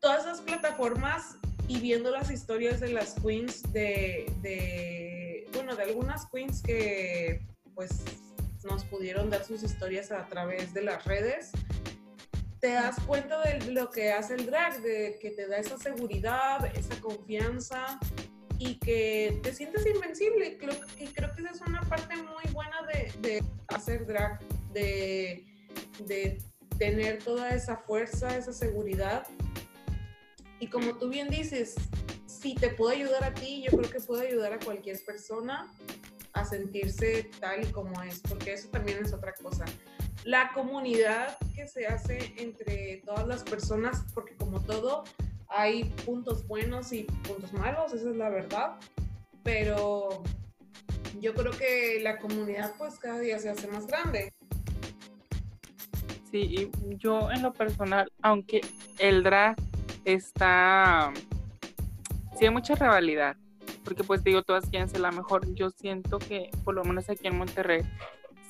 Todas 0.00 0.24
esas 0.24 0.40
plataformas 0.40 1.38
y 1.70 1.78
viendo 1.78 2.10
las 2.10 2.32
historias 2.32 2.80
de 2.80 2.88
las 2.88 3.14
queens 3.20 3.62
de, 3.72 5.46
bueno, 5.52 5.76
de 5.76 5.84
algunas 5.84 6.26
queens 6.26 6.60
que 6.62 7.46
pues 7.76 8.02
nos 8.64 8.84
pudieron 8.86 9.30
dar 9.30 9.44
sus 9.44 9.62
historias 9.62 10.10
a 10.10 10.26
través 10.26 10.74
de 10.74 10.82
las 10.82 11.04
redes, 11.04 11.52
te 12.58 12.72
das 12.72 12.96
cuenta 13.06 13.40
de 13.42 13.70
lo 13.70 13.88
que 13.88 14.10
hace 14.10 14.34
el 14.34 14.46
drag, 14.46 14.82
de 14.82 15.16
que 15.22 15.30
te 15.30 15.46
da 15.46 15.58
esa 15.58 15.78
seguridad, 15.78 16.76
esa 16.76 17.00
confianza 17.00 18.00
y 18.58 18.80
que 18.80 19.38
te 19.40 19.54
sientes 19.54 19.86
invencible. 19.86 20.48
Y 20.48 20.56
creo, 20.56 20.74
creo 21.14 21.36
que 21.36 21.42
esa 21.42 21.52
es 21.52 21.60
una 21.60 21.82
parte 21.82 22.16
muy 22.16 22.52
buena 22.52 22.78
de, 23.22 23.44
hacer 23.68 24.08
drag, 24.08 24.40
de, 24.72 25.46
de 26.04 26.42
tener 26.78 27.22
toda 27.22 27.50
esa 27.50 27.76
fuerza, 27.76 28.36
esa 28.36 28.52
seguridad 28.52 29.24
y 30.60 30.66
como 30.66 30.94
tú 30.96 31.08
bien 31.08 31.28
dices, 31.28 31.74
si 32.26 32.54
te 32.54 32.68
puedo 32.68 32.90
ayudar 32.90 33.24
a 33.24 33.34
ti, 33.34 33.64
yo 33.64 33.76
creo 33.76 33.90
que 33.90 34.00
puedo 34.00 34.20
ayudar 34.20 34.52
a 34.52 34.58
cualquier 34.58 35.02
persona 35.04 35.72
a 36.32 36.44
sentirse 36.44 37.30
tal 37.40 37.64
y 37.64 37.72
como 37.72 38.00
es, 38.02 38.20
porque 38.20 38.52
eso 38.52 38.68
también 38.68 38.98
es 39.04 39.12
otra 39.12 39.34
cosa. 39.34 39.64
La 40.24 40.52
comunidad 40.52 41.38
que 41.54 41.66
se 41.66 41.86
hace 41.86 42.34
entre 42.36 43.02
todas 43.06 43.26
las 43.26 43.42
personas, 43.42 44.04
porque 44.14 44.36
como 44.36 44.60
todo, 44.60 45.04
hay 45.48 45.84
puntos 46.04 46.46
buenos 46.46 46.92
y 46.92 47.04
puntos 47.26 47.52
malos, 47.54 47.92
esa 47.94 48.10
es 48.10 48.16
la 48.16 48.28
verdad, 48.28 48.76
pero 49.42 50.22
yo 51.20 51.34
creo 51.34 51.52
que 51.52 52.00
la 52.02 52.18
comunidad 52.18 52.74
pues 52.78 52.98
cada 52.98 53.18
día 53.18 53.38
se 53.38 53.48
hace 53.48 53.66
más 53.66 53.86
grande. 53.86 54.32
Sí, 56.30 56.70
yo 56.98 57.30
en 57.32 57.42
lo 57.42 57.52
personal, 57.52 58.12
aunque 58.22 58.60
el 58.98 59.24
drag 59.24 59.56
está, 60.04 61.12
sí 62.38 62.44
hay 62.44 62.50
mucha 62.50 62.74
rivalidad, 62.74 63.36
porque 63.84 64.04
pues 64.04 64.22
digo, 64.22 64.42
todas 64.42 64.68
quieren 64.68 64.88
ser 64.88 65.00
la 65.00 65.10
mejor. 65.10 65.52
Yo 65.54 65.70
siento 65.70 66.18
que 66.18 66.50
por 66.64 66.74
lo 66.74 66.84
menos 66.84 67.08
aquí 67.08 67.26
en 67.26 67.38
Monterrey 67.38 67.82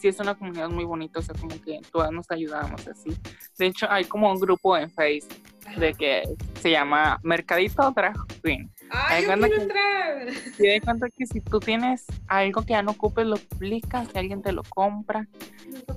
sí 0.00 0.08
es 0.08 0.18
una 0.18 0.34
comunidad 0.34 0.70
muy 0.70 0.84
bonita, 0.84 1.20
o 1.20 1.22
sea, 1.22 1.34
como 1.38 1.60
que 1.60 1.80
todas 1.92 2.10
nos 2.10 2.30
ayudamos 2.30 2.86
así. 2.88 3.16
De 3.58 3.66
hecho, 3.66 3.86
hay 3.90 4.04
como 4.04 4.30
un 4.30 4.40
grupo 4.40 4.76
en 4.76 4.90
Face 4.90 5.28
de 5.76 5.94
que 5.94 6.22
se 6.60 6.70
llama 6.70 7.20
Mercadito 7.22 7.90
Drag 7.90 8.16
Queen. 8.42 8.70
¡Ay, 8.90 9.24
yo 9.24 9.34
quiero 9.34 9.62
entrar! 9.62 10.28
Y 10.58 10.66
de 10.66 10.80
cuenta 10.80 11.08
que 11.10 11.26
si 11.26 11.40
tú 11.40 11.60
tienes 11.60 12.06
algo 12.26 12.62
que 12.62 12.70
ya 12.70 12.82
no 12.82 12.92
ocupes, 12.92 13.26
lo 13.26 13.36
publicas, 13.36 14.08
si 14.08 14.18
alguien 14.18 14.42
te 14.42 14.52
lo 14.52 14.62
compra 14.64 15.28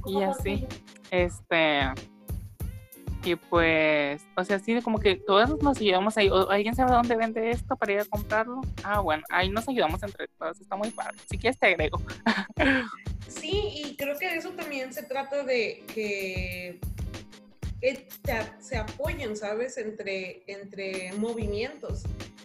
y 0.06 0.22
así. 0.22 0.68
Este, 1.10 1.90
y 3.26 3.36
pues, 3.36 4.22
o 4.36 4.44
sea, 4.44 4.58
así 4.58 4.82
como 4.82 5.00
que 5.00 5.16
todos 5.16 5.62
nos 5.62 5.78
ayudamos 5.80 6.18
ahí. 6.18 6.30
¿O 6.30 6.50
¿Alguien 6.50 6.76
sabe 6.76 6.92
dónde 6.92 7.16
vende 7.16 7.52
esto 7.52 7.76
para 7.76 7.94
ir 7.94 8.00
a 8.00 8.06
comprarlo? 8.06 8.62
Ah, 8.84 9.00
bueno, 9.00 9.24
ahí 9.30 9.50
nos 9.50 9.68
ayudamos 9.68 10.02
entre 10.04 10.28
todos. 10.38 10.60
Está 10.60 10.76
muy 10.76 10.92
padre. 10.92 11.18
Si 11.30 11.38
quieres, 11.38 11.60
te 11.60 11.68
agrego. 11.68 12.02
Sí, 13.28 13.84
y 13.84 13.96
creo 13.96 14.18
que 14.20 14.36
eso 14.36 14.52
también 14.52 14.94
se 14.94 15.04
trata 15.04 15.44
de 15.44 15.84
que 15.94 16.80
se 18.60 18.78
apoyen, 18.78 19.36
¿sabes? 19.36 19.78
Entre, 19.78 20.44
entre 20.48 21.12
movimientos. 21.14 22.04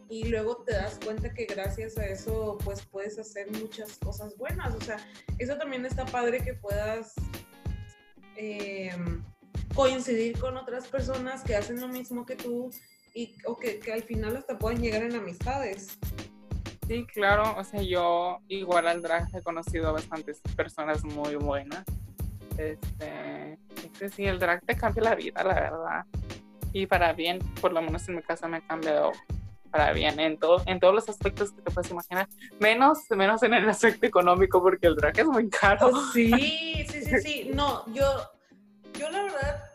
Y 0.09 0.25
luego 0.29 0.65
te 0.65 0.73
das 0.73 0.99
cuenta 1.05 1.33
que 1.35 1.45
gracias 1.45 1.99
a 1.99 2.07
eso, 2.07 2.57
pues 2.65 2.83
puedes 2.87 3.19
hacer 3.19 3.51
muchas 3.51 3.99
cosas 3.99 4.37
buenas. 4.37 4.75
O 4.75 4.81
sea, 4.81 4.97
eso 5.39 5.57
también 5.59 5.85
está 5.85 6.07
padre 6.07 6.41
que 6.41 6.55
puedas. 6.55 7.15
Eh, 8.37 8.91
coincidir 9.79 10.37
con 10.41 10.57
otras 10.57 10.89
personas 10.89 11.45
que 11.45 11.55
hacen 11.55 11.81
lo 11.81 11.87
mismo 11.87 12.27
que 12.27 12.35
tú 12.35 12.69
y 13.15 13.33
o 13.47 13.57
que, 13.57 13.79
que 13.79 13.93
al 13.93 14.03
final 14.03 14.37
hasta 14.37 14.59
pueden 14.59 14.83
llegar 14.83 15.05
en 15.05 15.15
amistades. 15.15 15.97
Sí, 16.89 17.07
claro, 17.07 17.55
o 17.57 17.63
sea, 17.63 17.81
yo 17.83 18.41
igual 18.49 18.89
al 18.89 19.03
drag 19.03 19.29
he 19.37 19.41
conocido 19.41 19.91
a 19.91 19.93
bastantes 19.93 20.41
personas 20.57 21.05
muy 21.05 21.37
buenas. 21.37 21.85
Este, 22.57 23.57
este 23.77 24.09
sí, 24.09 24.25
el 24.25 24.41
drag 24.41 24.63
te 24.67 24.77
cambia 24.77 25.05
la 25.05 25.15
vida, 25.15 25.45
la 25.45 25.55
verdad. 25.55 26.05
Y 26.73 26.87
para 26.89 27.13
bien, 27.13 27.39
por 27.61 27.73
lo 27.73 27.81
menos 27.81 28.09
en 28.09 28.17
mi 28.17 28.23
casa 28.23 28.49
me 28.49 28.57
ha 28.57 28.67
cambiado 28.67 29.13
para 29.71 29.93
bien 29.93 30.19
en, 30.19 30.39
todo, 30.39 30.61
en 30.67 30.81
todos 30.81 30.93
los 30.93 31.09
aspectos 31.09 31.53
que 31.53 31.63
te 31.63 31.71
puedes 31.71 31.89
imaginar, 31.93 32.29
menos, 32.59 32.99
menos 33.11 33.45
en 33.45 33.55
el 33.55 33.69
aspecto 33.69 34.07
económico, 34.07 34.61
porque 34.61 34.89
el 34.89 34.97
drag 34.97 35.21
es 35.21 35.27
muy 35.27 35.49
caro. 35.49 35.93
Sí, 36.13 36.33
sí, 36.89 37.05
sí, 37.05 37.21
sí. 37.21 37.51
No, 37.55 37.87
yo, 37.95 38.05
yo 38.99 39.09
la 39.11 39.23
verdad 39.23 39.68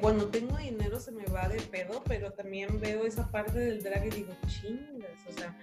cuando 0.00 0.28
tengo 0.28 0.56
dinero 0.56 1.00
se 1.00 1.12
me 1.12 1.24
va 1.26 1.48
de 1.48 1.60
pedo, 1.60 2.02
pero 2.04 2.32
también 2.32 2.80
veo 2.80 3.04
esa 3.04 3.30
parte 3.30 3.58
del 3.58 3.82
drag 3.82 4.06
y 4.06 4.10
digo, 4.10 4.32
chingas, 4.46 5.26
o 5.28 5.32
sea, 5.32 5.56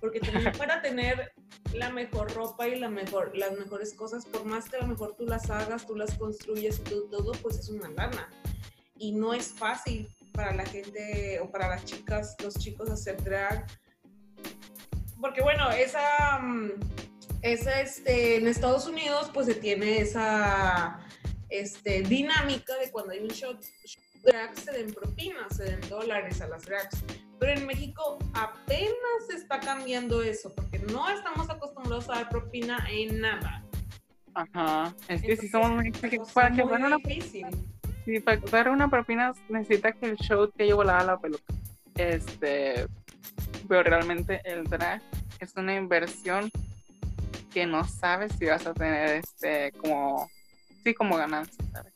porque 0.00 0.20
también 0.20 0.52
para 0.58 0.82
tener 0.82 1.32
la 1.72 1.90
mejor 1.90 2.32
ropa 2.34 2.68
y 2.68 2.76
la 2.76 2.88
mejor, 2.88 3.36
las 3.36 3.52
mejores 3.52 3.94
cosas, 3.94 4.26
por 4.26 4.44
más 4.44 4.68
que 4.68 4.76
a 4.76 4.80
lo 4.80 4.88
mejor 4.88 5.14
tú 5.16 5.26
las 5.26 5.50
hagas, 5.50 5.86
tú 5.86 5.96
las 5.96 6.14
construyes, 6.14 6.82
tú, 6.84 7.08
todo, 7.10 7.32
pues 7.42 7.58
es 7.58 7.68
una 7.68 7.88
lana. 7.90 8.30
Y 8.96 9.12
no 9.12 9.34
es 9.34 9.48
fácil 9.48 10.08
para 10.32 10.52
la 10.52 10.64
gente 10.64 11.40
o 11.40 11.50
para 11.50 11.68
las 11.68 11.84
chicas, 11.84 12.36
los 12.42 12.54
chicos 12.54 12.90
hacer 12.90 13.22
drag 13.22 13.66
porque 15.24 15.40
bueno, 15.40 15.70
esa, 15.70 16.38
mm, 16.38 16.72
esa 17.40 17.80
este, 17.80 18.36
en 18.36 18.46
Estados 18.46 18.86
Unidos 18.86 19.30
pues 19.32 19.46
se 19.46 19.54
tiene 19.54 20.00
esa 20.00 20.98
este, 21.48 22.02
dinámica 22.02 22.76
de 22.78 22.90
cuando 22.90 23.12
hay 23.12 23.20
un 23.20 23.30
show, 23.30 23.56
drag 24.24 24.58
se 24.58 24.72
den 24.72 24.92
propinas, 24.92 25.56
se 25.56 25.64
den 25.64 25.80
dólares 25.88 26.40
a 26.40 26.48
las 26.48 26.64
drags. 26.64 27.04
Pero 27.38 27.52
en 27.52 27.66
México 27.66 28.18
apenas 28.32 29.26
se 29.28 29.36
está 29.36 29.60
cambiando 29.60 30.22
eso, 30.22 30.54
porque 30.54 30.78
no 30.78 31.08
estamos 31.10 31.50
acostumbrados 31.50 32.08
a 32.08 32.14
dar 32.14 32.28
propina 32.28 32.86
en 32.90 33.20
nada. 33.20 33.64
Ajá, 34.34 34.94
es 35.08 35.22
que 35.22 35.36
si 35.36 35.48
somos 35.48 35.70
muy 35.70 35.92
para 36.32 36.54
que 36.54 36.62
una 36.62 36.96
difícil. 36.96 37.46
Sí, 38.04 38.20
para 38.20 38.40
dar 38.40 38.68
una 38.70 38.88
propina 38.88 39.32
necesita 39.48 39.92
que 39.92 40.06
el 40.06 40.16
show 40.16 40.48
te 40.48 40.64
haya 40.64 40.74
volado 40.74 41.06
la 41.06 41.18
peluca. 41.18 41.54
Este, 41.94 42.86
pero 43.68 43.82
realmente 43.84 44.40
el 44.44 44.64
drag 44.64 45.00
es 45.38 45.54
una 45.56 45.74
inversión 45.76 46.50
que 47.52 47.66
no 47.66 47.84
sabes 47.84 48.32
si 48.38 48.46
vas 48.46 48.66
a 48.66 48.74
tener 48.74 49.22
este 49.22 49.72
como 49.72 50.28
sí 50.84 50.94
como 50.94 51.16
ganancia, 51.16 51.64
¿sabes? 51.72 51.92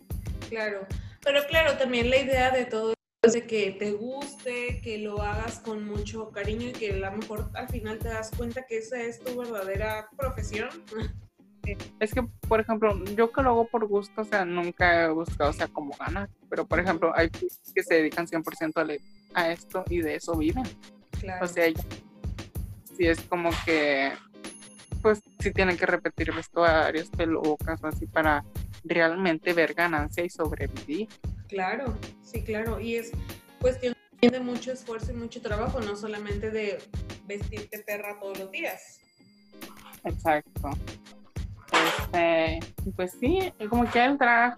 Claro. 0.48 0.86
Pero 1.22 1.46
claro, 1.46 1.76
también 1.76 2.10
la 2.10 2.16
idea 2.16 2.50
de 2.50 2.64
todo 2.64 2.94
es 3.22 3.32
de 3.32 3.46
que 3.46 3.72
te 3.72 3.92
guste, 3.92 4.80
que 4.80 4.98
lo 4.98 5.20
hagas 5.22 5.58
con 5.58 5.84
mucho 5.84 6.30
cariño 6.30 6.68
y 6.68 6.72
que 6.72 6.92
a 6.92 7.10
lo 7.10 7.16
mejor 7.16 7.50
al 7.54 7.68
final 7.68 7.98
te 7.98 8.08
das 8.08 8.30
cuenta 8.36 8.64
que 8.66 8.78
esa 8.78 9.00
es 9.02 9.20
tu 9.20 9.36
verdadera 9.36 10.08
profesión. 10.16 10.68
Es 12.00 12.14
que, 12.14 12.22
por 12.48 12.60
ejemplo, 12.60 13.04
yo 13.16 13.30
que 13.30 13.42
lo 13.42 13.50
hago 13.50 13.68
por 13.68 13.86
gusto, 13.86 14.22
o 14.22 14.24
sea, 14.24 14.44
nunca 14.44 15.04
he 15.04 15.08
buscado, 15.10 15.50
o 15.50 15.52
sea, 15.52 15.68
cómo 15.68 15.94
ganar. 15.98 16.30
Pero, 16.48 16.66
por 16.66 16.80
ejemplo, 16.80 17.12
hay 17.14 17.28
que 17.28 17.82
se 17.82 17.94
dedican 17.94 18.26
100% 18.26 19.00
a, 19.34 19.50
esto 19.50 19.84
y 19.90 20.00
de 20.00 20.14
eso 20.14 20.34
viven. 20.34 20.64
Claro. 21.20 21.44
O 21.44 21.48
sea, 21.48 21.66
si 22.96 23.06
es 23.06 23.20
como 23.22 23.50
que, 23.66 24.12
pues, 25.02 25.20
si 25.40 25.52
tienen 25.52 25.76
que 25.76 25.84
repetir 25.84 26.32
vestuarios, 26.32 27.10
pelucas 27.10 27.82
o 27.82 27.88
así 27.88 28.06
para 28.06 28.44
realmente 28.84 29.52
ver 29.52 29.74
ganancia 29.74 30.24
y 30.24 30.30
sobrevivir. 30.30 31.08
Claro, 31.48 31.96
sí, 32.22 32.42
claro. 32.42 32.80
Y 32.80 32.96
es 32.96 33.12
cuestión 33.60 33.94
de 34.20 34.40
mucho 34.40 34.72
esfuerzo 34.72 35.12
y 35.12 35.14
mucho 35.14 35.40
trabajo, 35.40 35.80
no 35.80 35.96
solamente 35.96 36.50
de 36.50 36.78
vestirte 37.26 37.78
perra 37.80 38.18
todos 38.20 38.38
los 38.38 38.50
días. 38.50 39.00
Exacto. 40.04 40.70
Este, 41.72 42.60
pues 42.96 43.12
sí, 43.20 43.52
como 43.68 43.88
que 43.90 44.04
el 44.04 44.18
drag 44.18 44.56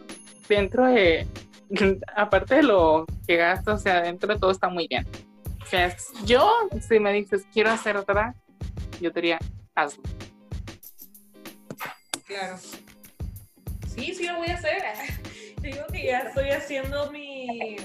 dentro 0.49 0.87
de, 0.87 1.27
aparte 2.17 2.57
de 2.57 2.63
lo 2.63 3.07
que 3.27 3.37
gasto, 3.37 3.75
o 3.75 3.79
sea, 3.79 4.03
dentro 4.03 4.33
de 4.33 4.41
todo 4.41 4.51
está 4.51 4.69
muy 4.69 4.87
bien. 4.89 5.07
O 5.63 5.67
sea, 5.67 5.95
yo, 6.25 6.51
si 6.89 6.99
me 6.99 7.13
dices, 7.13 7.47
quiero 7.53 7.71
hacer 7.71 8.05
drag, 8.05 8.35
yo 9.01 9.13
te 9.13 9.21
diría, 9.21 9.39
hazlo. 9.75 10.03
Claro. 12.27 12.57
Sí, 13.95 14.15
sí 14.15 14.27
lo 14.27 14.37
voy 14.39 14.49
a 14.49 14.55
hacer. 14.55 14.83
Digo 15.63 15.85
que 15.93 16.07
ya 16.07 16.21
estoy 16.21 16.51
haciendo 16.51 17.11
mi. 17.11 17.77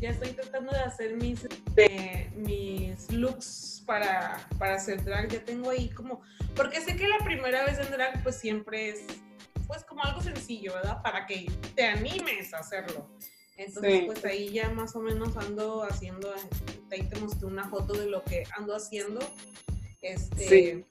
Ya 0.00 0.10
estoy 0.10 0.30
tratando 0.30 0.72
de 0.72 0.78
hacer 0.78 1.16
mis, 1.16 1.44
este, 1.44 2.30
mis 2.34 3.10
looks 3.12 3.82
para, 3.84 4.48
para 4.58 4.76
hacer 4.76 5.04
drag. 5.04 5.28
Ya 5.28 5.44
tengo 5.44 5.70
ahí 5.70 5.90
como. 5.90 6.22
Porque 6.56 6.80
sé 6.80 6.96
que 6.96 7.06
la 7.06 7.18
primera 7.18 7.64
vez 7.64 7.78
en 7.78 7.90
drag, 7.90 8.22
pues 8.22 8.36
siempre 8.36 8.90
es. 8.90 9.00
Pues 9.66 9.84
como 9.84 10.02
algo 10.02 10.20
sencillo, 10.20 10.74
¿verdad? 10.74 11.02
Para 11.02 11.26
que 11.26 11.50
te 11.74 11.84
animes 11.84 12.54
a 12.54 12.58
hacerlo. 12.58 13.08
Entonces, 13.56 14.04
pues 14.06 14.24
ahí 14.24 14.50
ya 14.50 14.70
más 14.70 14.96
o 14.96 15.00
menos 15.00 15.36
ando 15.36 15.84
haciendo. 15.84 16.32
Ahí 16.90 17.02
te 17.02 17.20
mostré 17.20 17.46
una 17.46 17.68
foto 17.68 17.92
de 17.92 18.06
lo 18.06 18.24
que 18.24 18.44
ando 18.56 18.74
haciendo. 18.74 19.20
Este. 20.00 20.48
Sí 20.48 20.84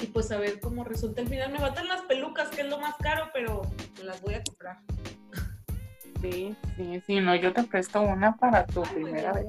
y 0.00 0.06
pues 0.06 0.30
a 0.30 0.38
ver 0.38 0.60
cómo 0.60 0.84
resulta 0.84 1.22
el 1.22 1.28
final. 1.28 1.52
Me 1.52 1.58
faltan 1.58 1.88
las 1.88 2.02
pelucas, 2.02 2.48
que 2.50 2.62
es 2.62 2.68
lo 2.68 2.78
más 2.78 2.96
caro, 2.96 3.30
pero 3.32 3.62
me 3.98 4.04
las 4.04 4.20
voy 4.22 4.34
a 4.34 4.42
comprar. 4.42 4.78
Sí, 6.20 6.56
sí, 6.76 7.02
sí, 7.06 7.20
no, 7.20 7.34
yo 7.36 7.52
te 7.52 7.62
presto 7.64 8.00
una 8.00 8.36
para 8.36 8.66
tu 8.66 8.82
primera 8.82 9.32
vez. 9.32 9.46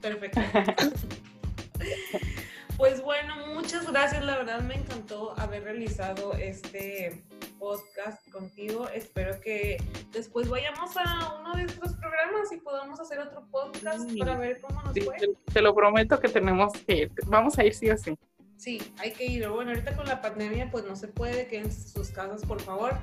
Perfecto. 0.00 0.40
pues 2.76 3.02
bueno, 3.02 3.34
muchas 3.54 3.90
gracias, 3.90 4.24
la 4.24 4.36
verdad 4.36 4.60
me 4.60 4.76
encantó 4.76 5.38
haber 5.38 5.64
realizado 5.64 6.34
este 6.34 7.24
podcast 7.58 8.28
contigo. 8.30 8.88
Espero 8.88 9.40
que 9.40 9.82
después 10.12 10.48
vayamos 10.48 10.96
a 10.96 11.40
uno 11.40 11.56
de 11.56 11.64
estos 11.64 11.94
programas 11.94 12.52
y 12.52 12.58
podamos 12.58 13.00
hacer 13.00 13.18
otro 13.18 13.46
podcast 13.50 14.08
para 14.18 14.36
ver 14.36 14.60
cómo 14.60 14.82
nos 14.82 15.04
fue. 15.04 15.16
te, 15.52 15.62
lo 15.62 15.74
prometo 15.74 16.20
que 16.20 16.28
tenemos 16.28 16.72
que 16.86 17.10
Vamos 17.26 17.58
a 17.58 17.64
ir 17.64 17.74
sí 17.74 17.90
o 17.90 17.96
sí. 17.96 18.16
Sí, 18.58 18.92
hay 18.98 19.12
que 19.12 19.24
ir. 19.24 19.48
Bueno, 19.48 19.70
ahorita 19.70 19.96
con 19.96 20.06
la 20.06 20.20
pandemia 20.20 20.68
pues 20.70 20.84
no 20.84 20.96
se 20.96 21.06
puede, 21.08 21.46
queden 21.46 21.66
en 21.66 21.72
sus 21.72 22.10
casas 22.10 22.44
por 22.44 22.60
favor. 22.60 22.98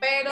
Pero 0.00 0.30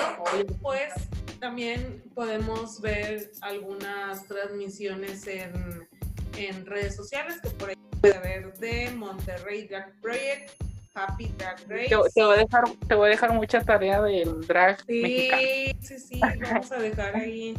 pues 0.61 0.93
también 1.41 2.03
podemos 2.15 2.81
ver 2.81 3.31
algunas 3.41 4.27
transmisiones 4.27 5.27
en, 5.27 5.89
en 6.37 6.67
redes 6.67 6.97
sociales 6.97 7.41
que 7.41 7.49
por 7.51 7.71
ahí 7.71 7.77
puede 8.01 8.17
haber 8.17 8.53
de 8.55 8.91
Monterrey 8.91 9.67
Drag 9.67 9.93
Project, 10.03 10.51
Happy 10.95 11.33
Drag 11.39 11.57
Race. 11.69 11.89
Te, 12.15 12.23
voy 12.23 12.35
a 12.35 12.39
dejar, 12.39 12.65
te 12.87 12.95
voy 12.95 13.07
a 13.07 13.11
dejar 13.11 13.33
mucha 13.33 13.65
tarea 13.65 14.03
del 14.03 14.47
drag. 14.47 14.85
Sí, 14.87 15.31
sí, 15.81 15.99
sí, 15.99 16.21
vamos 16.21 16.73
a 16.73 16.77
dejar 16.77 17.17
ahí 17.17 17.55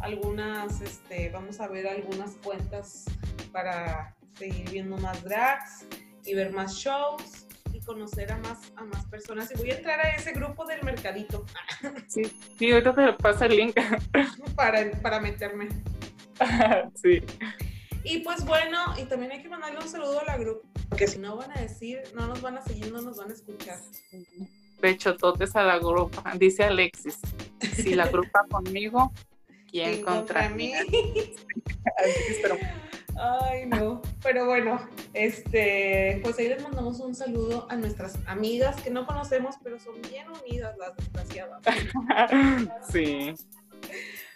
algunas, 0.00 0.80
este, 0.80 1.28
vamos 1.30 1.60
a 1.60 1.68
ver 1.68 1.86
algunas 1.86 2.36
cuentas 2.36 3.04
para 3.52 4.14
seguir 4.38 4.70
viendo 4.70 4.96
más 4.96 5.22
drags 5.22 5.86
y 6.24 6.34
ver 6.34 6.52
más 6.52 6.74
shows 6.74 7.46
y 7.72 7.80
conocer 7.80 8.32
a 8.32 8.38
más, 8.38 8.72
a 8.76 8.84
más 8.84 9.04
personas. 9.06 9.50
Y 9.52 9.58
voy 9.58 9.70
a 9.70 9.76
entrar 9.76 10.00
a 10.00 10.10
ese 10.10 10.32
grupo 10.32 10.64
del 10.66 10.82
mercadito. 10.82 11.44
Sí, 12.08 12.22
sí 12.58 12.70
ahorita 12.70 12.94
te 12.94 13.12
pasa 13.14 13.46
el 13.46 13.56
link. 13.56 13.76
para, 14.56 14.90
para 15.00 15.20
meterme. 15.20 15.68
sí. 16.94 17.22
Y 18.04 18.18
pues 18.18 18.44
bueno, 18.44 18.78
y 18.98 19.04
también 19.04 19.32
hay 19.32 19.42
que 19.42 19.48
mandarle 19.48 19.78
un 19.78 19.88
saludo 19.88 20.20
a 20.20 20.24
la 20.24 20.36
grupo, 20.36 20.68
porque 20.88 21.06
si 21.06 21.18
no 21.18 21.36
van 21.36 21.56
a 21.56 21.60
decir, 21.60 22.02
no 22.14 22.26
nos 22.26 22.42
van 22.42 22.58
a 22.58 22.62
seguir, 22.62 22.92
no 22.92 23.00
nos 23.00 23.16
van 23.16 23.30
a 23.30 23.34
escuchar. 23.34 23.78
Pechototes 24.80 25.54
a 25.54 25.62
la 25.62 25.78
grupa, 25.78 26.34
dice 26.36 26.64
Alexis. 26.64 27.20
Si 27.74 27.94
la 27.94 28.08
grupa 28.08 28.44
conmigo, 28.50 29.12
¿quién 29.70 30.02
contra, 30.02 30.48
mí? 30.48 30.72
Ay, 33.16 33.66
no. 33.66 34.00
Pero 34.22 34.46
bueno, 34.46 34.80
este, 35.12 36.20
pues 36.22 36.38
ahí 36.38 36.48
les 36.48 36.62
mandamos 36.62 37.00
un 37.00 37.14
saludo 37.14 37.66
a 37.70 37.76
nuestras 37.76 38.18
amigas 38.26 38.80
que 38.80 38.90
no 38.90 39.06
conocemos, 39.06 39.56
pero 39.62 39.78
son 39.78 40.00
bien 40.02 40.26
unidas 40.28 40.76
las 40.78 40.96
desgraciadas. 40.96 41.62
Sí. 42.90 43.34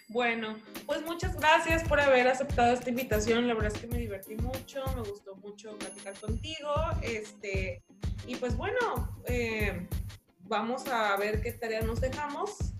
Bueno, 0.09 0.55
pues 0.85 1.03
muchas 1.03 1.35
gracias 1.35 1.83
por 1.83 1.99
haber 1.99 2.27
aceptado 2.27 2.73
esta 2.73 2.89
invitación. 2.89 3.47
La 3.47 3.53
verdad 3.53 3.73
es 3.75 3.81
que 3.81 3.87
me 3.87 3.97
divertí 3.97 4.35
mucho, 4.35 4.83
me 4.95 5.01
gustó 5.01 5.35
mucho 5.35 5.77
platicar 5.77 6.13
contigo. 6.19 6.73
Este, 7.01 7.83
y 8.25 8.35
pues 8.37 8.55
bueno, 8.55 9.17
eh, 9.25 9.87
vamos 10.43 10.87
a 10.87 11.15
ver 11.17 11.41
qué 11.41 11.51
tarea 11.51 11.81
nos 11.81 11.99
dejamos 11.99 12.73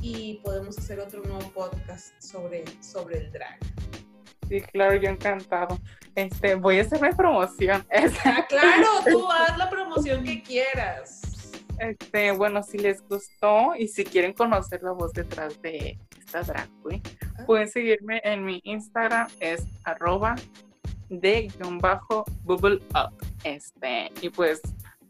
y 0.00 0.40
podemos 0.42 0.76
hacer 0.76 0.98
otro 0.98 1.22
nuevo 1.22 1.48
podcast 1.52 2.20
sobre, 2.20 2.64
sobre 2.82 3.18
el 3.18 3.32
drag. 3.32 3.58
Sí, 4.52 4.60
claro, 4.60 4.96
yo 4.96 5.08
encantado. 5.08 5.78
Este, 6.14 6.56
voy 6.56 6.78
a 6.78 6.82
hacer 6.82 7.00
mi 7.00 7.10
promoción. 7.12 7.86
Ah, 8.26 8.46
claro, 8.46 8.86
tú 9.10 9.26
haz 9.32 9.56
la 9.56 9.70
promoción 9.70 10.22
que 10.24 10.42
quieras. 10.42 11.22
Este, 11.78 12.32
bueno, 12.32 12.62
si 12.62 12.76
les 12.76 13.00
gustó 13.08 13.74
y 13.74 13.88
si 13.88 14.04
quieren 14.04 14.34
conocer 14.34 14.82
la 14.82 14.92
voz 14.92 15.14
detrás 15.14 15.60
de 15.62 15.98
esta 16.18 16.42
drag 16.42 16.68
queen, 16.86 17.02
ah. 17.38 17.44
pueden 17.46 17.66
seguirme 17.66 18.20
en 18.24 18.44
mi 18.44 18.60
Instagram, 18.64 19.26
es 19.40 19.64
arroba 19.84 20.34
de 21.08 21.48
guion 21.48 21.78
bajo 21.78 22.26
bubble 22.42 22.82
up. 22.94 23.16
Este, 23.44 24.12
y 24.20 24.28
pues 24.28 24.60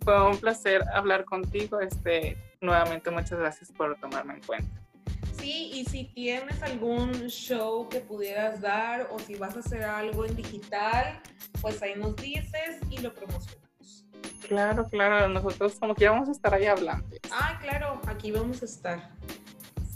fue 0.05 0.25
un 0.25 0.39
placer 0.39 0.85
hablar 0.95 1.25
contigo. 1.25 1.81
Este, 1.81 2.37
nuevamente 2.61 3.11
muchas 3.11 3.41
gracias 3.41 3.73
por 3.73 3.97
tomarme 3.97 4.35
en 4.35 4.43
cuenta. 4.43 4.82
Sí, 5.43 5.73
y 5.75 5.85
si 5.87 6.05
tienes 6.05 6.63
algún 6.63 7.27
show 7.27 7.89
que 7.89 7.99
pudieras 7.99 8.61
dar 8.61 9.09
o 9.11 9.19
si 9.19 9.35
vas 9.35 9.57
a 9.57 9.59
hacer 9.59 9.83
algo 9.83 10.25
en 10.25 10.37
digital, 10.37 11.21
pues 11.61 11.83
ahí 11.83 11.97
nos 11.97 12.15
dices 12.15 12.79
y 12.89 12.99
lo 12.99 13.13
promocionamos. 13.13 14.07
Claro, 14.47 14.87
claro, 14.87 15.29
nosotros 15.29 15.81
como 15.81 15.97
que 15.97 16.09
vamos 16.09 16.29
a 16.29 16.31
estar 16.31 16.55
ahí 16.55 16.67
hablando. 16.67 17.09
Ah, 17.33 17.59
claro, 17.61 18.01
aquí 18.07 18.31
vamos 18.31 18.63
a 18.63 18.67
estar. 18.67 19.11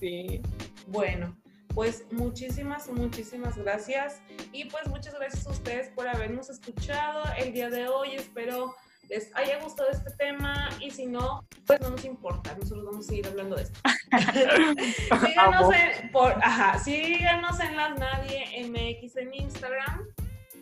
Sí. 0.01 0.43
Bueno, 0.89 1.37
pues 1.77 2.05
muchísimas, 2.11 2.89
muchísimas 2.91 3.57
gracias. 3.57 4.21
Y 4.53 4.65
pues 4.65 4.89
muchas 4.89 5.15
gracias 5.15 5.47
a 5.47 5.51
ustedes 5.51 5.91
por 5.91 6.09
habernos 6.09 6.51
escuchado 6.51 7.23
el 7.39 7.53
día 7.53 7.71
de 7.71 7.87
hoy. 7.87 8.17
Espero 8.17 8.75
les 9.09 9.35
haya 9.35 9.61
gustado 9.63 9.91
este 9.91 10.11
tema 10.13 10.69
y 10.81 10.91
si 10.91 11.07
no, 11.07 11.47
pues 11.67 11.81
no 11.81 11.91
nos 11.91 12.05
importa, 12.05 12.55
nosotros 12.59 12.85
vamos 12.85 13.07
a 13.07 13.09
seguir 13.09 13.27
hablando 13.27 13.57
de 13.57 13.63
esto. 13.63 13.81
síganos, 15.27 15.75
en, 15.75 16.11
por, 16.11 16.33
ajá, 16.43 16.79
síganos 16.79 17.61
en 17.61 17.77
las 17.77 17.99
Nadie 17.99 18.69
MX 18.69 19.17
en 19.17 19.35
Instagram 19.35 20.07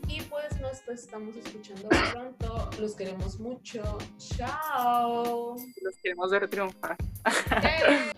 y 0.08 0.20
pues 0.22 0.60
nos 0.60 0.86
estamos 0.88 1.36
escuchando 1.36 1.88
pronto. 2.12 2.70
Los 2.78 2.94
queremos 2.94 3.38
mucho. 3.38 3.82
Chao. 4.18 5.56
Los 5.82 5.96
queremos 6.02 6.30
ver 6.30 6.48
triunfar. 6.48 6.96